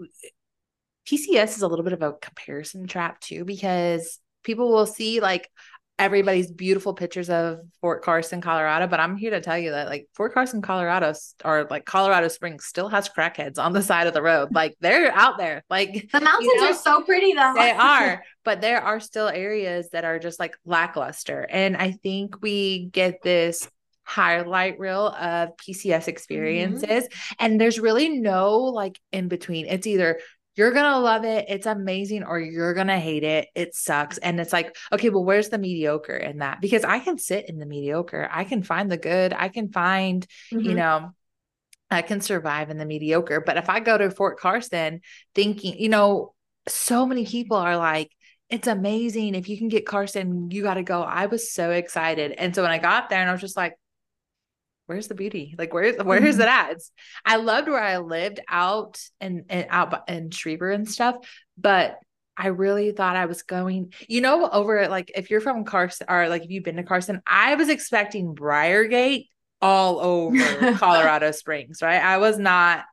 pcs 1.08 1.56
is 1.56 1.62
a 1.62 1.68
little 1.68 1.84
bit 1.84 1.92
of 1.92 2.02
a 2.02 2.12
comparison 2.14 2.86
trap 2.86 3.20
too 3.20 3.44
because 3.44 4.18
people 4.42 4.70
will 4.70 4.86
see 4.86 5.20
like 5.20 5.48
everybody's 5.98 6.50
beautiful 6.50 6.92
pictures 6.92 7.30
of 7.30 7.60
fort 7.80 8.02
carson 8.02 8.40
colorado 8.40 8.88
but 8.88 8.98
i'm 8.98 9.16
here 9.16 9.30
to 9.30 9.40
tell 9.40 9.56
you 9.56 9.70
that 9.70 9.88
like 9.88 10.08
fort 10.12 10.34
carson 10.34 10.60
colorado 10.60 11.12
or 11.44 11.68
like 11.70 11.84
colorado 11.84 12.26
springs 12.26 12.64
still 12.64 12.88
has 12.88 13.08
crackheads 13.08 13.58
on 13.58 13.72
the 13.72 13.82
side 13.82 14.06
of 14.06 14.14
the 14.14 14.22
road. 14.22 14.48
Like 14.52 14.76
they're 14.80 15.12
out 15.12 15.38
there. 15.38 15.62
Like 15.70 16.10
the 16.12 16.20
mountains 16.20 16.52
know? 16.56 16.70
are 16.70 16.74
so 16.74 17.02
pretty 17.02 17.32
though. 17.32 17.54
they 17.56 17.70
are 17.70 18.22
but 18.44 18.60
there 18.60 18.80
are 18.82 19.00
still 19.00 19.28
areas 19.28 19.90
that 19.90 20.04
are 20.04 20.18
just 20.18 20.40
like 20.40 20.56
lackluster. 20.64 21.46
And 21.48 21.76
i 21.76 21.92
think 21.92 22.42
we 22.42 22.86
get 22.86 23.22
this 23.22 23.68
highlight 24.02 24.78
reel 24.78 25.08
of 25.08 25.50
pcs 25.56 25.86
mm-hmm. 25.86 26.10
experiences 26.10 27.08
and 27.38 27.58
there's 27.58 27.80
really 27.80 28.08
no 28.08 28.58
like 28.58 29.00
in 29.12 29.28
between. 29.28 29.66
It's 29.66 29.86
either 29.86 30.18
you're 30.56 30.72
gonna 30.72 30.98
love 30.98 31.24
it 31.24 31.46
it's 31.48 31.66
amazing 31.66 32.24
or 32.24 32.38
you're 32.38 32.74
gonna 32.74 32.98
hate 32.98 33.24
it 33.24 33.48
it 33.54 33.74
sucks 33.74 34.18
and 34.18 34.40
it's 34.40 34.52
like 34.52 34.76
okay 34.92 35.08
well 35.10 35.24
where's 35.24 35.48
the 35.48 35.58
mediocre 35.58 36.16
in 36.16 36.38
that 36.38 36.60
because 36.60 36.84
i 36.84 36.98
can 36.98 37.18
sit 37.18 37.48
in 37.48 37.58
the 37.58 37.66
mediocre 37.66 38.28
i 38.32 38.44
can 38.44 38.62
find 38.62 38.90
the 38.90 38.96
good 38.96 39.32
i 39.32 39.48
can 39.48 39.70
find 39.70 40.26
you 40.62 40.74
Mhm. 40.74 40.76
know 40.76 41.10
I 41.90 42.02
can 42.02 42.20
survive 42.20 42.70
in 42.70 42.78
the 42.78 42.86
mediocre. 42.86 43.40
But 43.40 43.56
if 43.56 43.68
I 43.68 43.80
go 43.80 43.96
to 43.96 44.10
Fort 44.10 44.38
Carson 44.38 45.00
thinking, 45.34 45.78
you 45.78 45.88
know, 45.88 46.34
so 46.66 47.06
many 47.06 47.26
people 47.26 47.56
are 47.56 47.76
like, 47.76 48.10
it's 48.50 48.66
amazing. 48.66 49.34
If 49.34 49.48
you 49.48 49.58
can 49.58 49.68
get 49.68 49.86
Carson, 49.86 50.50
you 50.50 50.62
got 50.62 50.74
to 50.74 50.82
go. 50.82 51.02
I 51.02 51.26
was 51.26 51.52
so 51.52 51.70
excited. 51.70 52.32
And 52.32 52.54
so 52.54 52.62
when 52.62 52.70
I 52.70 52.78
got 52.78 53.10
there 53.10 53.20
and 53.20 53.28
I 53.28 53.32
was 53.32 53.40
just 53.40 53.56
like, 53.56 53.74
where's 54.86 55.08
the 55.08 55.14
beauty? 55.14 55.54
Like, 55.58 55.72
where's, 55.72 55.96
where's 56.02 56.36
Mhm. 56.36 56.40
it 56.40 56.48
at? 56.48 56.70
It's, 56.72 56.90
I 57.24 57.36
loved 57.36 57.68
where 57.68 57.82
I 57.82 57.98
lived 57.98 58.40
out 58.48 59.00
and, 59.20 59.44
and 59.48 59.66
out 59.70 60.08
in 60.08 60.30
Schriever 60.30 60.74
and 60.74 60.88
stuff, 60.88 61.16
but 61.56 61.98
I 62.36 62.48
really 62.48 62.90
thought 62.92 63.16
I 63.16 63.26
was 63.26 63.42
going, 63.42 63.92
you 64.08 64.20
know, 64.20 64.48
over 64.50 64.78
at 64.78 64.90
like, 64.90 65.12
if 65.14 65.30
you're 65.30 65.40
from 65.40 65.64
Carson 65.64 66.06
or 66.10 66.28
like, 66.28 66.44
if 66.44 66.50
you've 66.50 66.64
been 66.64 66.76
to 66.76 66.82
Carson, 66.82 67.22
I 67.26 67.54
was 67.54 67.68
expecting 67.68 68.34
Briargate 68.34 69.28
all 69.62 70.00
over 70.00 70.74
Colorado 70.78 71.30
Springs, 71.30 71.80
right? 71.80 72.02
I 72.02 72.18
was 72.18 72.38
not, 72.38 72.84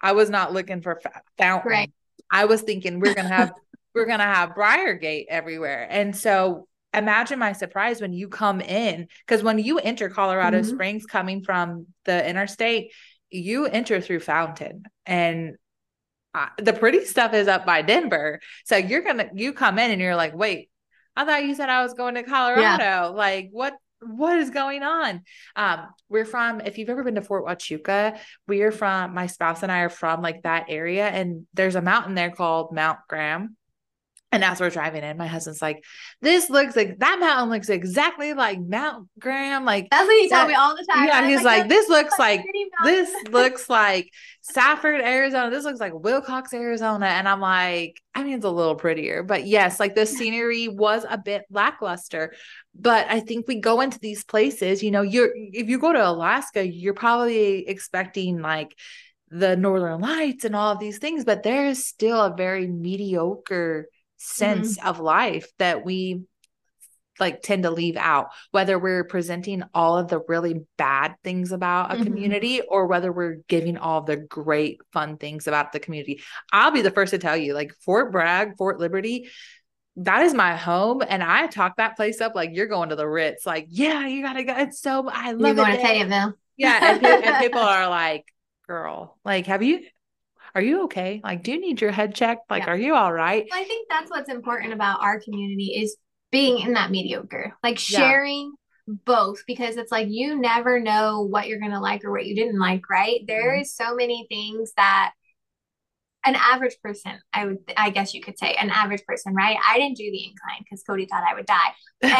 I 0.00 0.12
was 0.12 0.30
not 0.30 0.52
looking 0.52 0.80
for 0.82 0.98
fa- 1.02 1.22
fountain. 1.38 1.70
Right. 1.70 1.92
I 2.30 2.46
was 2.46 2.62
thinking 2.62 2.98
we're 2.98 3.14
gonna 3.14 3.28
have 3.28 3.52
we're 3.94 4.06
gonna 4.06 4.22
have 4.24 4.50
Briargate 4.56 5.26
everywhere, 5.28 5.86
and 5.88 6.16
so 6.16 6.66
imagine 6.94 7.38
my 7.38 7.52
surprise 7.52 8.00
when 8.00 8.12
you 8.12 8.28
come 8.28 8.60
in 8.60 9.08
because 9.26 9.42
when 9.42 9.58
you 9.58 9.78
enter 9.78 10.08
Colorado 10.08 10.60
Mhm. 10.60 10.66
Springs 10.66 11.06
coming 11.06 11.42
from 11.42 11.86
the 12.04 12.28
interstate, 12.28 12.92
you 13.30 13.66
enter 13.66 14.00
through 14.00 14.20
Fountain, 14.20 14.84
and 15.06 15.56
uh, 16.34 16.48
the 16.58 16.72
pretty 16.72 17.04
stuff 17.04 17.34
is 17.34 17.48
up 17.48 17.66
by 17.66 17.82
Denver. 17.82 18.40
So 18.64 18.76
you're 18.76 19.02
gonna 19.02 19.30
you 19.34 19.52
come 19.52 19.78
in 19.78 19.90
and 19.90 20.00
you're 20.00 20.16
like, 20.16 20.34
wait, 20.34 20.70
I 21.16 21.24
thought 21.24 21.44
you 21.44 21.54
said 21.54 21.68
I 21.68 21.82
was 21.82 21.94
going 21.94 22.14
to 22.14 22.22
Colorado. 22.22 23.12
Like 23.14 23.48
what? 23.52 23.74
What 24.04 24.36
is 24.36 24.50
going 24.50 24.82
on? 24.82 25.22
Um, 25.54 25.86
we're 26.08 26.24
from, 26.24 26.60
if 26.60 26.76
you've 26.76 26.90
ever 26.90 27.04
been 27.04 27.14
to 27.14 27.22
Fort 27.22 27.46
Huachuca, 27.46 28.18
we 28.48 28.62
are 28.62 28.72
from, 28.72 29.14
my 29.14 29.28
spouse 29.28 29.62
and 29.62 29.70
I 29.70 29.82
are 29.82 29.88
from 29.88 30.22
like 30.22 30.42
that 30.42 30.64
area. 30.68 31.06
And 31.06 31.46
there's 31.54 31.76
a 31.76 31.80
mountain 31.80 32.16
there 32.16 32.32
called 32.32 32.74
Mount 32.74 32.98
Graham. 33.08 33.56
And 34.32 34.42
as 34.42 34.60
we're 34.60 34.70
driving 34.70 35.04
in, 35.04 35.18
my 35.18 35.26
husband's 35.26 35.60
like, 35.60 35.84
this 36.22 36.48
looks 36.48 36.74
like 36.74 36.98
that 37.00 37.20
mountain 37.20 37.50
looks 37.50 37.68
exactly 37.68 38.32
like 38.32 38.58
Mount 38.58 39.08
Graham. 39.18 39.66
Like, 39.66 39.88
that's 39.90 40.06
what 40.06 40.20
he 40.22 40.28
That- 40.28 40.36
told 40.38 40.48
me 40.48 40.54
all 40.54 40.74
the 40.74 40.86
time 40.90 41.06
yeah, 41.06 41.28
he's 41.28 41.42
like, 41.42 41.68
"That's 41.68 41.86
this 41.86 41.88
looks 41.90 42.18
like 42.18 42.42
this 42.82 43.12
looks 43.30 43.68
like 43.68 44.10
Safford, 44.40 45.02
Arizona. 45.02 45.50
This 45.50 45.64
looks 45.64 45.80
like 45.80 45.92
Willcox, 45.92 46.54
Arizona. 46.54 47.06
And 47.06 47.28
I'm 47.28 47.40
like, 47.40 48.00
I 48.14 48.24
mean, 48.24 48.34
it's 48.36 48.44
a 48.44 48.50
little 48.50 48.74
prettier, 48.74 49.22
but 49.22 49.46
yes, 49.46 49.78
like 49.78 49.94
the 49.94 50.06
scenery 50.06 50.66
was 50.68 51.04
a 51.08 51.18
bit 51.18 51.44
lackluster. 51.50 52.32
But 52.74 53.06
I 53.10 53.20
think 53.20 53.46
we 53.46 53.60
go 53.60 53.82
into 53.82 53.98
these 54.00 54.24
places, 54.24 54.82
you 54.82 54.90
know, 54.90 55.02
you're 55.02 55.30
if 55.34 55.68
you 55.68 55.78
go 55.78 55.92
to 55.92 56.08
Alaska, 56.08 56.66
you're 56.66 56.94
probably 56.94 57.68
expecting 57.68 58.40
like 58.40 58.74
the 59.30 59.56
northern 59.56 60.00
lights 60.00 60.44
and 60.44 60.56
all 60.56 60.72
of 60.72 60.78
these 60.78 60.98
things, 60.98 61.24
but 61.24 61.42
there 61.42 61.66
is 61.66 61.86
still 61.86 62.20
a 62.20 62.34
very 62.36 62.66
mediocre 62.66 63.88
sense 64.22 64.78
of 64.84 65.00
life 65.00 65.46
that 65.58 65.84
we 65.84 66.22
like 67.20 67.42
tend 67.42 67.64
to 67.64 67.70
leave 67.70 67.96
out 67.96 68.28
whether 68.52 68.78
we're 68.78 69.04
presenting 69.04 69.62
all 69.74 69.98
of 69.98 70.08
the 70.08 70.20
really 70.28 70.62
bad 70.78 71.14
things 71.22 71.52
about 71.52 71.92
a 71.92 71.96
Mhm. 71.96 72.04
community 72.06 72.60
or 72.62 72.86
whether 72.86 73.12
we're 73.12 73.40
giving 73.48 73.76
all 73.76 74.00
the 74.00 74.16
great 74.16 74.80
fun 74.92 75.18
things 75.18 75.46
about 75.46 75.72
the 75.72 75.78
community 75.80 76.22
i'll 76.52 76.70
be 76.70 76.80
the 76.82 76.90
first 76.90 77.10
to 77.10 77.18
tell 77.18 77.36
you 77.36 77.52
like 77.52 77.72
fort 77.84 78.12
bragg 78.12 78.56
fort 78.56 78.80
liberty 78.80 79.28
that 79.96 80.22
is 80.22 80.32
my 80.32 80.56
home 80.56 81.02
and 81.06 81.22
i 81.22 81.46
talk 81.48 81.76
that 81.76 81.96
place 81.96 82.20
up 82.22 82.34
like 82.34 82.50
you're 82.54 82.66
going 82.66 82.88
to 82.88 82.96
the 82.96 83.06
ritz 83.08 83.44
like 83.44 83.66
yeah 83.68 84.06
you 84.06 84.22
gotta 84.22 84.42
go 84.42 84.54
it's 84.56 84.80
so 84.80 85.06
i 85.12 85.32
love 85.32 85.40
it. 85.42 85.42
you're 85.42 85.50
it 85.50 85.54
going 85.56 85.70
to 85.72 85.76
there." 85.76 85.86
Fayetteville 85.86 86.34
yeah 86.56 86.94
and, 86.94 87.06
and 87.06 87.36
people 87.44 87.60
are 87.60 87.88
like 87.90 88.24
girl 88.66 89.18
like 89.24 89.46
have 89.46 89.62
you 89.62 89.80
are 90.54 90.62
you 90.62 90.84
okay 90.84 91.20
like 91.24 91.42
do 91.42 91.52
you 91.52 91.60
need 91.60 91.80
your 91.80 91.90
head 91.90 92.14
checked 92.14 92.50
like 92.50 92.62
Yeah. 92.62 92.70
are 92.70 92.76
you 92.76 92.94
all 92.94 93.12
right 93.12 93.46
Well, 93.50 93.60
I 93.60 93.64
think 93.64 93.88
that's 93.88 94.10
what's 94.10 94.28
important 94.30 94.72
about 94.72 95.00
our 95.02 95.20
community 95.20 95.74
is 95.76 95.96
being 96.30 96.60
in 96.60 96.72
that 96.74 96.90
mediocre, 96.90 97.54
like 97.62 97.78
Yeah. 97.78 98.00
sharing 98.00 98.54
both 98.86 99.44
because 99.46 99.76
it's 99.76 99.92
like 99.92 100.08
you 100.10 100.38
never 100.40 100.80
know 100.80 101.22
what 101.22 101.46
you're 101.46 101.60
gonna 101.60 101.80
like 101.80 102.04
or 102.04 102.10
what 102.10 102.26
you 102.26 102.34
didn't 102.34 102.58
like, 102.58 102.88
right? 102.90 103.20
There 103.26 103.54
Mhm. 103.54 103.60
is 103.60 103.74
so 103.74 103.94
many 103.94 104.26
things 104.28 104.72
that 104.76 105.12
an 106.24 106.36
average 106.36 106.76
person, 106.82 107.12
I 107.32 107.46
would, 107.46 107.58
I 107.76 107.90
guess 107.90 108.14
you 108.14 108.20
could 108.20 108.38
say, 108.38 108.54
an 108.54 108.70
average 108.70 109.04
person, 109.06 109.34
right? 109.34 109.56
I 109.68 109.78
didn't 109.78 109.96
do 109.96 110.10
the 110.10 110.24
incline 110.24 110.60
because 110.62 110.82
Cody 110.84 111.06
thought 111.06 111.24
I 111.28 111.34
would 111.34 111.46
die, 111.46 111.72
and 112.02 112.12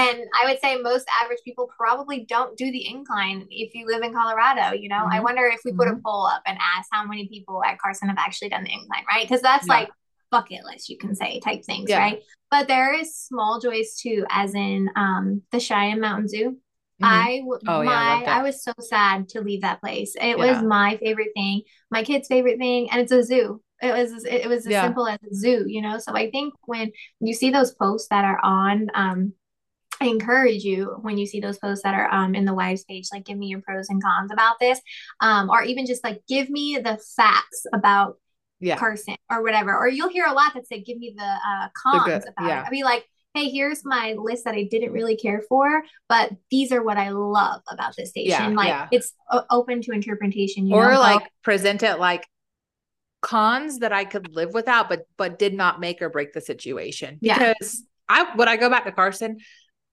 I 0.42 0.46
would 0.46 0.58
say 0.60 0.76
most 0.76 1.06
average 1.22 1.38
people 1.44 1.70
probably 1.76 2.24
don't 2.28 2.56
do 2.56 2.70
the 2.70 2.86
incline 2.88 3.46
if 3.50 3.74
you 3.74 3.86
live 3.86 4.02
in 4.02 4.12
Colorado. 4.12 4.74
You 4.76 4.88
know, 4.88 5.06
I 5.10 5.18
Mhm. 5.18 5.22
wonder 5.24 5.46
if 5.46 5.60
we 5.64 5.72
put 5.72 5.88
a 5.88 5.92
Mhm. 5.92 6.02
poll 6.02 6.26
up 6.26 6.42
and 6.46 6.58
ask 6.76 6.88
how 6.92 7.04
many 7.06 7.28
people 7.28 7.62
at 7.64 7.78
Carson 7.78 8.08
have 8.08 8.18
actually 8.18 8.48
done 8.50 8.64
the 8.64 8.72
incline, 8.72 9.04
right? 9.08 9.22
Because 9.26 9.42
that's 9.42 9.66
Yeah. 9.68 9.74
like 9.74 9.90
bucket 10.30 10.64
list, 10.64 10.88
you 10.88 10.96
can 10.98 11.14
say 11.14 11.40
type 11.40 11.62
things, 11.64 11.90
Yeah. 11.90 11.98
right? 11.98 12.22
But 12.50 12.66
there 12.66 12.94
is 12.94 13.14
small 13.16 13.60
joys 13.60 13.96
too, 13.96 14.24
as 14.30 14.54
in 14.54 14.90
um 14.96 15.42
the 15.52 15.60
Cheyenne 15.60 16.00
Mountain 16.00 16.28
Zoo. 16.28 16.50
Mhm. 17.00 17.06
I 17.06 17.42
Oh, 17.66 17.80
yeah, 17.82 17.90
I 17.90 18.24
my. 18.24 18.24
I 18.24 18.42
was 18.42 18.62
so 18.62 18.72
sad 18.78 19.28
to 19.30 19.40
leave 19.40 19.60
that 19.62 19.80
place. 19.80 20.14
It 20.16 20.36
Yeah. 20.38 20.52
was 20.52 20.62
my 20.62 20.96
favorite 20.98 21.32
thing, 21.34 21.62
my 21.90 22.02
kid's 22.02 22.28
favorite 22.28 22.58
thing, 22.58 22.90
and 22.90 23.00
it's 23.00 23.12
a 23.12 23.22
zoo. 23.22 23.62
It 23.82 23.92
was 23.92 24.24
it 24.24 24.48
was 24.48 24.64
as 24.66 24.72
Yeah. 24.72 24.84
simple 24.84 25.08
as 25.08 25.18
a 25.30 25.34
zoo, 25.34 25.64
you 25.66 25.82
know. 25.82 25.98
So 25.98 26.14
I 26.14 26.30
think 26.30 26.54
when 26.66 26.92
you 27.20 27.34
see 27.34 27.50
those 27.50 27.74
posts 27.74 28.08
that 28.10 28.24
are 28.24 28.38
on, 28.42 28.88
um, 28.94 29.32
I 30.00 30.06
encourage 30.06 30.62
you 30.62 30.96
when 31.02 31.18
you 31.18 31.26
see 31.26 31.40
those 31.40 31.58
posts 31.58 31.82
that 31.84 31.94
are 31.94 32.12
um 32.12 32.34
in 32.34 32.44
the 32.44 32.54
wives 32.54 32.84
page, 32.84 33.08
like 33.12 33.24
give 33.24 33.36
me 33.38 33.48
your 33.48 33.60
pros 33.60 33.88
and 33.88 34.02
cons 34.02 34.30
about 34.32 34.58
this, 34.60 34.80
um, 35.20 35.50
or 35.50 35.62
even 35.62 35.84
just 35.86 36.04
like 36.04 36.22
give 36.28 36.48
me 36.48 36.78
the 36.78 36.98
facts 37.16 37.66
about 37.74 38.18
yeah 38.60 38.76
Carson 38.76 39.16
or 39.30 39.42
whatever. 39.42 39.76
Or 39.76 39.88
you'll 39.88 40.08
hear 40.10 40.26
a 40.26 40.32
lot 40.32 40.54
that 40.54 40.66
say, 40.68 40.80
give 40.80 40.98
me 40.98 41.14
the 41.16 41.24
uh, 41.24 41.68
cons 41.76 42.04
good- 42.04 42.32
about 42.36 42.48
yeah. 42.48 42.62
it. 42.62 42.66
I'd 42.66 42.70
be 42.70 42.84
like, 42.84 43.04
hey, 43.34 43.48
here's 43.48 43.84
my 43.84 44.14
list 44.18 44.44
that 44.44 44.54
I 44.54 44.64
didn't 44.64 44.92
really 44.92 45.16
care 45.16 45.42
for, 45.48 45.82
but 46.08 46.30
these 46.50 46.70
are 46.70 46.82
what 46.84 46.98
I 46.98 47.08
love 47.10 47.62
about 47.68 47.96
this 47.96 48.10
station. 48.10 48.28
Yeah, 48.52 48.56
like 48.56 48.68
yeah. 48.68 48.88
it's 48.92 49.14
o- 49.30 49.44
open 49.50 49.82
to 49.82 49.92
interpretation. 49.92 50.66
You 50.66 50.76
or 50.76 50.92
know? 50.92 51.00
like 51.00 51.22
present 51.42 51.82
it 51.82 51.98
like 51.98 52.26
cons 53.22 53.80
that 53.80 53.92
I 53.92 54.04
could 54.04 54.34
live 54.34 54.52
without, 54.54 54.88
but 54.90 55.06
but 55.16 55.38
did 55.38 55.54
not 55.54 55.80
make 55.80 56.02
or 56.02 56.10
break 56.10 56.32
the 56.34 56.40
situation. 56.42 57.18
Yeah. 57.20 57.38
Because 57.38 57.84
I 58.08 58.34
would 58.36 58.48
I 58.48 58.56
go 58.56 58.68
back 58.70 58.84
to 58.84 58.92
Carson, 58.92 59.38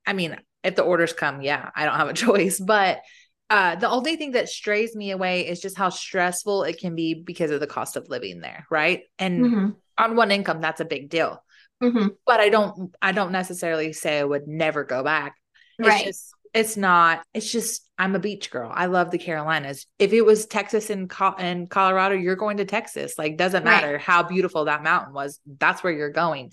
I 0.05 0.13
mean, 0.13 0.37
if 0.63 0.75
the 0.75 0.83
orders 0.83 1.13
come, 1.13 1.41
yeah, 1.41 1.69
I 1.75 1.85
don't 1.85 1.95
have 1.97 2.09
a 2.09 2.13
choice. 2.25 2.59
But 2.59 3.01
uh 3.49 3.75
the 3.75 3.89
only 3.89 4.15
thing 4.15 4.31
that 4.31 4.49
strays 4.49 4.95
me 4.95 5.11
away 5.11 5.47
is 5.47 5.59
just 5.61 5.77
how 5.77 5.89
stressful 5.89 6.63
it 6.63 6.79
can 6.79 6.95
be 6.95 7.13
because 7.15 7.51
of 7.51 7.59
the 7.59 7.67
cost 7.67 7.95
of 7.95 8.09
living 8.09 8.41
there, 8.41 8.65
right? 8.69 9.03
And 9.19 9.41
Mhm, 9.43 9.75
on 9.97 10.15
one 10.15 10.31
income, 10.31 10.61
that's 10.61 10.81
a 10.81 10.85
big 10.85 11.09
deal. 11.09 11.43
mhm. 11.81 12.17
But 12.25 12.39
I 12.39 12.49
don't 12.49 12.95
I 13.01 13.11
don't 13.11 13.31
necessarily 13.31 13.93
say 13.93 14.19
I 14.19 14.23
would 14.23 14.47
never 14.47 14.83
go 14.83 15.03
back. 15.03 15.35
It's 15.81 15.87
right. 15.87 16.05
just 16.05 16.33
it's 16.53 16.77
not 16.77 17.23
it's 17.33 17.51
just 17.51 17.89
i'm 17.97 18.15
a 18.15 18.19
beach 18.19 18.49
girl 18.51 18.71
i 18.73 18.85
love 18.87 19.11
the 19.11 19.17
carolinas 19.17 19.85
if 19.99 20.13
it 20.13 20.21
was 20.25 20.45
texas 20.45 20.89
and, 20.89 21.09
Co- 21.09 21.35
and 21.37 21.69
colorado 21.69 22.15
you're 22.15 22.35
going 22.35 22.57
to 22.57 22.65
texas 22.65 23.17
like 23.17 23.37
doesn't 23.37 23.63
Right. 23.63 23.81
matter 23.81 23.97
how 23.97 24.23
beautiful 24.23 24.65
that 24.65 24.83
mountain 24.83 25.13
was 25.13 25.39
that's 25.59 25.83
where 25.83 25.93
you're 25.93 26.09
going 26.11 26.51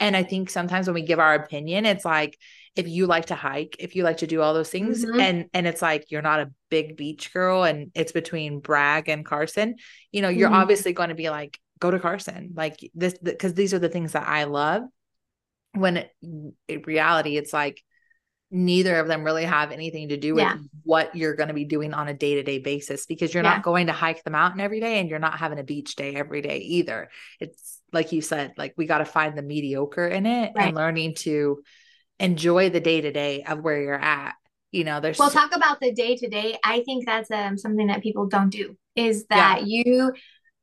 And 0.00 0.16
I 0.16 0.22
think 0.22 0.48
sometimes 0.48 0.86
when 0.86 0.94
we 0.94 1.02
give 1.02 1.18
our 1.18 1.34
opinion, 1.34 1.84
it's 1.84 2.04
like 2.04 2.38
if 2.76 2.86
you 2.86 3.08
like 3.08 3.26
to 3.26 3.34
hike, 3.34 3.74
if 3.80 3.96
you 3.96 4.04
like 4.04 4.18
to 4.18 4.28
do 4.28 4.40
all 4.42 4.54
those 4.54 4.70
things, 4.70 5.04
Mhm. 5.04 5.20
and 5.20 5.46
and 5.52 5.66
it's 5.66 5.82
like 5.82 6.12
you're 6.12 6.22
not 6.22 6.38
a 6.38 6.52
big 6.70 6.96
beach 6.96 7.32
girl, 7.32 7.64
and 7.64 7.90
it's 7.96 8.12
between 8.12 8.60
Bragg 8.60 9.08
and 9.08 9.26
Carson, 9.26 9.74
you 10.12 10.22
know, 10.22 10.28
you're 10.28 10.50
Mhm. 10.50 10.60
obviously 10.62 10.92
going 10.92 11.08
to 11.08 11.16
be 11.16 11.30
like, 11.30 11.58
go 11.80 11.90
to 11.90 11.98
Carson, 11.98 12.52
like 12.54 12.76
this, 12.94 13.18
because 13.18 13.54
these 13.54 13.74
are 13.74 13.80
the 13.80 13.88
things 13.88 14.12
that 14.12 14.28
I 14.28 14.44
love. 14.44 14.82
When 15.74 15.96
it, 15.98 16.10
in 16.22 16.82
reality, 16.86 17.36
it's 17.36 17.52
like 17.52 17.82
neither 18.50 18.96
of 18.98 19.08
them 19.08 19.24
really 19.24 19.44
have 19.44 19.72
anything 19.72 20.08
to 20.08 20.16
do 20.16 20.34
with 20.34 20.42
Yeah. 20.44 20.56
what 20.84 21.14
you're 21.14 21.34
going 21.34 21.48
to 21.48 21.54
be 21.54 21.64
doing 21.64 21.92
on 21.92 22.08
a 22.08 22.14
day 22.14 22.36
to 22.36 22.42
day 22.42 22.58
basis 22.58 23.04
because 23.06 23.34
you're 23.34 23.42
Yeah. 23.44 23.50
not 23.50 23.62
going 23.62 23.88
to 23.88 23.92
hike 23.92 24.24
the 24.24 24.30
mountain 24.30 24.60
every 24.60 24.80
day 24.80 25.00
and 25.00 25.10
you're 25.10 25.18
not 25.18 25.38
having 25.38 25.58
a 25.58 25.62
beach 25.64 25.96
day 25.96 26.14
every 26.14 26.40
day 26.40 26.58
either. 26.58 27.10
It's 27.40 27.80
like 27.92 28.12
you 28.12 28.22
said, 28.22 28.54
like 28.56 28.74
we 28.76 28.86
got 28.86 28.98
to 28.98 29.04
find 29.04 29.36
the 29.36 29.42
mediocre 29.42 30.06
in 30.06 30.24
it 30.26 30.52
Right. 30.54 30.68
and 30.68 30.76
learning 30.76 31.14
to 31.16 31.62
enjoy 32.18 32.70
the 32.70 32.80
day 32.80 33.00
to 33.00 33.12
day 33.12 33.42
of 33.42 33.60
where 33.60 33.80
you're 33.80 33.94
at. 33.94 34.34
You 34.72 34.84
know, 34.84 35.00
there's 35.00 35.18
Well, 35.18 35.30
talk 35.30 35.54
about 35.54 35.80
the 35.80 35.92
day 35.92 36.16
to 36.16 36.28
day. 36.28 36.58
I 36.64 36.80
think 36.80 37.06
that's 37.06 37.30
um 37.30 37.56
something 37.56 37.86
that 37.88 38.02
people 38.02 38.26
don't 38.26 38.50
do 38.50 38.76
is 38.96 39.26
that 39.28 39.66
you 39.66 40.12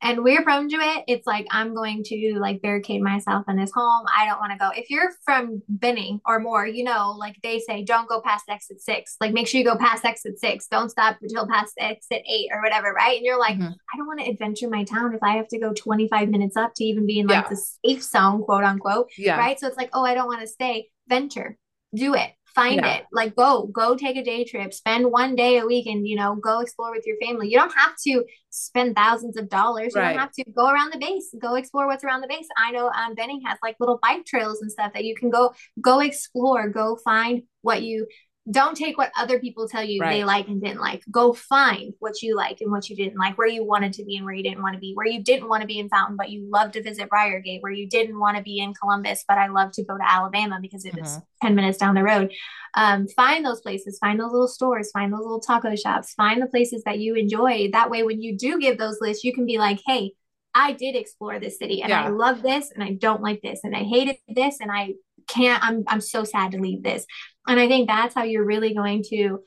and 0.02 0.24
we're 0.24 0.44
prone 0.44 0.70
to 0.70 0.76
it. 0.76 1.04
It's 1.08 1.26
like 1.26 1.48
I'm 1.52 1.74
going 1.74 2.04
to 2.06 2.38
like 2.40 2.62
barricade 2.62 3.02
myself 3.02 3.46
in 3.48 3.56
this 3.58 3.72
home. 3.74 4.06
I 4.16 4.26
don't 4.26 4.40
want 4.40 4.52
to 4.52 4.58
go. 4.58 4.70
If 4.76 4.90
you're 4.90 5.12
from 5.24 5.62
Benning 5.68 6.20
or 6.26 6.40
more, 6.40 6.68
you 6.68 6.84
know, 6.84 7.16
like 7.18 7.38
they 7.42 7.60
say, 7.60 7.84
don't 7.84 8.08
go 8.08 8.22
past 8.22 8.46
exit 8.50 8.82
six. 8.82 9.16
Like 9.20 9.34
make 9.34 9.48
sure 9.48 9.60
you 9.60 9.66
go 9.66 9.78
past 9.78 10.06
exit 10.06 10.38
six. 10.40 10.68
Don't 10.68 10.90
stop 10.90 11.18
until 11.22 11.48
past 11.48 11.74
exit 11.80 12.22
eight 12.30 12.50
or 12.52 12.62
whatever, 12.62 12.92
right? 12.94 13.18
And 13.18 13.26
you're 13.26 13.40
like, 13.40 13.58
Mhm. 13.58 13.74
I 13.74 13.98
don't 13.98 14.08
want 14.08 14.20
to 14.20 14.30
adventure 14.30 14.70
my 14.70 14.84
town 14.84 15.14
if 15.16 15.24
I 15.24 15.38
have 15.38 15.48
to 15.50 15.60
go 15.60 15.74
25 15.74 16.30
minutes 16.30 16.56
up 16.58 16.74
to 16.76 16.84
even 16.84 17.06
be 17.08 17.20
in 17.20 17.28
like 17.28 17.46
Yeah. 17.46 17.50
the 17.50 17.56
safe 17.86 18.04
zone, 18.04 18.44
quote 18.44 18.64
unquote 18.64 19.10
yeah, 19.18 19.38
right? 19.38 19.60
So 19.60 19.68
it's 19.68 19.78
like, 19.78 19.90
oh, 19.94 20.04
I 20.06 20.14
don't 20.14 20.28
want 20.28 20.42
to 20.42 20.48
stay. 20.48 20.90
Venture, 21.08 21.58
do 21.96 22.16
it, 22.16 22.32
find 22.56 22.76
Yeah. 22.76 22.96
it. 22.96 23.04
Like 23.12 23.36
go, 23.36 23.68
go 23.68 23.96
take 23.96 24.18
a 24.18 24.24
day 24.24 24.46
trip, 24.46 24.74
spend 24.74 25.12
one 25.12 25.36
day 25.36 25.58
a 25.60 25.66
week, 25.66 25.86
and 25.88 26.08
you 26.08 26.16
know, 26.16 26.36
go 26.36 26.62
explore 26.62 26.92
with 26.92 27.06
your 27.06 27.18
family. 27.22 27.50
You 27.50 27.58
don't 27.60 27.74
have 27.76 27.94
to 28.08 28.24
spend 28.50 28.96
thousands 28.96 29.38
of 29.38 29.50
dollars. 29.50 29.94
You 29.94 30.02
Right. 30.02 30.12
don't 30.12 30.20
have 30.20 30.32
to 30.34 30.44
go 30.56 30.70
around 30.70 30.92
the 30.94 31.00
base, 31.00 31.34
go 31.42 31.56
explore 31.56 31.88
what's 31.88 32.04
around 32.04 32.22
the 32.22 32.28
base. 32.28 32.48
I 32.58 32.72
know 32.72 32.90
um, 32.90 33.14
Benning 33.16 33.42
has 33.46 33.58
like 33.62 33.76
little 33.80 34.00
bike 34.02 34.26
trails 34.26 34.62
and 34.62 34.72
stuff 34.72 34.94
that 34.94 35.04
you 35.04 35.16
can 35.16 35.30
go, 35.30 35.54
go 35.82 36.00
explore, 36.00 36.70
go 36.70 36.98
find 37.04 37.44
what 37.62 37.82
you. 37.82 38.08
Don't 38.52 38.78
take 38.78 38.98
what 38.98 39.12
other 39.18 39.40
people 39.40 39.68
tell 39.68 39.84
you 39.84 40.00
they 40.12 40.24
like 40.24 40.48
and 40.48 40.62
didn't 40.62 40.80
like. 40.80 41.04
Go 41.10 41.34
find 41.34 41.94
what 42.00 42.22
you 42.22 42.36
like 42.36 42.62
and 42.62 42.72
what 42.72 42.88
you 42.90 42.96
didn't 42.96 43.18
like, 43.18 43.38
where 43.40 43.48
you 43.48 43.66
wanted 43.66 43.94
to 43.94 44.06
be 44.06 44.18
and 44.18 44.26
where 44.26 44.36
you 44.36 44.44
didn't 44.44 44.62
want 44.62 44.76
to 44.76 44.80
be, 44.80 44.94
where 44.94 45.08
you 45.08 45.24
didn't 45.24 45.50
want 45.50 45.62
to 45.62 45.68
be 45.68 45.80
in 45.80 45.90
Fountain, 45.90 46.16
but 46.16 46.30
you 46.30 46.48
love 46.48 46.72
to 46.74 46.84
visit 46.84 47.10
Briargate, 47.10 47.62
where 47.62 47.72
you 47.72 47.90
didn't 47.90 48.20
want 48.20 48.38
to 48.38 48.44
be 48.44 48.60
in 48.60 48.76
Columbus, 48.76 49.26
but 49.28 49.40
I 49.40 49.48
love 49.48 49.72
to 49.74 49.84
go 49.84 49.98
to 49.98 50.04
Alabama 50.08 50.60
because 50.62 50.86
it 50.86 50.94
was 50.96 51.18
Mhm. 51.18 51.24
10 51.42 51.56
minutes 51.56 51.80
down 51.80 51.96
the 51.96 52.04
road. 52.04 52.32
Um, 52.76 53.08
find 53.08 53.44
those 53.44 53.62
places, 53.62 53.98
find 54.00 54.20
those 54.20 54.32
little 54.32 54.48
stores, 54.48 54.92
find 54.92 55.12
those 55.12 55.22
little 55.22 55.40
taco 55.40 55.76
shops, 55.76 56.14
find 56.14 56.40
the 56.42 56.48
places 56.48 56.84
that 56.84 57.00
you 57.00 57.16
enjoy. 57.16 57.70
That 57.72 57.90
way, 57.90 58.04
when 58.04 58.22
you 58.22 58.38
do 58.38 58.60
give 58.60 58.78
those 58.78 59.00
lists, 59.02 59.24
you 59.24 59.34
can 59.34 59.46
be 59.46 59.58
like, 59.58 59.80
hey, 59.88 60.12
I 60.54 60.72
did 60.74 60.96
explore 60.96 61.40
this 61.40 61.58
city 61.58 61.82
and 61.82 61.92
I 62.06 62.10
love 62.10 62.42
this 62.42 62.72
and 62.72 62.84
I 62.84 62.94
don't 62.94 63.22
like 63.22 63.42
this 63.42 63.62
and 63.64 63.76
I 63.76 63.84
hated 63.84 64.18
this 64.28 64.60
and 64.62 64.72
I 64.72 64.94
can't, 65.28 65.62
I'm, 65.64 65.84
I'm 65.88 66.00
so 66.00 66.24
sad 66.24 66.52
to 66.52 66.60
leave 66.60 66.84
this. 66.84 67.06
And 67.48 67.60
I 67.60 67.68
think 67.68 67.88
that's 67.88 68.16
how 68.16 68.24
you're 68.24 68.46
really 68.46 68.74
going 68.74 69.04
to 69.10 69.40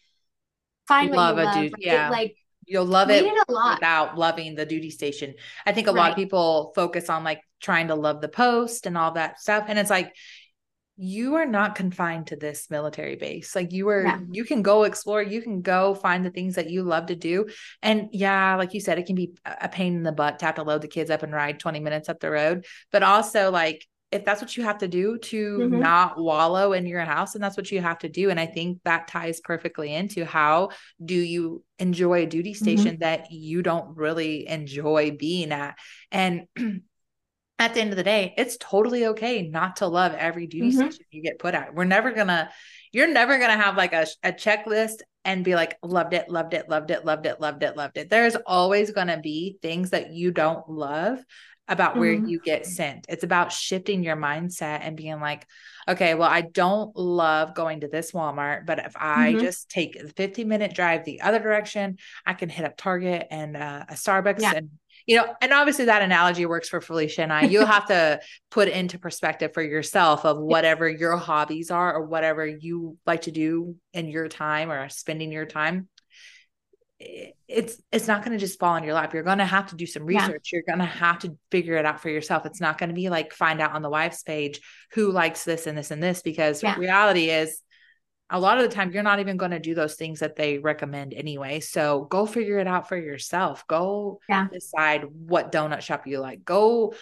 find 0.87 1.11
Love 1.11 1.37
what 1.37 1.45
a 1.45 1.47
you 1.47 1.47
love. 1.47 1.55
dude- 1.63 1.73
right? 1.75 1.83
yeah. 1.85 2.11
Like 2.11 2.37
you'll 2.67 2.85
love 2.85 3.11
it 3.11 3.25
a 3.25 3.53
lot. 3.53 3.79
without 3.79 4.19
loving 4.19 4.55
the 4.55 4.67
duty 4.67 4.91
station. 4.91 5.35
I 5.65 5.73
think 5.73 5.87
a 5.87 5.93
lot 5.93 6.11
of 6.11 6.17
people 6.17 6.73
focus 6.75 7.09
on 7.09 7.25
like 7.25 7.41
trying 7.61 7.89
to 7.89 7.95
love 7.95 8.21
the 8.21 8.29
post 8.29 8.85
and 8.87 8.97
all 8.97 9.13
that 9.13 9.41
stuff. 9.41 9.65
And 9.69 9.79
it's 9.79 9.89
like, 9.91 10.13
you 11.01 11.37
are 11.37 11.47
not 11.47 11.77
confined 11.77 12.27
to 12.27 12.37
this 12.37 12.69
military 12.71 13.15
base. 13.17 13.55
Like 13.55 13.73
you 13.73 13.89
are, 13.89 14.03
Yeah. 14.03 14.19
you 14.33 14.45
can 14.45 14.63
go 14.63 14.83
explore, 14.83 15.23
you 15.23 15.41
can 15.41 15.63
go 15.63 15.95
find 15.95 16.27
the 16.27 16.31
things 16.31 16.57
that 16.57 16.69
you 16.71 16.83
love 16.83 17.07
to 17.07 17.15
do. 17.17 17.47
And 17.83 18.09
yeah, 18.13 18.57
like 18.57 18.75
you 18.75 18.81
said, 18.81 18.99
it 18.99 19.07
can 19.07 19.15
be 19.15 19.31
a 19.47 19.69
pain 19.69 19.95
in 19.95 20.03
the 20.03 20.11
butt 20.13 20.41
to 20.41 20.47
have 20.47 20.57
to 20.57 20.65
load 20.65 20.83
the 20.83 20.89
kids 20.89 21.09
up 21.11 21.23
and 21.23 21.33
ride 21.33 21.61
20 21.61 21.79
minutes 21.81 22.09
up 22.09 22.19
the 22.21 22.31
road. 22.31 22.67
But 22.91 23.03
also, 23.05 23.51
like, 23.53 23.87
if 24.11 24.25
that's 24.25 24.40
what 24.40 24.57
you 24.57 24.62
have 24.62 24.79
to 24.79 24.88
do 24.88 25.18
to 25.18 25.59
Mhm. 25.59 25.81
not 25.81 26.18
wallow 26.18 26.73
in 26.73 26.87
your 26.87 27.01
house, 27.03 27.35
and 27.35 27.44
that's 27.44 27.57
what 27.57 27.71
you 27.71 27.81
have 27.81 27.99
to 27.99 28.09
do. 28.09 28.31
And 28.31 28.40
I 28.40 28.47
think 28.47 28.81
that 28.85 29.09
ties 29.09 29.40
perfectly 29.40 29.94
into 29.94 30.25
how 30.25 30.71
do 31.05 31.14
you 31.14 31.62
enjoy 31.79 32.23
a 32.23 32.27
duty 32.27 32.53
Mm-hmm. 32.53 32.62
station 32.62 32.99
that 33.01 33.31
you 33.31 33.62
don't 33.62 33.97
really 33.97 34.49
enjoy 34.49 35.11
being 35.11 35.53
at? 35.53 35.77
And 36.11 36.47
at 37.59 37.75
the 37.75 37.81
end 37.81 37.90
of 37.90 37.97
the 37.97 38.03
day, 38.05 38.35
it's 38.38 38.57
totally 38.59 39.07
okay 39.07 39.42
not 39.42 39.77
to 39.77 39.87
love 39.87 40.14
every 40.14 40.47
duty 40.47 40.71
Mhm. 40.71 40.90
station 40.90 41.05
you 41.11 41.23
get 41.23 41.38
put 41.38 41.55
at. 41.55 41.75
We're 41.75 41.85
never 41.85 42.12
gonna, 42.12 42.51
you're 42.92 43.12
never 43.12 43.38
gonna 43.38 43.57
have 43.57 43.77
like 43.77 43.92
a, 43.92 44.07
a 44.23 44.33
checklist 44.33 45.01
and 45.25 45.44
be 45.44 45.55
like, 45.55 45.77
loved 45.83 46.14
it, 46.14 46.31
loved 46.31 46.55
it, 46.55 46.68
loved 46.68 46.90
it, 46.90 47.05
loved 47.05 47.27
it, 47.27 47.40
loved 47.40 47.62
it, 47.62 47.77
loved 47.77 47.99
it. 47.99 48.09
There's 48.09 48.37
always 48.47 48.92
gonna 48.92 49.21
be 49.21 49.59
things 49.61 49.90
that 49.90 50.12
you 50.12 50.31
don't 50.31 50.68
love 50.71 51.18
about 51.69 51.97
where 51.97 52.15
Mhm. 52.17 52.29
you 52.29 52.41
get 52.41 52.67
sent. 52.67 53.07
It's 53.09 53.25
about 53.25 53.53
shifting 53.53 54.03
your 54.03 54.17
mindset 54.17 54.81
and 54.83 54.97
being 54.97 55.21
like, 55.21 55.47
okay, 55.87 56.15
well, 56.15 56.29
I 56.31 56.41
don't 56.41 56.95
love 56.97 57.55
going 57.55 57.81
to 57.81 57.89
this 57.89 58.13
Walmart, 58.13 58.67
but 58.67 58.79
if 58.79 58.95
I 58.97 59.35
Mhm. 59.35 59.41
just 59.41 59.69
take 59.71 59.97
a 59.97 60.09
15 60.09 60.49
minute 60.49 60.75
drive 60.75 61.05
the 61.05 61.21
other 61.21 61.39
direction, 61.39 61.99
I 62.27 62.35
can 62.35 62.49
hit 62.49 62.65
up 62.65 62.77
Target 62.77 63.27
and 63.31 63.57
uh, 63.57 63.85
a 63.89 63.95
Starbucks 63.95 64.41
Yeah. 64.41 64.55
and 64.57 64.71
you 65.07 65.17
know, 65.17 65.35
and 65.41 65.55
obviously 65.55 65.87
that 65.87 66.03
analogy 66.03 66.45
works 66.45 66.69
for 66.69 66.83
Felicia 66.83 67.23
and 67.23 67.33
I. 67.33 67.45
You'll 67.45 67.65
have 67.65 67.87
to 67.87 68.21
put 68.51 68.69
into 68.69 68.99
perspective 68.99 69.55
for 69.55 69.63
yourself 69.63 70.27
of 70.27 70.37
whatever 70.39 70.87
your 70.87 71.17
hobbies 71.17 71.71
are 71.71 71.95
or 71.95 72.05
whatever 72.05 72.47
you 72.47 72.99
like 73.07 73.23
to 73.23 73.31
do 73.31 73.77
in 73.95 74.09
your 74.09 74.29
time 74.29 74.71
or 74.71 74.91
spending 74.91 75.33
your 75.33 75.47
time. 75.47 75.89
I- 77.01 77.33
It's 77.49 77.81
it's 77.91 78.07
not 78.07 78.23
going 78.23 78.37
to 78.37 78.39
just 78.39 78.61
fall 78.61 78.77
in 78.77 78.85
your 78.85 78.95
lap. 78.95 79.15
You're 79.15 79.23
going 79.23 79.39
to 79.39 79.45
have 79.47 79.69
to 79.69 79.77
do 79.77 79.87
some 79.87 80.09
Yeah. 80.09 80.27
research. 80.27 80.51
You're 80.53 80.63
going 80.63 80.81
to 80.81 80.85
have 80.85 81.21
to 81.21 81.37
figure 81.51 81.77
it 81.77 81.87
out 81.87 82.01
for 82.01 82.11
yourself. 82.11 82.45
It's 82.45 82.61
not 82.61 82.77
going 82.79 82.91
to 82.91 82.95
be 82.95 83.09
like 83.09 83.33
find 83.33 83.61
out 83.61 83.73
on 83.73 83.83
the 83.83 83.91
wife's 83.91 84.23
page 84.23 84.61
who 84.93 85.11
likes 85.11 85.45
this 85.45 85.67
and 85.67 85.77
this 85.77 85.91
and 85.91 86.03
this 86.03 86.21
because 86.23 86.63
Yeah. 86.63 86.77
reality 86.79 87.31
is 87.31 87.63
a 88.31 88.39
lot 88.39 88.59
of 88.59 88.69
the 88.69 88.75
time 88.75 88.93
you're 88.93 89.03
not 89.03 89.21
even 89.21 89.39
going 89.39 89.53
to 89.53 89.59
do 89.59 89.75
those 89.75 89.95
things 89.95 90.21
that 90.21 90.37
they 90.37 90.59
recommend 90.59 91.15
anyway. 91.15 91.61
So 91.61 92.05
go 92.11 92.27
figure 92.27 92.59
it 92.59 92.67
out 92.67 92.87
for 92.87 92.97
yourself. 92.99 93.67
Go 93.67 94.21
Yeah. 94.29 94.49
decide 94.53 95.05
what 95.05 95.51
donut 95.51 95.81
shop 95.81 96.07
you 96.07 96.21
like. 96.21 96.45
Go. 96.45 96.95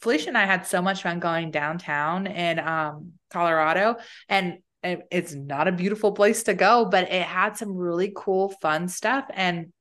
Felicia 0.00 0.28
and 0.28 0.36
I 0.36 0.44
had 0.44 0.66
so 0.66 0.82
much 0.82 1.02
fun 1.02 1.20
going 1.20 1.50
downtown 1.52 2.26
in 2.26 2.58
um, 2.58 3.12
Colorado, 3.30 3.96
and 4.28 4.58
it's 4.82 5.32
not 5.32 5.66
a 5.66 5.72
beautiful 5.72 6.12
place 6.12 6.42
to 6.42 6.52
go, 6.52 6.84
but 6.84 7.10
it 7.10 7.22
had 7.22 7.56
some 7.56 7.74
really 7.74 8.12
cool, 8.14 8.50
fun 8.60 8.88
stuff. 8.88 9.24
And 9.32 9.72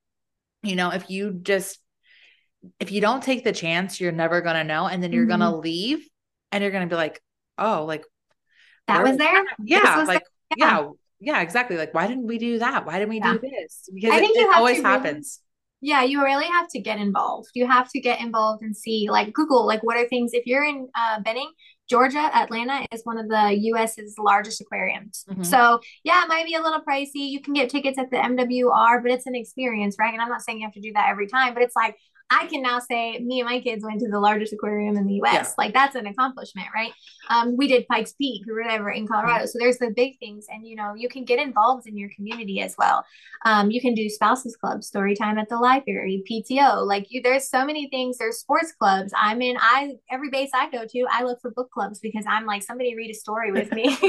you 0.63 0.75
know, 0.75 0.89
if 0.91 1.09
you 1.09 1.33
just 1.41 1.79
if 2.79 2.91
you 2.91 3.01
don't 3.01 3.21
take 3.21 3.43
the 3.43 3.51
chance, 3.51 3.99
you're 3.99 4.11
never 4.13 4.41
going 4.41 4.55
to 4.55 4.63
know, 4.63 4.87
and 4.87 5.03
then 5.03 5.11
you're 5.11 5.25
going 5.25 5.41
to 5.41 5.55
leave, 5.55 6.07
and 6.51 6.61
you're 6.61 6.71
going 6.71 6.87
to 6.87 6.93
be 6.93 6.95
like, 6.95 7.21
oh, 7.57 7.83
like 7.85 8.05
That 8.87 9.03
was 9.03 9.17
there. 9.17 9.43
yeah, 9.63 10.05
like 10.07 10.23
there. 10.57 10.67
yeah. 10.67 10.87
yeah, 11.19 11.41
exactly. 11.41 11.75
Like, 11.77 11.93
why 11.93 12.07
didn't 12.07 12.25
we 12.27 12.37
do 12.37 12.59
that? 12.59 12.85
Why 12.85 12.93
didn't 12.99 13.09
we 13.09 13.17
Yeah. 13.19 13.33
do 13.33 13.39
this? 13.39 13.89
Because 13.93 14.11
I 14.11 14.17
it, 14.17 14.19
think 14.21 14.37
it 14.37 14.39
you 14.41 14.47
have 14.51 14.57
always 14.59 14.77
really- 14.77 14.89
happens. 14.89 15.39
Yeah, 15.85 16.03
you 16.03 16.23
really 16.23 16.45
have 16.45 16.69
to 16.69 16.79
get 16.79 16.97
involved. 16.99 17.49
You 17.55 17.67
have 17.67 17.89
to 17.89 17.99
get 17.99 18.21
involved 18.21 18.63
and 18.63 18.73
see, 18.73 19.09
like, 19.11 19.33
Google, 19.33 19.67
like, 19.67 19.83
what 19.83 19.97
are 19.97 20.07
things. 20.07 20.31
If 20.33 20.45
you're 20.47 20.63
in 20.63 20.87
uh, 20.95 21.19
Benning, 21.19 21.51
Georgia, 21.89 22.29
Atlanta 22.33 22.85
is 22.91 23.01
one 23.03 23.17
of 23.17 23.27
the 23.27 23.57
US's 23.59 24.15
largest 24.17 24.61
aquariums. 24.61 25.25
Mhm. 25.29 25.45
So, 25.45 25.79
yeah, 26.03 26.23
it 26.23 26.29
might 26.29 26.45
be 26.45 26.55
a 26.55 26.61
little 26.61 26.81
pricey. 26.81 27.29
You 27.29 27.41
can 27.41 27.53
get 27.53 27.69
tickets 27.69 27.97
at 27.97 28.09
the 28.09 28.17
MWR, 28.17 29.01
but 29.01 29.11
it's 29.11 29.27
an 29.27 29.35
experience, 29.35 29.97
right? 29.99 30.13
And 30.13 30.21
I'm 30.21 30.29
not 30.29 30.41
saying 30.41 30.59
you 30.59 30.65
have 30.65 30.73
to 30.73 30.81
do 30.81 30.93
that 30.93 31.09
every 31.09 31.27
time, 31.27 31.53
but 31.53 31.61
it's 31.63 31.75
like, 31.75 31.97
I 32.33 32.47
can 32.47 32.61
now 32.61 32.79
say 32.79 33.19
me 33.19 33.39
and 33.41 33.49
my 33.49 33.59
kids 33.61 33.83
went 33.83 33.99
to 34.01 34.09
the 34.09 34.19
largest 34.19 34.53
aquarium 34.53 34.97
in 34.97 35.05
the 35.05 35.21
US. 35.23 35.33
Yeah. 35.33 35.49
Like, 35.57 35.73
that's 35.73 35.95
an 35.95 36.07
accomplishment, 36.07 36.67
right? 36.73 36.91
Um, 37.29 37.55
we 37.57 37.67
did 37.67 37.87
Pikes 37.87 38.13
Peak 38.13 38.43
or 38.49 38.61
whatever 38.61 38.89
in 38.91 39.07
Colorado. 39.07 39.45
So, 39.45 39.59
there's 39.59 39.77
the 39.77 39.91
big 39.95 40.17
things, 40.19 40.47
and 40.49 40.67
you 40.67 40.75
know, 40.75 40.93
you 40.95 41.09
can 41.09 41.23
get 41.25 41.39
involved 41.39 41.87
in 41.87 41.97
your 41.97 42.09
community 42.15 42.59
as 42.61 42.75
well. 42.77 43.05
Um, 43.45 43.71
you 43.71 43.81
can 43.81 43.93
do 43.93 44.09
spouses 44.09 44.55
club, 44.55 44.83
story 44.83 45.15
time 45.15 45.37
at 45.37 45.49
the 45.49 45.57
library, 45.57 46.23
PTO. 46.29 46.85
Like 46.85 47.07
you, 47.09 47.21
there's 47.21 47.49
so 47.49 47.65
many 47.65 47.89
things. 47.89 48.17
There's 48.17 48.37
sports 48.37 48.71
clubs. 48.71 49.11
I'm 49.15 49.41
in. 49.41 49.57
I 49.59 49.95
every 50.09 50.29
base 50.29 50.49
I 50.53 50.69
go 50.69 50.85
to, 50.85 51.05
I 51.11 51.23
look 51.23 51.41
for 51.41 51.51
book 51.51 51.69
clubs 51.71 51.99
because 51.99 52.23
I'm 52.27 52.45
like 52.45 52.63
somebody 52.63 52.95
read 52.95 53.11
a 53.11 53.13
story 53.13 53.51
with 53.51 53.71
me 53.73 53.83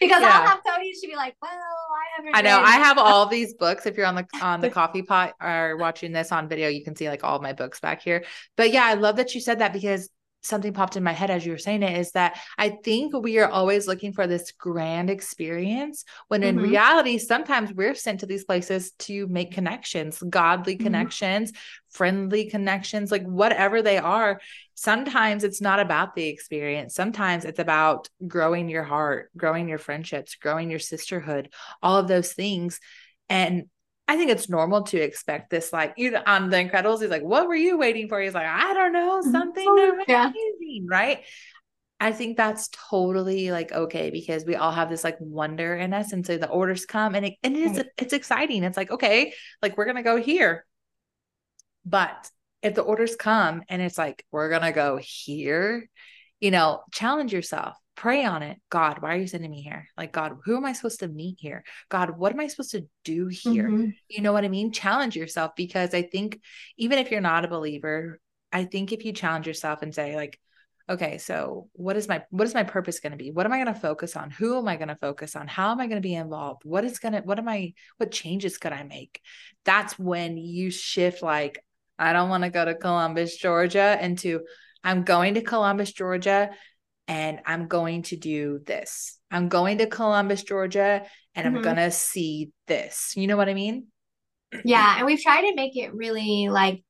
because 0.00 0.20
Yeah. 0.22 0.30
I'll 0.32 0.46
have 0.48 0.60
Tony. 0.66 0.92
She'd 0.92 1.06
be 1.08 1.16
like, 1.16 1.36
"Well, 1.40 1.50
I 1.52 2.16
haven't." 2.16 2.36
I 2.36 2.40
know. 2.40 2.58
read 2.58 2.66
I 2.66 2.72
have 2.78 2.98
all 2.98 3.26
these 3.26 3.54
books. 3.54 3.86
If 3.86 3.96
you're 3.96 4.06
on 4.06 4.16
the 4.16 4.26
on 4.42 4.60
the 4.60 4.70
coffee 4.80 5.02
pot 5.02 5.34
or 5.40 5.76
watching 5.76 6.10
this 6.12 6.32
on 6.32 6.48
video, 6.48 6.68
you 6.68 6.82
can 6.82 6.96
see 6.96 7.08
like 7.08 7.22
all 7.22 7.38
my 7.40 7.52
books 7.52 7.69
back 7.78 8.02
here. 8.02 8.24
But 8.56 8.72
yeah, 8.72 8.84
I 8.84 8.94
love 8.94 9.16
that 9.16 9.34
you 9.34 9.40
said 9.40 9.60
that 9.60 9.72
because 9.72 10.08
something 10.42 10.72
popped 10.72 10.96
in 10.96 11.02
my 11.02 11.12
head 11.12 11.30
as 11.30 11.44
you 11.44 11.52
were 11.52 11.58
saying 11.58 11.82
it 11.82 11.98
is 11.98 12.12
that 12.12 12.40
I 12.56 12.70
think 12.70 13.14
we 13.14 13.38
are 13.38 13.50
always 13.50 13.86
looking 13.86 14.14
for 14.14 14.26
this 14.26 14.52
grand 14.52 15.10
experience 15.10 16.04
when 16.28 16.42
in 16.42 16.56
Mhm. 16.56 16.62
reality, 16.62 17.18
sometimes 17.18 17.72
we're 17.74 17.94
sent 17.94 18.20
to 18.20 18.26
these 18.26 18.44
places 18.44 18.92
to 18.92 19.26
make 19.26 19.52
connections, 19.52 20.22
godly 20.30 20.78
Mhm. 20.78 20.80
connections, 20.80 21.52
friendly 21.90 22.48
connections, 22.48 23.12
like 23.12 23.24
whatever 23.24 23.82
they 23.82 23.98
are. 23.98 24.40
Sometimes 24.74 25.44
it's 25.44 25.60
not 25.60 25.78
about 25.78 26.14
the 26.14 26.28
experience. 26.28 26.94
Sometimes 26.94 27.44
it's 27.44 27.58
about 27.58 28.08
growing 28.26 28.70
your 28.70 28.84
heart, 28.84 29.30
growing 29.36 29.68
your 29.68 29.76
friendships, 29.76 30.36
growing 30.36 30.70
your 30.70 30.78
sisterhood, 30.78 31.52
all 31.82 31.98
of 31.98 32.08
those 32.08 32.32
things. 32.32 32.80
And 33.28 33.64
I 34.10 34.16
think 34.16 34.30
it's 34.30 34.48
normal 34.48 34.82
to 34.84 34.98
expect 34.98 35.50
this. 35.50 35.72
Like 35.72 35.94
you 35.96 36.10
know, 36.10 36.22
on 36.26 36.50
The 36.50 36.56
Incredibles, 36.56 37.00
he's 37.00 37.10
like, 37.10 37.22
"What 37.22 37.46
were 37.46 37.54
you 37.54 37.78
waiting 37.78 38.08
for?" 38.08 38.20
He's 38.20 38.34
like, 38.34 38.46
"I 38.46 38.74
don't 38.74 38.92
know, 38.92 39.20
Mhm. 39.22 39.30
something 39.30 40.02
Yeah. 40.08 40.26
amazing, 40.26 40.86
right?" 40.88 41.24
I 42.00 42.12
think 42.12 42.36
that's 42.36 42.68
totally 42.90 43.50
like 43.52 43.72
okay 43.72 44.10
because 44.10 44.44
we 44.44 44.56
all 44.56 44.72
have 44.72 44.88
this 44.88 45.04
like 45.04 45.18
wonder 45.20 45.76
in 45.76 45.92
us, 45.94 46.12
and 46.12 46.26
so 46.26 46.38
the 46.38 46.48
orders 46.48 46.86
come, 46.86 47.14
and 47.14 47.26
it 47.26 47.34
and 47.42 47.56
it's 47.56 47.76
Right. 47.78 47.86
it's 47.98 48.12
exciting. 48.12 48.64
It's 48.64 48.76
like 48.76 48.90
okay, 48.90 49.32
like 49.62 49.76
we're 49.76 49.84
gonna 49.86 50.02
go 50.02 50.16
here, 50.16 50.66
but 51.84 52.30
if 52.62 52.74
the 52.74 52.82
orders 52.82 53.16
come 53.16 53.62
and 53.68 53.80
it's 53.80 53.98
like 53.98 54.24
we're 54.30 54.50
gonna 54.50 54.72
go 54.72 54.96
here, 54.96 55.88
you 56.40 56.50
know, 56.50 56.82
challenge 56.92 57.32
yourself. 57.32 57.76
Pray 58.00 58.24
on 58.24 58.42
it. 58.42 58.56
God, 58.70 59.02
why 59.02 59.14
are 59.14 59.18
you 59.18 59.26
sending 59.26 59.50
me 59.50 59.60
here? 59.60 59.86
Like, 59.94 60.10
God, 60.10 60.38
who 60.46 60.56
am 60.56 60.64
I 60.64 60.72
supposed 60.72 61.00
to 61.00 61.08
meet 61.08 61.36
here? 61.38 61.62
God, 61.90 62.16
what 62.16 62.32
am 62.32 62.40
I 62.40 62.46
supposed 62.46 62.70
to 62.70 62.86
do 63.04 63.26
here? 63.26 63.68
Mhm. 63.68 63.92
You 64.08 64.22
know 64.22 64.32
what 64.32 64.42
I 64.42 64.48
mean? 64.48 64.72
Challenge 64.72 65.14
yourself 65.16 65.52
because 65.54 65.92
I 65.92 66.00
think 66.00 66.40
even 66.78 66.98
if 66.98 67.10
you're 67.10 67.20
not 67.20 67.44
a 67.44 67.48
believer, 67.48 68.18
I 68.50 68.64
think 68.64 68.92
if 68.92 69.04
you 69.04 69.12
challenge 69.12 69.46
yourself 69.46 69.82
and 69.82 69.94
say, 69.94 70.16
like, 70.16 70.40
okay, 70.88 71.18
so 71.18 71.68
what 71.74 71.98
is 71.98 72.08
my 72.08 72.24
what 72.30 72.46
is 72.46 72.54
my 72.54 72.62
purpose 72.62 73.00
going 73.00 73.12
to 73.12 73.18
be? 73.18 73.32
What 73.32 73.44
am 73.44 73.52
I 73.52 73.62
going 73.62 73.74
to 73.74 73.78
focus 73.78 74.16
on? 74.16 74.30
Who 74.30 74.56
am 74.56 74.66
I 74.66 74.76
going 74.76 74.88
to 74.88 74.96
focus 74.96 75.36
on? 75.36 75.46
How 75.46 75.70
am 75.70 75.78
I 75.78 75.86
going 75.86 76.00
to 76.00 76.08
be 76.08 76.14
involved? 76.14 76.62
What 76.64 76.86
is 76.86 77.00
going 77.00 77.12
to 77.12 77.20
what 77.20 77.38
am 77.38 77.50
I 77.50 77.74
what 77.98 78.12
changes 78.12 78.56
could 78.56 78.72
I 78.72 78.82
make? 78.82 79.20
That's 79.66 79.98
when 79.98 80.38
you 80.38 80.70
shift 80.70 81.22
like 81.22 81.62
I 81.98 82.14
don't 82.14 82.30
want 82.30 82.44
to 82.44 82.50
go 82.50 82.64
to 82.64 82.74
Columbus, 82.74 83.36
Georgia 83.36 83.98
into 84.00 84.40
I'm 84.82 85.02
going 85.02 85.34
to 85.34 85.42
Columbus, 85.42 85.92
Georgia 85.92 86.48
and 87.10 87.40
I'm 87.44 87.66
going 87.66 88.02
to 88.04 88.16
do 88.16 88.60
this. 88.64 89.18
I'm 89.32 89.48
going 89.48 89.78
to 89.78 89.86
Columbus, 89.86 90.44
Georgia 90.44 91.02
and 91.34 91.46
I'm 91.46 91.56
Mhm. 91.56 91.62
going 91.64 91.76
to 91.76 91.90
see 91.90 92.52
this. 92.68 93.14
You 93.16 93.26
know 93.26 93.36
what 93.36 93.48
I 93.48 93.54
mean? 93.54 93.88
Yeah, 94.64 94.96
and 94.96 95.06
we've 95.06 95.20
tried 95.20 95.42
to 95.42 95.54
make 95.56 95.76
it 95.76 95.92
really 95.92 96.48
like 96.48 96.84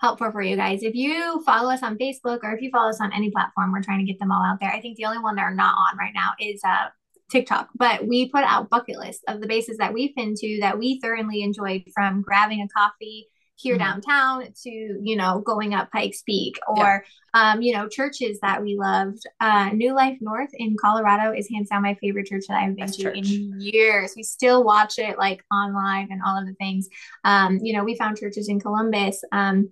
helpful 0.00 0.30
for 0.32 0.42
you 0.42 0.56
guys. 0.56 0.82
If 0.82 0.94
you 0.94 1.42
follow 1.44 1.70
us 1.70 1.82
on 1.82 1.96
Facebook 1.96 2.40
or 2.42 2.54
if 2.54 2.60
you 2.60 2.70
follow 2.70 2.90
us 2.90 3.00
on 3.00 3.12
any 3.14 3.30
platform, 3.30 3.72
we're 3.72 3.82
trying 3.82 4.00
to 4.00 4.10
get 4.10 4.18
them 4.18 4.30
all 4.30 4.44
out 4.44 4.58
there. 4.60 4.70
I 4.70 4.80
think 4.82 4.98
the 4.98 5.06
only 5.06 5.18
one 5.18 5.36
that 5.36 5.42
are 5.42 5.54
not 5.54 5.74
on 5.78 5.96
right 5.98 6.12
now 6.14 6.32
is 6.38 6.60
uh 6.62 6.88
TikTok, 7.30 7.70
but 7.74 8.06
we 8.06 8.28
put 8.28 8.44
out 8.44 8.68
bucket 8.68 8.98
lists 8.98 9.22
of 9.28 9.40
the 9.40 9.46
bases 9.46 9.78
that 9.78 9.94
we've 9.94 10.14
been 10.14 10.34
to 10.34 10.58
that 10.60 10.78
we 10.78 11.00
thoroughly 11.00 11.42
enjoyed 11.42 11.84
from 11.94 12.20
grabbing 12.20 12.60
a 12.60 12.68
coffee 12.68 13.28
here 13.56 13.76
Mhm. 13.76 13.78
downtown 13.78 14.44
to, 14.62 14.70
you 14.70 15.16
know, 15.16 15.40
going 15.40 15.74
up 15.74 15.90
Pikes 15.92 16.22
Peak 16.22 16.58
or, 16.68 17.04
um, 17.34 17.62
you 17.62 17.72
know, 17.72 17.88
churches 17.88 18.40
that 18.40 18.62
we 18.62 18.76
loved. 18.76 19.24
Uh, 19.40 19.70
New 19.72 19.94
Life 19.94 20.18
North 20.20 20.50
in 20.54 20.76
Colorado 20.80 21.32
is 21.32 21.48
hands 21.48 21.68
down 21.70 21.82
my 21.82 21.94
favorite 21.94 22.26
church 22.26 22.44
that 22.48 22.56
I've 22.58 22.74
been 22.76 22.86
Best 22.86 22.96
to 23.00 23.02
church. 23.04 23.16
in 23.16 23.60
years. 23.60 24.14
We 24.16 24.22
still 24.24 24.64
watch 24.64 24.98
it 24.98 25.18
like 25.18 25.44
online 25.52 26.08
and 26.10 26.20
all 26.26 26.36
of 26.38 26.46
the 26.46 26.54
things. 26.54 26.88
Um, 27.24 27.58
you 27.62 27.72
know, 27.72 27.84
we 27.84 27.96
found 27.96 28.18
churches 28.18 28.48
in 28.48 28.60
Columbus. 28.60 29.22
Um, 29.32 29.70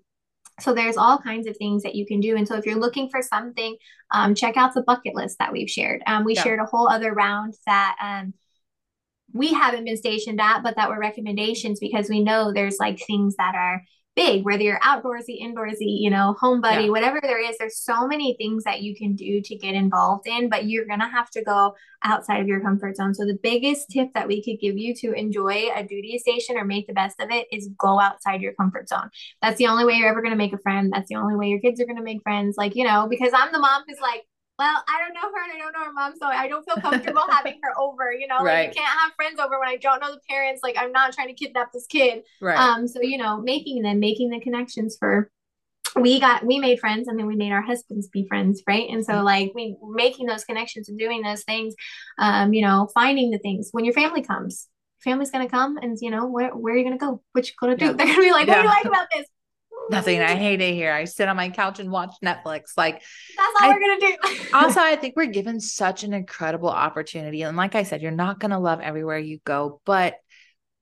so 0.60 0.72
there's 0.74 0.96
all 0.96 1.18
kinds 1.18 1.46
of 1.48 1.56
things 1.56 1.82
that 1.82 1.94
you 1.94 2.06
can 2.06 2.20
do. 2.20 2.36
And 2.36 2.46
so 2.46 2.56
if 2.56 2.66
you're 2.66 2.78
looking 2.78 3.08
for 3.08 3.20
something, 3.22 3.76
um, 4.12 4.34
check 4.34 4.56
out 4.56 4.74
the 4.74 4.82
bucket 4.82 5.14
list 5.14 5.38
that 5.38 5.50
we've 5.50 5.70
shared. 5.70 6.02
Um, 6.06 6.24
we 6.24 6.34
Yeah. 6.34 6.42
shared 6.42 6.60
a 6.60 6.66
whole 6.66 6.88
other 6.88 7.12
round 7.14 7.54
that 7.66 7.96
um, 8.00 8.34
we 9.32 9.52
haven't 9.52 9.84
been 9.84 9.96
stationed 9.96 10.40
at, 10.40 10.62
but 10.62 10.76
that 10.76 10.88
were 10.90 10.98
recommendations 10.98 11.80
because 11.80 12.08
we 12.08 12.22
know 12.22 12.52
there's 12.52 12.78
like 12.78 12.98
things 13.06 13.34
that 13.36 13.54
are 13.54 13.82
big, 14.14 14.44
whether 14.44 14.62
you're 14.62 14.78
outdoorsy, 14.80 15.40
indoorsy, 15.42 15.98
you 16.00 16.10
know, 16.10 16.36
home 16.38 16.60
buddy, 16.60 16.84
Yeah. 16.84 16.90
whatever 16.90 17.18
there 17.22 17.40
is, 17.40 17.56
there's 17.56 17.78
so 17.78 18.06
many 18.06 18.34
things 18.36 18.62
that 18.64 18.82
you 18.82 18.94
can 18.94 19.14
do 19.14 19.40
to 19.40 19.56
get 19.56 19.74
involved 19.74 20.26
in, 20.26 20.50
but 20.50 20.66
you're 20.66 20.84
going 20.84 21.00
to 21.00 21.08
have 21.08 21.30
to 21.30 21.42
go 21.42 21.74
outside 22.04 22.40
of 22.42 22.46
your 22.46 22.60
comfort 22.60 22.96
zone. 22.96 23.14
So 23.14 23.24
the 23.24 23.38
biggest 23.42 23.88
tip 23.88 24.08
that 24.12 24.28
we 24.28 24.42
could 24.44 24.60
give 24.60 24.76
you 24.76 24.94
to 24.96 25.12
enjoy 25.14 25.68
a 25.74 25.82
duty 25.82 26.18
station 26.18 26.58
or 26.58 26.64
make 26.66 26.86
the 26.86 26.92
best 26.92 27.20
of 27.20 27.30
it 27.30 27.46
is 27.50 27.70
go 27.78 27.98
outside 27.98 28.42
your 28.42 28.52
comfort 28.52 28.86
zone. 28.86 29.08
That's 29.40 29.56
the 29.56 29.68
only 29.68 29.86
way 29.86 29.94
you're 29.94 30.10
ever 30.10 30.20
going 30.20 30.32
to 30.32 30.36
make 30.36 30.52
a 30.52 30.58
friend. 30.58 30.92
That's 30.92 31.08
the 31.08 31.16
only 31.16 31.36
way 31.36 31.48
your 31.48 31.60
kids 31.60 31.80
are 31.80 31.86
going 31.86 31.96
to 31.96 32.02
make 32.02 32.22
friends. 32.22 32.56
Like, 32.58 32.76
you 32.76 32.84
know, 32.84 33.06
because 33.08 33.32
I'm 33.34 33.50
the 33.50 33.60
mom 33.60 33.82
who's 33.88 34.00
like, 34.00 34.24
well, 34.62 34.84
I 34.88 35.00
don't 35.00 35.14
know 35.14 35.28
her 35.34 35.42
and 35.42 35.52
I 35.52 35.58
don't 35.58 35.72
know 35.72 35.84
her 35.84 35.92
mom, 35.92 36.14
so 36.16 36.26
I 36.26 36.46
don't 36.46 36.64
feel 36.64 36.80
comfortable 36.80 37.22
having 37.30 37.58
her 37.62 37.72
over. 37.80 38.12
You 38.12 38.28
know, 38.28 38.36
like 38.36 38.44
Right. 38.46 38.68
you 38.68 38.74
can't 38.74 38.98
have 39.00 39.12
friends 39.16 39.40
over 39.40 39.58
when 39.58 39.68
I 39.68 39.76
don't 39.76 40.00
know 40.00 40.12
the 40.12 40.20
parents. 40.28 40.60
Like 40.62 40.76
I'm 40.78 40.92
not 40.92 41.12
trying 41.12 41.28
to 41.28 41.34
kidnap 41.34 41.72
this 41.72 41.86
kid. 41.86 42.22
Right. 42.40 42.56
Um, 42.56 42.86
so 42.86 43.02
you 43.02 43.18
know, 43.18 43.40
making 43.40 43.82
them, 43.82 43.98
making 43.98 44.30
the 44.30 44.40
connections 44.40 44.96
for 44.98 45.30
we 45.96 46.20
got 46.20 46.46
we 46.46 46.58
made 46.58 46.78
friends 46.78 47.08
and 47.08 47.18
then 47.18 47.26
we 47.26 47.36
made 47.36 47.52
our 47.52 47.60
husbands 47.60 48.08
be 48.08 48.24
friends, 48.28 48.62
right? 48.68 48.88
And 48.88 49.04
so 49.04 49.22
like 49.22 49.52
we 49.54 49.76
making 49.82 50.26
those 50.26 50.44
connections 50.44 50.88
and 50.88 50.98
doing 50.98 51.22
those 51.22 51.42
things, 51.42 51.74
um, 52.18 52.52
you 52.52 52.62
know, 52.62 52.88
finding 52.94 53.30
the 53.30 53.38
things 53.38 53.68
when 53.72 53.84
your 53.84 53.94
family 53.94 54.22
comes. 54.22 54.68
Family's 55.02 55.32
gonna 55.32 55.48
come 55.48 55.76
and 55.78 55.98
you 56.00 56.10
know 56.10 56.26
where 56.26 56.50
where 56.50 56.74
are 56.74 56.78
you 56.78 56.84
gonna 56.84 56.96
go? 56.96 57.20
What 57.32 57.48
you 57.48 57.54
gonna 57.60 57.76
do? 57.76 57.86
Yeah. 57.86 57.92
They're 57.98 58.06
gonna 58.06 58.20
be 58.20 58.30
like, 58.30 58.46
what 58.46 58.54
do 58.58 58.62
you 58.62 58.68
like 58.68 58.84
about 58.84 59.08
this? 59.12 59.26
Nothing. 59.90 60.20
I 60.20 60.34
hate 60.34 60.60
it 60.60 60.74
here. 60.74 60.92
I 60.92 61.04
sit 61.04 61.28
on 61.28 61.36
my 61.36 61.50
couch 61.50 61.80
and 61.80 61.90
watch 61.90 62.14
Netflix. 62.24 62.72
Like 62.76 63.02
That's 63.36 63.54
all 63.60 63.70
I- 63.70 63.74
we're 63.74 63.80
gonna 63.80 64.00
do. 64.00 64.12
also 64.54 64.80
i 64.80 64.96
think 64.96 65.14
we're 65.16 65.26
given 65.26 65.60
such 65.60 66.04
an 66.04 66.12
incredible 66.12 66.68
opportunity 66.68 67.42
and 67.42 67.56
like 67.56 67.74
i 67.74 67.82
said 67.82 68.02
you're 68.02 68.10
not 68.10 68.38
going 68.38 68.50
to 68.50 68.58
love 68.58 68.80
everywhere 68.80 69.18
you 69.18 69.38
go 69.44 69.80
but 69.84 70.14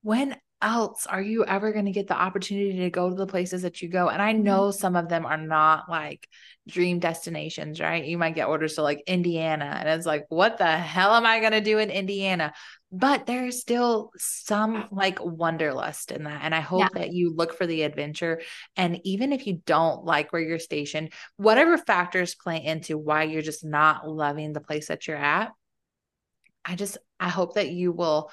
when 0.03 0.37
else 0.63 1.07
are 1.07 1.23
you 1.23 1.45
ever 1.45 1.73
going 1.73 1.87
to 1.87 1.91
get 1.91 2.07
the 2.07 2.21
opportunity 2.21 2.81
to 2.81 2.91
go 2.91 3.09
to 3.09 3.17
the 3.17 3.27
places 3.27 3.63
that 3.63 3.81
you 3.81 3.89
go 3.89 4.09
and 4.09 4.21
i 4.21 4.33
know 4.33 4.65
mm-hmm. 4.65 4.79
some 4.79 4.95
of 4.95 5.09
them 5.09 5.25
are 5.25 5.39
not 5.39 5.89
like 5.89 6.29
dream 6.69 6.99
destinations 6.99 7.81
right 7.81 8.05
you 8.05 8.19
might 8.19 8.35
get 8.35 8.47
orders 8.47 8.75
to 8.75 8.83
like 8.83 9.03
indiana 9.07 9.77
and 9.81 9.89
it's 9.89 10.05
like 10.05 10.27
what 10.29 10.59
the 10.59 10.67
hell 10.67 11.15
am 11.15 11.25
i 11.25 11.41
going 11.41 11.53
to 11.53 11.63
do 11.63 11.79
in 11.79 11.89
indiana 11.89 12.53
but 12.93 13.27
there's 13.27 13.61
still 13.61 14.11
some 14.17 14.87
like 14.91 15.19
wanderlust 15.23 16.11
in 16.11 16.25
that 16.25 16.41
and 16.43 16.55
i 16.55 16.61
hope 16.61 16.91
that 16.95 17.13
you 17.13 17.33
look 17.35 17.55
for 17.55 17.67
the 17.67 17.83
adventure 17.83 18.41
and 18.77 19.01
even 19.05 19.33
if 19.33 19.47
you 19.47 19.61
don't 19.65 20.05
like 20.05 20.33
where 20.33 20.43
you're 20.43 20.59
stationed 20.59 21.13
whatever 21.37 21.79
factors 21.79 22.35
play 22.35 22.65
into 22.65 22.99
why 22.99 23.25
you're 23.25 23.43
just 23.43 23.65
not 23.65 24.09
loving 24.09 24.53
the 24.53 24.61
place 24.61 24.89
that 24.89 25.07
you're 25.07 25.17
at 25.17 25.53
i 26.65 26.75
just 26.75 26.99
i 27.19 27.29
hope 27.29 27.55
that 27.55 27.71
you 27.71 27.93
will 27.93 28.31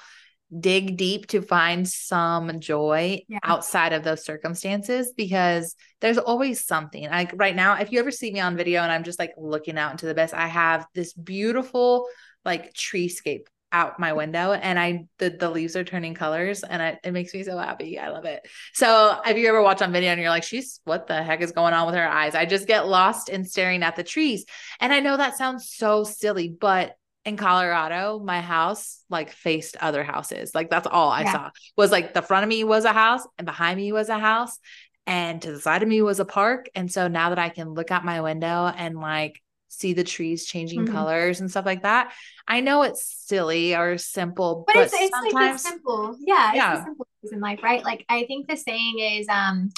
dig 0.58 0.96
deep 0.96 1.26
to 1.26 1.42
find 1.42 1.86
some 1.86 2.58
joy 2.58 3.20
Yeah. 3.28 3.38
outside 3.42 3.92
of 3.92 4.02
those 4.02 4.24
circumstances 4.24 5.12
because 5.14 5.76
there's 6.00 6.16
always 6.16 6.64
something 6.64 7.04
like 7.04 7.32
right 7.36 7.54
now 7.54 7.74
if 7.74 7.92
you 7.92 8.00
ever 8.00 8.10
see 8.10 8.32
me 8.32 8.40
on 8.40 8.56
video 8.56 8.82
and 8.82 8.90
i'm 8.90 9.04
just 9.04 9.18
like 9.18 9.34
looking 9.36 9.76
out 9.76 9.90
into 9.92 10.06
the 10.06 10.14
best 10.14 10.32
i 10.32 10.46
have 10.46 10.86
this 10.94 11.12
beautiful 11.12 12.06
like 12.46 12.72
treescape 12.72 13.44
out 13.70 14.00
my 14.00 14.12
window 14.14 14.52
and 14.52 14.78
I 14.78 15.06
the, 15.18 15.30
the 15.30 15.50
leaves 15.50 15.76
are 15.76 15.84
turning 15.84 16.14
colors 16.14 16.62
and 16.62 16.82
I, 16.82 16.98
it 17.04 17.12
makes 17.12 17.34
me 17.34 17.42
so 17.42 17.58
happy. 17.58 17.98
I 17.98 18.08
love 18.08 18.24
it. 18.24 18.46
So 18.72 19.20
if 19.26 19.36
you 19.36 19.46
ever 19.48 19.62
watch 19.62 19.82
on 19.82 19.92
video 19.92 20.10
and 20.10 20.20
you're 20.20 20.30
like, 20.30 20.42
she's 20.44 20.80
what 20.84 21.06
the 21.06 21.22
heck 21.22 21.42
is 21.42 21.52
going 21.52 21.74
on 21.74 21.86
with 21.86 21.94
her 21.94 22.08
eyes? 22.08 22.34
I 22.34 22.46
just 22.46 22.66
get 22.66 22.86
lost 22.88 23.28
in 23.28 23.44
staring 23.44 23.82
at 23.82 23.96
the 23.96 24.02
trees. 24.04 24.44
And 24.80 24.92
I 24.92 25.00
know 25.00 25.16
that 25.16 25.36
sounds 25.36 25.70
so 25.70 26.04
silly, 26.04 26.48
but 26.48 26.94
in 27.24 27.36
Colorado, 27.36 28.20
my 28.24 28.40
house 28.40 29.04
like 29.10 29.30
faced 29.30 29.76
other 29.80 30.02
houses. 30.02 30.54
Like 30.54 30.70
that's 30.70 30.86
all 30.86 31.10
I 31.10 31.22
Yeah. 31.22 31.32
saw 31.32 31.50
was 31.76 31.92
like 31.92 32.14
the 32.14 32.22
front 32.22 32.44
of 32.44 32.48
me 32.48 32.64
was 32.64 32.86
a 32.86 32.92
house 32.92 33.22
and 33.36 33.44
behind 33.44 33.76
me 33.76 33.92
was 33.92 34.08
a 34.08 34.18
house 34.18 34.58
and 35.06 35.42
to 35.42 35.52
the 35.52 35.60
side 35.60 35.82
of 35.82 35.88
me 35.88 36.00
was 36.00 36.20
a 36.20 36.24
park. 36.24 36.68
And 36.74 36.90
so 36.90 37.08
now 37.08 37.30
that 37.30 37.38
I 37.38 37.50
can 37.50 37.74
look 37.74 37.90
out 37.90 38.04
my 38.04 38.20
window 38.22 38.72
and 38.74 38.98
like 38.98 39.42
see 39.78 39.92
the 39.92 40.04
trees 40.04 40.46
changing 40.46 40.84
Mhm. 40.84 40.92
colors 40.92 41.40
and 41.40 41.50
stuff 41.50 41.66
like 41.66 41.82
that, 41.82 42.12
I 42.46 42.60
know 42.60 42.82
it's 42.82 43.04
silly 43.26 43.74
or 43.76 43.98
simple, 43.98 44.64
but, 44.66 44.74
but, 44.74 44.84
it's 44.86 44.94
it's 44.94 45.32
like 45.34 45.58
simple 45.58 46.16
yeah 46.26 46.48
it's 46.48 46.56
Yeah. 46.56 46.76
the 46.78 46.82
simple 46.84 47.06
things 47.22 47.32
in 47.32 47.40
life 47.40 47.60
right? 47.62 47.84
Like 47.84 48.04
i 48.08 48.24
think 48.26 48.48
the 48.48 48.56
saying 48.56 48.98
is 48.98 49.28
um 49.28 49.70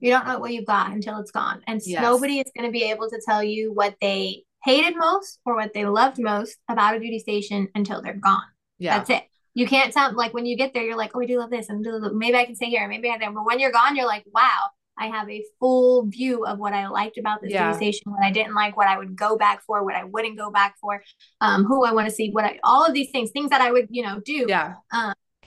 you 0.00 0.10
don't 0.10 0.26
know 0.26 0.38
what 0.38 0.52
you've 0.52 0.66
got 0.66 0.92
until 0.92 1.18
it's 1.18 1.30
gone 1.30 1.62
and 1.66 1.80
Yes. 1.84 2.00
nobody 2.00 2.38
is 2.40 2.50
going 2.56 2.66
to 2.66 2.72
be 2.72 2.84
able 2.84 3.08
to 3.10 3.20
tell 3.24 3.42
you 3.44 3.72
what 3.72 3.94
they 4.00 4.44
hated 4.64 4.96
most 4.96 5.38
or 5.44 5.54
what 5.56 5.72
they 5.74 5.84
loved 5.84 6.18
most 6.18 6.56
about 6.68 6.94
a 6.96 7.00
duty 7.00 7.18
station 7.18 7.68
until 7.74 8.00
they're 8.02 8.14
gone. 8.14 8.42
Yeah, 8.78 8.98
that's 8.98 9.10
it. 9.10 9.24
You 9.54 9.66
can't 9.66 9.92
tell 9.92 10.12
like 10.14 10.32
when 10.32 10.46
you 10.46 10.56
get 10.56 10.72
there 10.72 10.82
you're 10.84 10.96
like 10.96 11.10
oh 11.14 11.20
i 11.22 11.26
do 11.26 11.38
love 11.38 11.50
this 11.50 11.68
and 11.68 11.84
maybe 12.14 12.36
i 12.36 12.44
can 12.46 12.54
stay 12.54 12.66
here 12.70 12.86
maybe 12.88 13.10
i 13.10 13.18
can 13.18 13.34
but 13.34 13.44
when 13.44 13.58
you're 13.60 13.72
gone 13.72 13.94
you're 13.96 14.06
like 14.06 14.24
wow 14.32 14.70
I 15.00 15.06
have 15.06 15.28
a 15.28 15.44
full 15.58 16.06
view 16.06 16.44
of 16.44 16.58
what 16.58 16.72
I 16.72 16.88
liked 16.88 17.18
about 17.18 17.40
this 17.42 17.52
Yeah. 17.52 17.72
what 18.04 18.22
I 18.22 18.30
didn't 18.30 18.54
like, 18.54 18.76
what 18.76 18.86
I 18.86 18.98
would 18.98 19.16
go 19.16 19.36
back 19.36 19.62
for, 19.66 19.82
what 19.84 19.94
I 19.94 20.04
wouldn't 20.04 20.38
go 20.38 20.50
back 20.50 20.76
for, 20.80 21.02
um, 21.40 21.64
who 21.64 21.84
I 21.84 21.92
want 21.92 22.08
to 22.08 22.14
see, 22.14 22.30
what 22.30 22.44
I, 22.44 22.60
all 22.62 22.84
of 22.84 22.92
these 22.92 23.10
things, 23.10 23.30
things 23.30 23.50
that 23.50 23.60
I 23.60 23.72
would, 23.72 23.88
you 23.90 24.02
know, 24.02 24.20
do 24.24 24.46
yeah, 24.48 24.74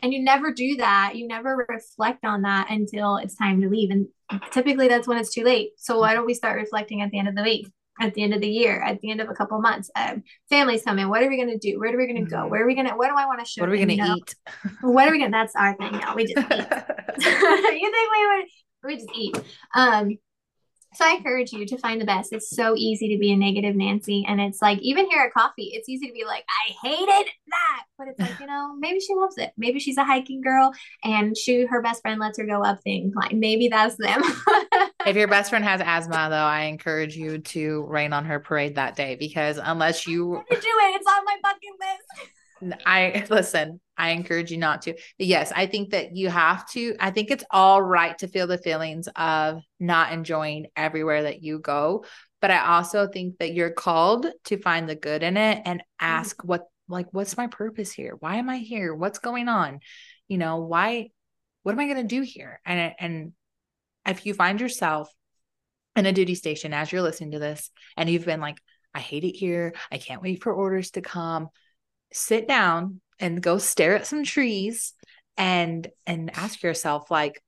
and 0.02 0.14
you 0.14 0.22
never 0.22 0.54
do 0.54 0.76
that 0.76 1.16
you 1.16 1.26
never 1.28 1.66
reflect 1.70 2.26
on 2.26 2.42
that 2.42 2.70
until 2.70 3.16
it's 3.16 3.36
time 3.36 3.62
to 3.62 3.70
leave 3.70 3.90
and 3.90 4.06
typically 4.52 4.90
that's 4.90 5.08
when 5.08 5.18
it's 5.18 5.34
too 5.34 5.46
late 5.46 5.70
so 5.78 6.00
why 6.00 6.14
don't 6.14 6.26
we 6.26 6.34
start 6.34 6.60
reflecting 6.60 7.02
at 7.02 7.10
the 7.12 7.18
end 7.18 7.30
of 7.30 7.36
the 7.36 7.42
week 7.42 7.68
at 8.02 8.14
the 8.14 8.24
end 8.24 8.34
of 8.34 8.42
the 8.42 8.48
year, 8.48 8.82
at 8.82 9.00
the 9.02 9.12
end 9.12 9.22
of 9.22 9.30
a 9.30 9.34
couple 9.34 9.60
months. 9.62 9.92
Um, 9.96 10.24
families 10.50 10.84
coming. 10.84 11.10
What 11.10 11.22
are 11.22 11.30
we 11.30 11.38
gonna 11.38 11.58
do? 11.58 11.80
Where 11.80 11.94
are 11.94 11.98
we 11.98 12.08
gonna 12.08 12.26
go? 12.26 12.38
Mhm. 12.38 12.50
Where 12.50 12.64
are 12.64 12.66
we 12.66 12.76
gonna? 12.76 12.96
What 12.98 13.10
do 13.10 13.16
I 13.16 13.26
want 13.26 13.40
to 13.40 13.46
show? 13.46 13.62
What 13.62 13.70
are 13.70 13.72
we 13.72 13.80
gonna 13.80 13.94
you 13.94 14.04
know? 14.04 14.16
eat? 14.16 14.36
What 14.82 15.08
are 15.08 15.12
we 15.12 15.20
gonna? 15.20 15.32
That's 15.32 15.56
our 15.56 15.76
thing 15.76 15.92
now. 15.92 16.16
We 16.16 16.26
just 16.26 16.38
eat. 16.38 16.50
you 16.50 17.92
think 17.92 18.12
we 18.12 18.28
would? 18.28 18.46
We 18.84 18.96
just 18.98 19.10
eat. 19.16 19.38
Um. 19.76 20.18
So 20.96 21.06
I 21.06 21.16
encourage 21.16 21.52
you 21.52 21.66
to 21.66 21.78
find 21.80 22.00
the 22.00 22.06
best. 22.06 22.34
It's 22.34 22.56
so 22.56 22.76
easy 22.78 23.10
to 23.16 23.20
be 23.20 23.32
a 23.32 23.36
negative 23.36 23.76
Nancy, 23.76 24.26
and 24.28 24.40
it's 24.40 24.62
like 24.62 24.78
even 24.80 25.10
here 25.10 25.24
at 25.24 25.34
coffee, 25.34 25.72
it's 25.74 25.90
easy 25.90 26.06
to 26.06 26.14
be 26.14 26.24
like, 26.24 26.46
I 26.48 26.88
hated 26.88 27.32
that, 27.48 27.84
but 27.98 28.10
it's 28.10 28.20
like 28.20 28.40
you 28.40 28.46
know 28.46 28.76
maybe 28.78 29.00
she 29.00 29.16
loves 29.16 29.38
it. 29.38 29.52
Maybe 29.58 29.80
she's 29.80 29.98
a 29.98 30.04
hiking 30.04 30.42
girl, 30.42 30.72
and 31.04 31.36
she 31.36 31.66
her 31.66 31.82
best 31.82 32.04
friend 32.04 32.20
lets 32.20 32.38
her 32.38 32.46
go 32.46 32.64
up 32.64 32.82
things. 32.84 33.14
Like 33.16 33.34
maybe 33.34 33.70
that's 33.70 33.96
them. 33.96 34.22
if 35.08 35.16
your 35.16 35.28
best 35.28 35.50
friend 35.50 35.66
has 35.66 35.82
asthma, 35.84 36.28
though, 36.30 36.36
I 36.36 36.66
encourage 36.66 37.16
you 37.16 37.40
to 37.40 37.86
rain 37.90 38.14
on 38.14 38.26
her 38.26 38.40
parade 38.40 38.76
that 38.76 38.96
day 38.96 39.16
because 39.16 39.60
unless 39.62 40.06
you 40.06 40.44
do 40.50 40.56
it. 40.58 40.96
It's 40.96 41.08
on 41.08 41.26
my 41.26 41.38
bucket 41.42 41.72
list. 41.80 42.30
I 42.86 43.26
listen, 43.30 43.80
I 43.98 44.10
encourage 44.10 44.52
you 44.52 44.58
not 44.58 44.84
to. 44.84 44.94
But 44.94 45.28
yes, 45.28 45.52
I 45.56 45.68
think 45.68 45.92
that 45.92 46.16
you 46.16 46.30
have 46.30 46.70
to. 46.72 46.96
I 47.00 47.12
think 47.12 47.30
it's 47.30 47.44
all 47.52 47.82
right 47.82 48.18
to 48.20 48.28
feel 48.28 48.48
the 48.48 48.58
feelings 48.58 49.08
of 49.16 49.62
not 49.80 50.12
enjoying 50.12 50.68
everywhere 50.76 51.24
that 51.24 51.44
you 51.44 51.60
go. 51.60 52.06
But 52.42 52.52
I 52.52 52.76
also 52.76 53.08
think 53.08 53.38
that 53.38 53.54
you're 53.54 53.72
called 53.72 54.28
to 54.46 54.58
find 54.58 54.90
the 54.90 54.96
good 54.96 55.24
in 55.24 55.38
it 55.38 55.62
and 55.66 55.80
mm-hmm. 55.80 56.06
ask 56.06 56.44
what, 56.44 56.68
like, 56.88 57.08
what's 57.12 57.38
my 57.38 57.48
purpose 57.48 57.92
here? 57.92 58.16
Why 58.20 58.36
am 58.36 58.50
I 58.50 58.58
here? 58.58 58.94
What's 58.94 59.20
going 59.20 59.48
on? 59.48 59.80
You 60.28 60.38
know, 60.38 60.58
why, 60.58 61.10
what 61.62 61.72
am 61.72 61.80
I 61.80 61.86
going 61.86 62.08
to 62.08 62.16
do 62.16 62.22
here? 62.22 62.60
And, 62.66 62.94
and 63.00 63.34
if 64.06 64.26
you 64.26 64.34
find 64.34 64.60
yourself 64.60 65.10
in 65.96 66.06
a 66.06 66.12
duty 66.12 66.36
station 66.36 66.74
as 66.74 66.92
you're 66.92 67.02
listening 67.02 67.32
to 67.32 67.40
this 67.40 67.70
and 67.96 68.10
you've 68.10 68.26
been 68.26 68.42
like, 68.42 68.58
I 68.94 69.00
hate 69.00 69.24
it 69.24 69.36
here. 69.36 69.74
I 69.92 69.98
can't 69.98 70.22
wait 70.22 70.44
for 70.44 70.54
orders 70.54 70.92
to 70.92 71.02
come 71.02 71.50
sit 72.12 72.48
down 72.48 73.02
and 73.24 73.42
go 73.42 73.58
stare 73.58 73.96
at 73.96 74.06
some 74.06 74.26
trees 74.26 74.94
and 75.38 75.88
and 76.06 76.30
ask 76.36 76.62
yourself 76.62 77.10
like 77.10 77.42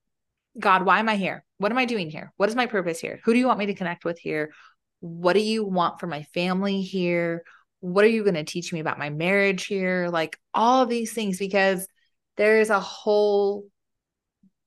god 0.57 0.85
why 0.85 0.99
am 0.99 1.09
i 1.09 1.17
here? 1.17 1.43
What 1.57 1.71
am 1.71 1.77
i 1.77 1.85
doing 1.85 2.09
here? 2.09 2.31
What 2.37 2.49
is 2.49 2.55
my 2.55 2.65
purpose 2.65 2.99
here? 2.99 3.19
Who 3.25 3.33
do 3.33 3.39
you 3.39 3.45
want 3.45 3.59
me 3.59 3.65
to 3.67 3.75
connect 3.75 4.05
with 4.05 4.17
here? 4.17 4.53
What 5.01 5.33
do 5.33 5.41
you 5.41 5.65
want 5.65 5.99
for 5.99 6.07
my 6.07 6.23
family 6.33 6.81
here? 6.81 7.43
What 7.81 8.05
are 8.05 8.09
you 8.09 8.23
going 8.23 8.35
to 8.35 8.45
teach 8.45 8.71
me 8.71 8.79
about 8.79 8.97
my 8.97 9.09
marriage 9.09 9.65
here? 9.65 10.07
Like 10.09 10.39
all 10.53 10.81
of 10.81 10.89
these 10.89 11.13
things 11.13 11.37
because 11.37 11.85
there's 12.37 12.69
a 12.69 12.79
whole 12.79 13.65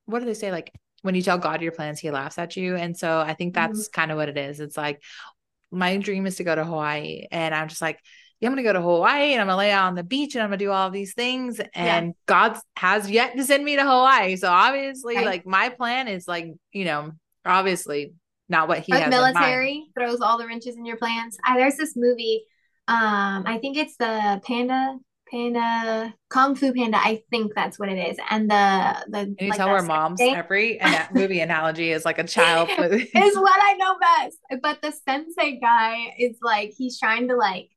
what 0.04 0.20
do 0.20 0.26
they 0.26 0.34
say? 0.34 0.52
Like 0.52 0.72
when 1.02 1.14
you 1.14 1.22
tell 1.22 1.38
god 1.38 1.62
your 1.62 1.72
plans 1.72 2.00
he 2.00 2.10
laughs 2.10 2.38
at 2.38 2.54
you. 2.54 2.76
And 2.76 2.94
so 2.94 3.20
i 3.20 3.32
think 3.32 3.54
mm-hmm. 3.54 3.72
that's 3.72 3.88
kind 3.88 4.10
of 4.10 4.18
what 4.18 4.28
it 4.28 4.36
is. 4.36 4.60
It's 4.60 4.76
like 4.76 5.02
my 5.70 5.96
dream 5.96 6.26
is 6.26 6.36
to 6.36 6.44
go 6.44 6.54
to 6.54 6.64
hawaii 6.64 7.26
and 7.30 7.54
i'm 7.54 7.68
just 7.68 7.82
like 7.82 8.00
yeah, 8.40 8.48
I'm 8.48 8.54
going 8.54 8.64
to 8.64 8.68
go 8.68 8.72
to 8.72 8.80
Hawaii 8.80 9.32
and 9.32 9.40
I'm 9.40 9.46
going 9.48 9.54
to 9.54 9.58
lay 9.58 9.70
out 9.72 9.86
on 9.88 9.94
the 9.94 10.02
beach 10.04 10.34
and 10.34 10.42
I'm 10.42 10.50
going 10.50 10.58
to 10.58 10.64
do 10.64 10.70
all 10.70 10.86
of 10.86 10.92
these 10.92 11.14
things. 11.14 11.60
And 11.74 12.14
God 12.26 12.58
has 12.76 13.10
yet 13.10 13.36
to 13.36 13.44
send 13.44 13.64
me 13.64 13.76
to 13.76 13.82
Hawaii. 13.82 14.36
So 14.36 14.48
obviously, 14.48 15.16
Right. 15.16 15.26
like 15.26 15.46
my 15.46 15.70
plan 15.70 16.06
is 16.08 16.28
like, 16.28 16.52
you 16.72 16.84
know, 16.84 17.12
obviously 17.44 18.12
not 18.48 18.68
what 18.68 18.78
he 18.80 18.92
like 18.92 19.04
has. 19.04 19.12
in 19.14 19.20
mind. 19.20 19.34
military 19.34 19.84
throws 19.98 20.20
all 20.20 20.38
the 20.38 20.46
wrenches 20.46 20.76
in 20.76 20.84
your 20.84 20.96
plans. 20.96 21.36
I, 21.44 21.58
there's 21.58 21.76
this 21.76 21.94
movie. 21.96 22.44
Um, 22.86 23.44
I 23.46 23.58
think 23.60 23.76
it's 23.76 23.96
the 23.98 24.40
Panda 24.46 24.96
Panda 25.30 26.14
Kung 26.30 26.54
Fu 26.54 26.72
Panda. 26.72 26.96
I 26.96 27.20
think 27.30 27.52
that's 27.54 27.78
what 27.78 27.90
it 27.90 27.98
is. 27.98 28.16
And 28.30 28.50
the 28.50 29.04
the 29.08 29.18
Can 29.18 29.36
you 29.40 29.48
like 29.50 29.58
tell 29.58 29.68
our 29.68 29.82
moms 29.82 30.20
sensei- 30.20 30.34
every 30.38 30.80
movie 31.12 31.40
analogy 31.40 31.92
is 31.92 32.04
like 32.06 32.18
a 32.18 32.24
child 32.24 32.68
is 32.78 33.36
what 33.36 33.60
I 33.62 33.74
know 33.74 33.96
best. 34.00 34.38
But 34.62 34.80
the 34.80 34.92
sensei 34.92 35.58
guy 35.60 36.14
is 36.18 36.38
like 36.40 36.72
he's 36.76 36.98
trying 36.98 37.28
to 37.28 37.36
like 37.36 37.68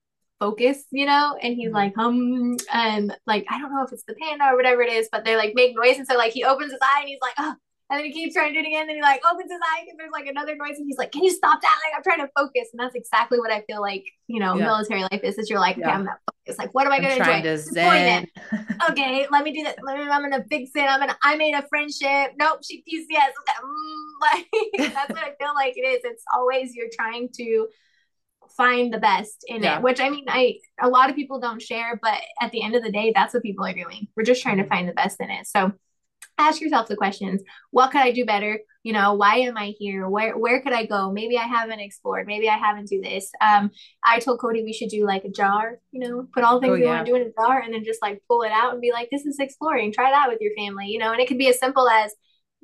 focus, 0.41 0.77
you 0.91 1.05
know, 1.05 1.37
and 1.41 1.53
he's 1.55 1.69
Mhm. 1.69 1.73
like 1.81 1.93
hum 1.95 2.57
and 2.73 3.15
like 3.27 3.45
I 3.49 3.59
don't 3.59 3.71
know 3.73 3.83
if 3.85 3.91
it's 3.93 4.03
the 4.09 4.15
panda 4.21 4.45
or 4.51 4.55
whatever 4.57 4.81
it 4.81 4.91
is, 4.91 5.07
but 5.11 5.23
they 5.23 5.35
like 5.37 5.53
make 5.53 5.75
noise 5.75 5.97
and 5.99 6.07
so 6.07 6.15
like 6.17 6.33
he 6.33 6.43
opens 6.43 6.71
his 6.71 6.81
eye 6.81 7.01
and 7.01 7.09
he's 7.09 7.19
like 7.21 7.35
oh. 7.37 7.55
And 7.89 7.99
then 7.99 8.05
he 8.05 8.13
keeps 8.13 8.33
trying 8.33 8.53
to 8.53 8.57
do 8.57 8.65
it 8.65 8.69
again. 8.69 8.87
Then 8.87 8.95
he 8.95 9.01
like 9.01 9.21
opens 9.29 9.51
his 9.51 9.59
eye 9.71 9.81
and 9.89 9.99
there's 9.99 10.13
like 10.13 10.25
another 10.25 10.55
noise, 10.55 10.77
and 10.77 10.85
he's 10.87 10.97
like, 10.97 11.11
"Can 11.11 11.23
you 11.25 11.29
stop 11.39 11.59
that? 11.61 11.77
Like 11.83 11.93
I'm 11.97 12.01
trying 12.03 12.25
to 12.25 12.31
focus." 12.39 12.69
And 12.71 12.79
that's 12.79 12.95
exactly 12.95 13.37
what 13.37 13.51
I 13.51 13.59
feel 13.67 13.81
like, 13.81 14.05
you 14.27 14.39
know, 14.39 14.55
Yeah. 14.55 14.67
military 14.67 15.01
life 15.11 15.19
is. 15.23 15.35
That 15.35 15.47
you're 15.49 15.59
like, 15.59 15.75
okay, 15.77 15.87
Yeah. 15.87 15.95
I'm 15.97 16.05
not 16.05 16.19
focused. 16.25 16.57
Like, 16.57 16.73
what 16.73 16.85
am 16.87 16.93
I 16.93 16.99
enjoy? 16.99 17.41
to 17.41 17.57
zen. 17.57 18.27
okay, 18.91 19.27
let 19.29 19.43
me 19.43 19.51
do 19.51 19.63
that. 19.65 19.75
Let 19.83 19.97
me, 19.97 20.03
I'm 20.03 20.21
gonna 20.21 20.45
fix 20.49 20.71
it. 20.73 20.85
I'm 20.89 21.01
gonna. 21.01 21.17
I 21.21 21.35
made 21.35 21.53
a 21.53 21.67
friendship. 21.67 22.27
Nope, 22.39 22.59
she 22.63 22.81
PCS. 22.89 23.33
Okay, 23.41 23.57
mm, 23.61 24.11
like 24.21 24.93
that's 24.93 25.09
what 25.11 25.23
I 25.27 25.33
feel 25.37 25.53
like 25.53 25.73
it 25.75 25.81
is. 25.81 25.99
It's 26.05 26.23
always 26.33 26.73
you're 26.73 26.87
trying 26.97 27.27
to 27.39 27.67
find 28.57 28.93
the 28.93 28.99
best 28.99 29.43
in 29.47 29.63
Yeah. 29.63 29.77
it. 29.77 29.83
Which 29.83 29.99
I 29.99 30.09
mean, 30.09 30.25
I 30.27 30.55
a 30.81 30.89
lot 30.89 31.09
of 31.09 31.15
people 31.15 31.39
don't 31.39 31.61
share, 31.61 31.99
but 32.01 32.19
at 32.41 32.51
the 32.51 32.61
end 32.63 32.75
of 32.75 32.83
the 32.83 32.91
day, 32.91 33.11
that's 33.15 33.33
what 33.33 33.43
people 33.43 33.65
are 33.65 33.73
doing. 33.73 34.07
We're 34.15 34.23
just 34.23 34.41
trying 34.41 34.57
to 34.57 34.65
find 34.67 34.87
the 34.87 34.93
best 34.93 35.19
in 35.19 35.29
it. 35.29 35.47
So 35.47 35.71
ask 36.37 36.59
yourself 36.61 36.87
the 36.87 36.95
questions 36.95 37.41
what 37.69 37.91
could 37.91 38.01
i 38.01 38.09
do 38.11 38.25
better 38.25 38.59
you 38.83 38.93
know 38.93 39.13
why 39.13 39.35
am 39.35 39.57
i 39.57 39.73
here 39.77 40.09
where 40.09 40.35
where 40.37 40.59
could 40.61 40.73
i 40.73 40.85
go 40.85 41.11
maybe 41.11 41.37
i 41.37 41.43
haven't 41.43 41.79
explored 41.79 42.25
maybe 42.25 42.49
i 42.49 42.57
haven't 42.57 42.87
do 42.87 42.99
this 43.01 43.29
um 43.41 43.69
i 44.03 44.17
told 44.17 44.39
cody 44.39 44.63
we 44.63 44.73
should 44.73 44.89
do 44.89 45.05
like 45.05 45.23
a 45.23 45.29
jar 45.29 45.77
you 45.91 45.99
know 45.99 46.25
put 46.33 46.43
all 46.43 46.55
the 46.55 46.61
things 46.61 46.71
Oh, 46.71 46.75
we 46.75 46.81
yeah. 46.83 46.87
want 46.95 47.05
to 47.05 47.11
do 47.11 47.15
in 47.15 47.21
a 47.27 47.31
jar 47.39 47.59
and 47.59 47.71
then 47.73 47.83
just 47.83 48.01
like 48.01 48.23
pull 48.27 48.41
it 48.41 48.51
out 48.51 48.71
and 48.71 48.81
be 48.81 48.91
like 48.91 49.09
this 49.11 49.25
is 49.25 49.37
exploring 49.39 49.91
try 49.91 50.09
that 50.09 50.29
with 50.29 50.39
your 50.41 50.53
family 50.57 50.87
you 50.87 50.97
know 50.97 51.11
and 51.11 51.21
it 51.21 51.27
could 51.27 51.37
be 51.37 51.49
as 51.49 51.59
simple 51.59 51.87
as 51.87 52.11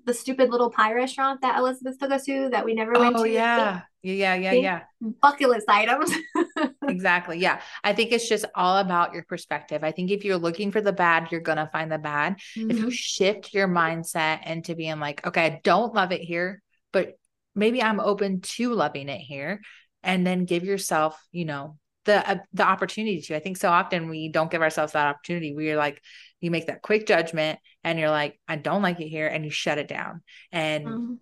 the 0.07 0.13
stupid 0.13 0.49
little 0.49 0.71
pie 0.71 0.93
restaurant 0.93 1.41
that 1.41 1.59
elizabeth 1.59 1.99
took 1.99 2.11
us 2.11 2.23
to 2.25 2.49
that 2.49 2.65
we 2.65 2.73
never 2.73 2.93
went 2.93 3.15
Oh 3.15 3.23
to 3.23 3.29
yeah. 3.29 3.81
Yeah, 4.01 4.13
yeah, 4.13 4.35
yeah, 4.35 4.51
See? 4.51 4.61
yeah. 4.61 4.81
bucket 5.21 5.49
list 5.49 5.69
items 5.69 6.11
Exactly. 6.87 7.39
Yeah. 7.39 7.59
I 7.83 7.91
think 7.93 8.11
it's 8.13 8.29
just 8.29 8.45
all 8.55 8.77
about 8.77 9.13
your 9.13 9.23
perspective. 9.23 9.83
I 9.83 9.91
think 9.91 10.09
if 10.09 10.23
you're 10.23 10.37
looking 10.37 10.71
for 10.71 10.79
the 10.79 10.93
bad, 10.93 11.31
you're 11.31 11.41
going 11.41 11.57
to 11.57 11.67
find 11.67 11.91
the 11.91 11.97
bad. 11.97 12.37
If 12.55 12.77
Mm-hmm. 12.77 12.85
you 12.85 12.91
shift 12.91 13.53
your 13.53 13.67
mindset 13.67 14.47
into 14.47 14.75
being 14.75 14.99
like, 15.01 15.25
okay, 15.27 15.45
I 15.45 15.61
don't 15.63 15.93
love 15.93 16.13
it 16.13 16.21
here, 16.21 16.61
but 16.93 17.17
maybe 17.55 17.83
I'm 17.83 17.99
open 17.99 18.39
to 18.41 18.73
loving 18.73 19.09
it 19.09 19.19
here, 19.19 19.59
and 20.03 20.25
then 20.25 20.45
give 20.45 20.63
yourself, 20.63 21.19
you 21.33 21.43
know, 21.43 21.77
the 22.07 22.27
uh, 22.27 22.37
the 22.53 22.63
opportunity 22.63 23.21
to. 23.21 23.35
I 23.35 23.39
think 23.39 23.57
so 23.57 23.69
often 23.69 24.09
we 24.09 24.29
don't 24.29 24.49
give 24.49 24.63
ourselves 24.63 24.93
that 24.93 25.07
opportunity. 25.07 25.53
We're 25.55 25.77
like, 25.77 26.01
you 26.41 26.49
make 26.49 26.67
that 26.67 26.81
quick 26.81 27.05
judgment, 27.05 27.59
and 27.83 27.99
you're 27.99 28.09
like, 28.09 28.39
I 28.47 28.55
don't 28.55 28.81
like 28.81 28.99
it 28.99 29.09
here, 29.09 29.27
and 29.27 29.45
you 29.45 29.51
shut 29.51 29.77
it 29.77 29.87
down. 29.87 30.23
And 30.51 30.87
Mhm. 30.87 31.17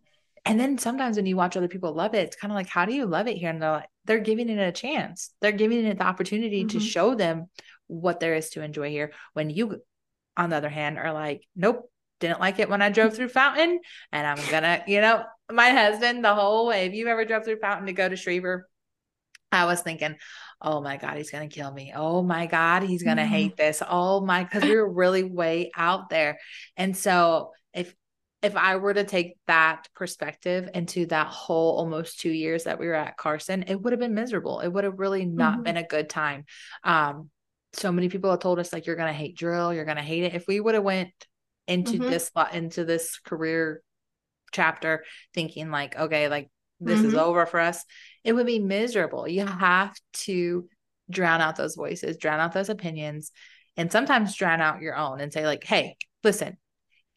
and 0.45 0.59
then 0.59 0.77
sometimes 0.77 1.17
when 1.17 1.25
you 1.25 1.35
watch 1.35 1.57
other 1.57 1.67
people 1.67 1.93
love 1.93 2.13
it, 2.13 2.23
it's 2.27 2.35
kind 2.35 2.51
of 2.51 2.55
like, 2.55 2.69
how 2.69 2.85
do 2.85 2.93
you 2.93 3.05
love 3.05 3.27
it 3.27 3.37
here? 3.37 3.49
And 3.49 3.61
they're 3.61 3.71
like, 3.71 3.89
they're 4.05 4.19
giving 4.19 4.47
it 4.47 4.59
a 4.59 4.71
chance. 4.71 5.31
They're 5.41 5.51
giving 5.51 5.83
it 5.85 5.97
the 5.97 6.05
opportunity 6.05 6.65
to 6.65 6.77
Mhm. 6.77 6.81
show 6.81 7.15
them 7.15 7.49
what 7.87 8.19
there 8.19 8.35
is 8.35 8.51
to 8.51 8.61
enjoy 8.61 8.89
here. 8.89 9.11
When 9.33 9.49
you, 9.49 9.81
on 10.37 10.51
the 10.51 10.55
other 10.57 10.69
hand, 10.69 10.99
are 10.99 11.13
like, 11.13 11.41
nope, 11.55 11.89
didn't 12.19 12.39
like 12.39 12.59
it 12.59 12.69
when 12.69 12.81
I 12.81 12.89
drove 12.89 13.15
through 13.15 13.29
Fountain, 13.29 13.79
and 14.11 14.27
I'm 14.27 14.47
gonna, 14.47 14.83
you 14.87 15.01
know, 15.01 15.23
my 15.51 15.69
husband 15.71 16.23
the 16.23 16.35
whole 16.35 16.67
way. 16.67 16.85
If 16.85 16.93
you 16.93 17.07
ever 17.07 17.25
drove 17.25 17.43
through 17.43 17.59
Fountain 17.59 17.87
to 17.87 17.93
go 17.93 18.07
to 18.07 18.15
Schriever, 18.15 18.63
I 19.55 19.65
was 19.65 19.81
thinking, 19.81 20.15
oh 20.61 20.81
my 20.81 20.97
God, 20.97 21.17
he's 21.17 21.31
gonna 21.31 21.47
kill 21.47 21.71
me. 21.71 21.93
Oh 21.95 22.21
my 22.23 22.45
God, 22.47 22.83
he's 22.83 23.03
gonna 23.03 23.23
Mhm. 23.23 23.27
hate 23.29 23.57
this. 23.57 23.81
Oh 23.87 24.21
my, 24.21 24.43
because 24.43 24.65
we 24.65 24.75
were 24.75 24.91
really 24.91 25.23
way 25.23 25.71
out 25.75 26.09
there. 26.09 26.39
And 26.77 26.95
so 26.95 27.51
if 27.73 27.93
if 28.41 28.55
I 28.55 28.75
were 28.75 28.93
to 28.93 29.03
take 29.03 29.37
that 29.47 29.87
perspective 29.95 30.69
into 30.75 31.07
that 31.07 31.27
whole 31.27 31.77
almost 31.77 32.19
two 32.19 32.29
years 32.29 32.65
that 32.65 32.79
we 32.79 32.85
were 32.87 32.93
at 32.93 33.17
Carson, 33.17 33.63
it 33.63 33.75
would 33.81 33.91
have 33.93 33.99
been 33.99 34.13
miserable. 34.13 34.59
It 34.59 34.67
would 34.67 34.83
have 34.83 34.99
really 34.99 35.25
not 35.25 35.59
Mhm. 35.59 35.63
been 35.63 35.77
a 35.77 35.83
good 35.87 36.09
time. 36.09 36.45
Um, 36.83 37.31
so 37.73 37.91
many 37.91 38.07
people 38.07 38.29
have 38.29 38.39
told 38.39 38.59
us 38.59 38.71
like 38.71 38.85
you're 38.85 38.95
gonna 38.95 39.13
hate 39.13 39.35
drill, 39.37 39.73
you're 39.73 39.85
gonna 39.85 40.03
hate 40.03 40.23
it. 40.25 40.35
If 40.35 40.47
we 40.47 40.59
would 40.59 40.75
have 40.75 40.83
went 40.83 41.11
into 41.67 41.97
Mhm. 41.97 42.07
this 42.09 42.31
lo- 42.35 42.45
into 42.53 42.85
this 42.85 43.17
career 43.19 43.81
chapter 44.51 45.03
thinking 45.33 45.71
like, 45.71 45.97
okay, 45.97 46.27
like 46.29 46.49
this 46.79 47.03
is 47.03 47.13
Mhm. 47.13 47.17
over 47.17 47.45
for 47.45 47.59
us, 47.59 47.83
it 48.25 48.33
would 48.33 48.47
be 48.47 48.59
miserable. 48.59 49.27
You 49.27 49.45
have 49.45 49.95
to 50.13 50.67
drown 51.09 51.39
out 51.39 51.55
those 51.55 51.75
voices, 51.75 52.17
drown 52.17 52.39
out 52.39 52.53
those 52.53 52.69
opinions, 52.69 53.31
and 53.77 53.91
sometimes 53.91 54.35
drown 54.35 54.61
out 54.61 54.81
your 54.81 54.95
own 54.95 55.21
and 55.21 55.31
say, 55.31 55.45
like, 55.45 55.63
hey, 55.63 55.95
listen, 56.23 56.57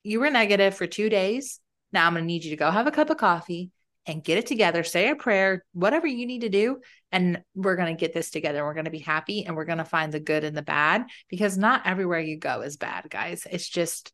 you 0.02 0.20
were 0.20 0.30
negative 0.30 0.74
for 0.74 0.86
two 0.86 1.08
days. 1.08 1.60
Now 1.92 2.06
I'm 2.06 2.12
going 2.12 2.24
to 2.24 2.26
need 2.26 2.44
you 2.44 2.50
to 2.50 2.56
go 2.56 2.70
have 2.70 2.86
a 2.86 2.92
cup 2.92 3.10
of 3.10 3.16
coffee 3.16 3.70
and 4.04 4.22
get 4.22 4.38
it 4.38 4.46
together, 4.46 4.84
say 4.84 5.10
a 5.10 5.16
prayer, 5.16 5.64
whatever 5.72 6.06
you 6.06 6.26
need 6.26 6.42
to 6.42 6.48
do. 6.48 6.78
And 7.10 7.42
we're 7.54 7.76
going 7.76 7.94
to 7.94 8.00
get 8.00 8.12
this 8.12 8.30
together. 8.30 8.64
We're 8.64 8.74
going 8.74 8.84
to 8.84 8.90
be 8.90 8.98
happy 8.98 9.46
and 9.46 9.56
we're 9.56 9.64
going 9.64 9.78
to 9.78 9.84
find 9.84 10.12
the 10.12 10.20
good 10.20 10.44
and 10.44 10.56
the 10.56 10.62
bad 10.62 11.04
because 11.28 11.56
not 11.56 11.86
everywhere 11.86 12.20
you 12.20 12.38
go 12.38 12.60
is 12.60 12.76
bad, 12.76 13.06
guys. 13.08 13.46
It's 13.50 13.68
just, 13.68 14.12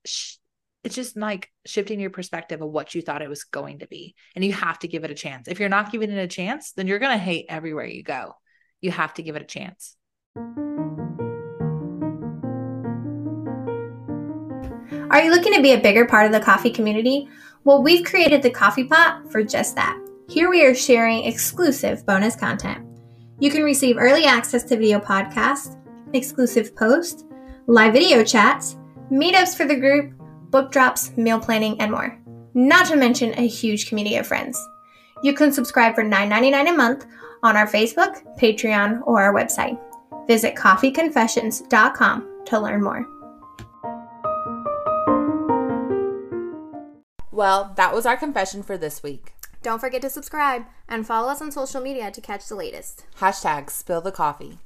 it's 0.84 0.94
just 0.94 1.16
like 1.16 1.50
shifting 1.64 1.98
your 1.98 2.10
perspective 2.10 2.60
of 2.60 2.68
what 2.68 2.94
you 2.94 3.00
thought 3.00 3.22
it 3.22 3.28
was 3.28 3.44
going 3.44 3.78
to 3.78 3.86
be. 3.86 4.14
And 4.36 4.44
you 4.44 4.52
have 4.52 4.78
to 4.80 4.88
give 4.88 5.02
it 5.02 5.10
a 5.10 5.14
chance. 5.14 5.48
If 5.48 5.58
you're 5.58 5.70
not 5.70 5.90
giving 5.90 6.10
it 6.10 6.18
a 6.18 6.28
chance, 6.28 6.72
then 6.72 6.86
you're 6.86 6.98
going 6.98 7.18
to 7.18 7.24
hate 7.24 7.46
everywhere 7.48 7.86
you 7.86 8.02
go. 8.02 8.34
You 8.82 8.90
have 8.90 9.14
to 9.14 9.22
give 9.22 9.34
it 9.34 9.42
a 9.42 9.46
chance. 9.46 9.96
Are 15.10 15.22
you 15.22 15.30
looking 15.30 15.54
to 15.54 15.62
be 15.62 15.72
a 15.72 15.80
bigger 15.80 16.04
part 16.04 16.26
of 16.26 16.32
the 16.32 16.40
coffee 16.40 16.70
community? 16.70 17.28
Well, 17.64 17.82
we've 17.82 18.04
created 18.04 18.42
the 18.42 18.50
Coffee 18.50 18.84
Pot 18.84 19.32
for 19.32 19.42
just 19.42 19.74
that. 19.76 19.98
Here 20.28 20.50
we 20.50 20.66
are 20.66 20.74
sharing 20.74 21.24
exclusive 21.24 22.04
bonus 22.04 22.36
content. 22.36 22.86
You 23.40 23.50
can 23.50 23.62
receive 23.62 23.96
early 23.98 24.26
access 24.26 24.64
to 24.64 24.76
video 24.76 24.98
podcasts, 24.98 25.80
exclusive 26.12 26.76
posts, 26.76 27.24
live 27.66 27.94
video 27.94 28.22
chats, 28.22 28.76
meetups 29.10 29.56
for 29.56 29.64
the 29.64 29.76
group, 29.76 30.12
book 30.54 30.70
drops, 30.70 31.10
meal 31.16 31.40
planning, 31.40 31.80
and 31.80 31.90
more. 31.90 32.16
Not 32.54 32.86
to 32.86 32.94
mention 32.94 33.36
a 33.36 33.48
huge 33.48 33.88
community 33.88 34.14
of 34.14 34.24
friends. 34.24 34.56
You 35.24 35.34
can 35.34 35.50
subscribe 35.52 35.96
for 35.96 36.04
$9.99 36.04 36.70
a 36.70 36.72
month 36.72 37.06
on 37.42 37.56
our 37.56 37.66
Facebook, 37.66 38.22
Patreon, 38.38 39.00
or 39.04 39.20
our 39.20 39.34
website. 39.34 39.76
Visit 40.28 40.54
kofeconfessions.com 40.54 42.42
to 42.46 42.60
learn 42.60 42.84
more. 42.84 43.04
Well, 47.32 47.72
that 47.74 47.92
was 47.92 48.06
our 48.06 48.16
confession 48.16 48.62
for 48.62 48.78
this 48.78 49.02
week. 49.02 49.32
Don't 49.60 49.80
forget 49.80 50.02
to 50.02 50.10
subscribe 50.10 50.66
and 50.88 51.04
follow 51.04 51.30
us 51.30 51.42
on 51.42 51.50
social 51.50 51.80
media 51.80 52.12
to 52.12 52.20
catch 52.20 52.46
the 52.46 52.54
latest. 52.54 53.06
Hashtag 53.18 53.70
spill 53.70 54.00
the 54.00 54.12
kofe. 54.12 54.58